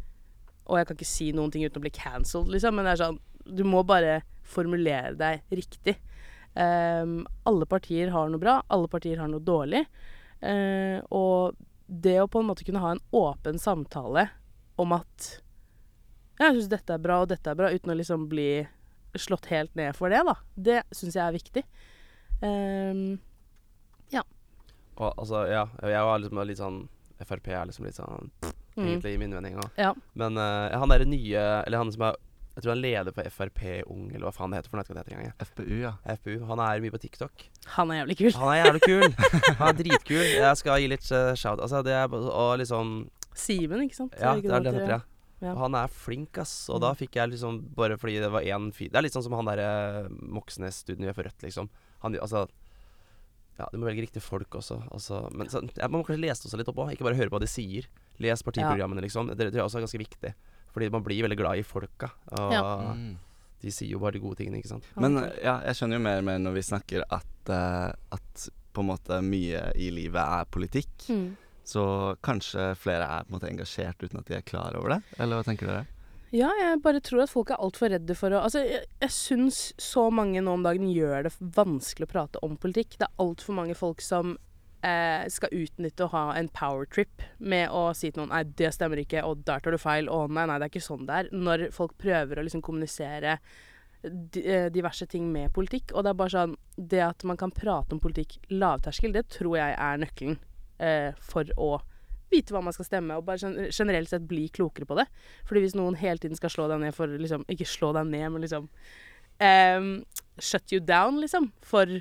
Og 0.64 0.78
jeg 0.80 0.88
kan 0.88 0.96
ikke 0.96 1.08
si 1.08 1.28
noen 1.36 1.52
ting 1.52 1.66
uten 1.66 1.82
å 1.82 1.84
bli 1.84 1.92
cancelled, 1.92 2.48
liksom. 2.54 2.78
Men 2.78 2.88
det 2.88 2.96
er 2.96 3.04
sånn 3.04 3.20
Du 3.44 3.64
må 3.68 3.82
bare 3.86 4.22
formulere 4.44 5.14
deg 5.18 5.54
riktig. 5.54 5.96
Um, 6.54 7.24
alle 7.48 7.66
partier 7.66 8.12
har 8.14 8.28
noe 8.30 8.42
bra, 8.42 8.60
alle 8.70 8.90
partier 8.90 9.18
har 9.22 9.30
noe 9.30 9.42
dårlig. 9.42 9.84
Uh, 10.44 11.00
og 11.14 11.56
det 11.86 12.18
å 12.22 12.28
på 12.30 12.40
en 12.40 12.48
måte 12.50 12.64
kunne 12.66 12.82
ha 12.82 12.94
en 12.94 13.02
åpen 13.14 13.58
samtale 13.60 14.28
om 14.80 14.94
at 14.96 15.30
ja, 16.38 16.48
jeg 16.48 16.56
syns 16.56 16.72
dette 16.72 16.96
er 16.96 17.02
bra, 17.02 17.20
og 17.22 17.30
dette 17.30 17.50
er 17.50 17.58
bra, 17.58 17.70
uten 17.70 17.92
å 17.92 17.98
liksom 17.98 18.26
bli 18.30 18.64
slått 19.14 19.46
helt 19.52 19.76
ned 19.78 19.94
for 19.94 20.10
det, 20.10 20.24
da. 20.26 20.34
Det 20.54 20.80
syns 20.90 21.14
jeg 21.14 21.22
er 21.22 21.36
viktig. 21.36 21.62
Ja. 24.10 24.24
Og, 24.96 25.12
altså, 25.12 25.44
ja, 25.50 25.64
jeg 25.80 26.08
var 26.10 26.20
liksom 26.22 26.42
litt 26.46 26.60
sånn 26.60 26.82
Frp 27.24 27.46
er 27.54 27.68
liksom 27.70 27.86
litt 27.86 27.96
sånn 27.96 28.28
pff, 28.42 28.56
egentlig 28.76 29.14
i 29.14 29.18
min 29.22 29.32
mening 29.32 29.54
òg. 29.62 29.78
Ja. 29.80 29.92
Men 30.18 30.36
uh, 30.36 30.74
han 30.74 30.90
derre 30.90 31.06
nye 31.08 31.42
Eller 31.62 31.80
han 31.80 31.92
som 31.94 32.02
er 32.10 32.18
Jeg 32.54 32.62
tror 32.62 32.70
han 32.70 32.82
leder 32.84 33.10
for 33.16 33.30
Frp 33.34 33.62
Ung, 33.90 34.04
eller 34.14 34.28
hva 34.28 34.32
faen 34.36 34.52
det 34.54 34.60
heter 34.60 34.70
for 34.70 34.78
noe. 34.78 34.86
Jeg 34.86 34.94
vet 34.94 35.08
ikke 35.08 35.16
hva 35.16 35.22
det 35.24 35.30
heter. 35.32 35.48
FPU, 35.50 35.78
ja. 35.82 35.92
FPU. 36.20 36.34
Han 36.52 36.60
er 36.62 36.82
mye 36.84 36.94
på 36.94 37.00
TikTok. 37.02 37.46
han 37.76 37.90
er 37.90 37.98
jævlig 38.04 38.16
kul. 38.20 38.30
Han 38.38 38.52
er 38.52 38.60
jævlig 38.60 38.82
kul. 38.84 39.08
Han 39.58 39.68
er 39.72 39.78
dritkul. 39.80 40.22
Jeg 40.38 40.60
skal 40.60 40.78
gi 40.84 40.90
litt 40.92 41.08
uh, 41.10 41.32
shout. 41.34 41.58
Altså, 41.64 41.82
det 41.82 41.96
er 41.98 42.14
Og 42.14 42.52
liksom 42.62 42.94
Simen, 43.34 43.82
ikke 43.88 43.96
sant? 43.98 44.14
Ja, 44.20 44.36
det 44.38 44.46
er 44.46 44.62
det 44.62 44.70
han 44.70 44.78
heter, 44.78 44.92
ja. 44.94 45.00
Ja. 45.42 45.54
Han 45.58 45.74
er 45.74 45.88
flink, 45.90 46.38
ass. 46.38 46.68
Og 46.70 46.78
Mm. 46.78 46.84
da 46.86 46.92
fikk 46.94 47.16
jeg 47.18 47.32
liksom 47.34 47.56
Bare 47.74 47.96
fordi 47.98 48.20
det 48.22 48.30
var 48.32 48.46
én 48.46 48.70
fyr 48.72 48.88
Det 48.92 48.96
er 48.96 49.02
litt 49.02 49.12
sånn 49.12 49.24
som 49.26 49.34
han 49.34 49.44
derre 49.50 50.06
Moxnes-studien 50.22 51.04
gjør 51.08 51.16
for 51.18 51.26
Rødt, 51.26 51.42
liksom. 51.42 51.68
Han, 52.06 52.14
altså 52.22 52.44
Ja, 53.58 53.66
du 53.72 53.78
må 53.78 53.86
velge 53.90 54.06
riktige 54.06 54.22
folk 54.22 54.54
også. 54.58 54.78
Altså, 54.94 55.24
men 55.34 55.50
så, 55.50 55.60
ja, 55.76 55.86
man 55.90 56.00
må 56.00 56.06
kanskje 56.06 56.22
lese 56.24 56.42
det 56.46 56.50
seg 56.54 56.58
litt 56.62 56.70
opp 56.72 56.78
òg, 56.86 56.94
ikke 56.94 57.04
bare 57.06 57.18
høre 57.18 57.30
på 57.30 57.36
hva 57.36 57.42
de 57.44 57.50
sier. 57.50 57.86
Les 58.22 58.42
partiprogrammene, 58.46 59.02
liksom. 59.04 59.28
Det, 59.30 59.36
det 59.42 59.50
tror 59.52 59.60
jeg 59.64 59.68
også 59.68 59.78
er 59.78 59.84
ganske 59.86 60.00
viktig. 60.02 60.32
Fordi 60.74 60.90
man 60.90 61.04
blir 61.06 61.22
veldig 61.28 61.38
glad 61.38 61.60
i 61.60 61.66
folka. 61.66 62.10
Og 62.34 62.52
Ja. 62.52 62.64
Mm. 62.94 63.14
de 63.64 63.70
sier 63.72 63.94
jo 63.94 64.00
bare 64.02 64.12
de 64.12 64.20
gode 64.20 64.36
tingene, 64.36 64.58
ikke 64.60 64.74
sant. 64.74 64.84
Men 65.00 65.16
ja, 65.40 65.60
jeg 65.64 65.78
skjønner 65.78 65.96
jo 65.96 66.04
mer 66.04 66.18
og 66.20 66.24
mer 66.26 66.42
når 66.42 66.52
vi 66.58 66.64
snakker 66.66 67.04
at, 67.08 67.48
uh, 67.48 67.92
at 68.12 68.48
på 68.74 68.82
en 68.82 68.90
måte 68.90 69.20
mye 69.24 69.62
i 69.78 69.88
livet 69.94 70.20
er 70.20 70.44
politikk. 70.50 71.06
Mm. 71.08 71.36
Så 71.64 71.84
kanskje 72.20 72.74
flere 72.76 73.06
er 73.06 73.24
på 73.24 73.32
en 73.32 73.38
måte 73.38 73.48
engasjert 73.48 74.02
uten 74.02 74.18
at 74.20 74.26
de 74.28 74.36
er 74.36 74.44
klar 74.44 74.76
over 74.76 74.96
det? 74.96 75.02
Eller 75.16 75.38
hva 75.40 75.46
tenker 75.46 75.70
dere? 75.70 75.86
Ja, 76.34 76.50
jeg 76.58 76.80
bare 76.82 77.00
tror 77.00 77.22
at 77.22 77.30
folk 77.30 77.52
er 77.54 77.62
altfor 77.62 77.92
redde 77.94 78.16
for 78.18 78.34
å 78.34 78.40
Altså, 78.42 78.64
jeg, 78.66 78.88
jeg 79.00 79.14
syns 79.14 79.60
så 79.78 80.08
mange 80.10 80.42
nå 80.42 80.56
om 80.58 80.64
dagen 80.66 80.90
gjør 80.90 81.28
det 81.28 81.32
vanskelig 81.54 82.08
å 82.08 82.10
prate 82.10 82.42
om 82.42 82.56
politikk. 82.60 82.98
Det 82.98 83.06
er 83.06 83.22
altfor 83.22 83.54
mange 83.54 83.76
folk 83.78 84.02
som 84.02 84.34
eh, 84.84 85.26
skal 85.32 85.54
utnytte 85.54 86.06
å 86.06 86.12
ha 86.12 86.24
en 86.38 86.48
powertrip 86.52 87.24
med 87.38 87.72
å 87.72 87.86
si 87.96 88.10
til 88.10 88.24
noen 88.24 88.34
Nei, 88.34 88.42
det 88.58 88.72
stemmer 88.76 89.00
ikke, 89.02 89.24
og 89.26 89.44
der 89.46 89.62
tar 89.64 89.74
du 89.74 89.80
feil, 89.80 90.10
og 90.12 90.32
nei, 90.34 90.46
nei, 90.50 90.58
det 90.60 90.68
er 90.68 90.74
ikke 90.74 90.84
sånn 90.84 91.06
det 91.08 91.20
er. 91.22 91.30
Når 91.32 91.68
folk 91.74 91.96
prøver 92.00 92.40
å 92.40 92.44
liksom 92.46 92.64
kommunisere 92.64 93.38
eh, 94.04 94.68
diverse 94.74 95.08
ting 95.10 95.30
med 95.32 95.52
politikk. 95.56 95.94
Og 95.94 96.04
det 96.04 96.12
er 96.12 96.20
bare 96.20 96.34
sånn 96.34 96.56
Det 96.76 97.00
at 97.04 97.24
man 97.24 97.38
kan 97.40 97.54
prate 97.54 97.94
om 97.94 98.02
politikk 98.02 98.38
lavterskel, 98.52 99.14
det 99.14 99.28
tror 99.32 99.58
jeg 99.60 99.76
er 99.78 100.00
nøkkelen 100.02 100.38
eh, 100.82 101.10
for 101.22 101.48
å 101.60 101.76
vite 102.32 102.54
hva 102.54 102.64
man 102.64 102.74
skal 102.74 102.88
stemme, 102.88 103.14
og 103.14 103.26
bare 103.28 103.70
generelt 103.70 104.10
sett 104.10 104.24
bli 104.26 104.48
klokere 104.50 104.88
på 104.88 104.96
det. 104.98 105.06
Fordi 105.46 105.62
hvis 105.62 105.76
noen 105.78 105.98
hele 106.00 106.18
tiden 106.18 106.38
skal 106.38 106.50
slå 106.50 106.66
deg 106.72 106.82
ned 106.82 106.96
for 106.96 107.10
liksom 107.10 107.46
Ikke 107.52 107.68
slå 107.68 107.92
deg 107.94 108.10
ned, 108.10 108.26
men 108.34 108.42
liksom 108.44 108.66
ehm, 109.44 109.92
Shut 110.42 110.74
you 110.74 110.80
down, 110.82 111.20
liksom. 111.22 111.52
For 111.62 112.00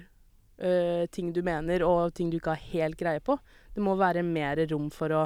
eh, 0.58 1.06
ting 1.12 1.32
du 1.34 1.42
mener, 1.46 1.86
og 1.88 2.14
ting 2.18 2.32
du 2.32 2.38
ikke 2.40 2.56
har 2.56 2.70
helt 2.74 3.00
greie 3.00 3.24
på. 3.24 3.38
Det 3.74 3.84
må 3.84 3.96
være 4.00 4.26
mer 4.26 4.62
rom 4.72 4.90
for 4.94 5.16
å 5.16 5.26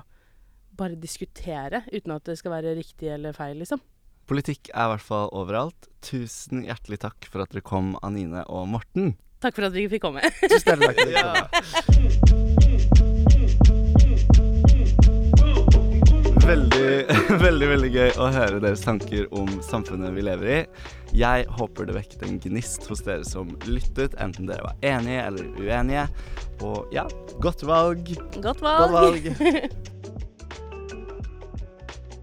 bare 0.78 0.98
diskutere, 1.00 1.84
uten 1.92 2.13
at 2.13 2.28
det 2.30 2.38
skal 2.40 2.54
være 2.60 2.76
riktig 2.78 3.10
eller 3.13 3.36
feil, 3.36 3.58
liksom. 3.62 3.82
Politikk 4.28 4.70
er 4.74 4.90
i 4.90 4.92
hvert 4.94 5.08
fall 5.08 5.32
overalt. 5.36 5.88
Tusen 6.04 6.66
hjertelig 6.68 7.00
takk 7.06 7.30
for 7.32 7.46
at 7.46 7.54
dere 7.56 7.66
kom, 7.66 7.96
Anine 8.04 8.44
og 8.52 8.68
Morten. 8.76 9.16
Takk 9.42 9.56
for 9.56 9.70
at 9.70 9.78
vi 9.78 9.88
fikk 9.92 10.04
komme. 10.04 10.26
Tusen 10.44 10.74
hjertelig 10.74 10.92
takk. 10.92 11.00
for 11.00 11.06
at 11.06 11.96
dere 11.96 12.20
kom. 12.20 12.34
Veldig, 16.47 17.05
veldig 17.45 17.67
veldig 17.67 17.88
gøy 17.91 18.13
å 18.23 18.29
høre 18.31 18.62
deres 18.63 18.79
tanker 18.86 19.25
om 19.36 19.49
samfunnet 19.65 20.13
vi 20.15 20.23
lever 20.23 20.51
i. 20.53 20.60
Jeg 21.19 21.43
håper 21.57 21.89
det 21.89 21.97
vekket 21.97 22.23
en 22.23 22.38
gnist 22.39 22.88
hos 22.88 23.03
dere 23.03 23.27
som 23.27 23.51
lyttet, 23.67 24.15
enten 24.23 24.47
dere 24.47 24.63
var 24.63 24.79
enige 24.79 25.25
eller 25.27 25.49
uenige. 25.60 26.05
Og 26.63 26.88
ja, 26.95 27.03
godt 27.43 27.65
valg. 27.67 28.13
Godt 28.39 28.63
Godt 28.63 28.63
valg. 28.63 28.95
valg. 28.95 29.27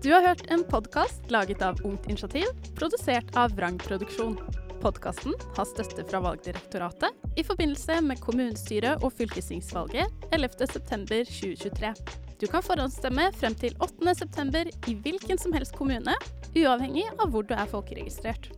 Du 0.05 0.11
har 0.13 0.21
hørt 0.21 0.43
en 0.53 0.61
podkast 0.69 1.31
laget 1.33 1.63
av 1.65 1.79
Ungt 1.85 2.05
Initiativ, 2.13 2.51
produsert 2.77 3.31
av 3.41 3.55
Vrang 3.57 3.79
Produksjon. 3.81 4.35
Podkasten 4.83 5.33
har 5.57 5.69
støtte 5.69 6.05
fra 6.09 6.21
Valgdirektoratet 6.25 7.41
i 7.41 7.45
forbindelse 7.45 8.03
med 8.05 8.21
kommunestyre- 8.21 8.99
og 9.01 9.17
fylkestingsvalget 9.17 10.29
11.9.2023. 10.37 12.24
Du 12.41 12.49
kan 12.51 12.65
forhåndsstemme 12.67 13.29
frem 13.39 13.55
til 13.55 13.77
8.9. 13.85 14.67
i 14.91 14.95
hvilken 15.05 15.39
som 15.39 15.55
helst 15.55 15.77
kommune, 15.79 16.17
uavhengig 16.55 17.07
av 17.19 17.31
hvor 17.31 17.47
du 17.47 17.55
er 17.55 17.69
folkeregistrert. 17.71 18.51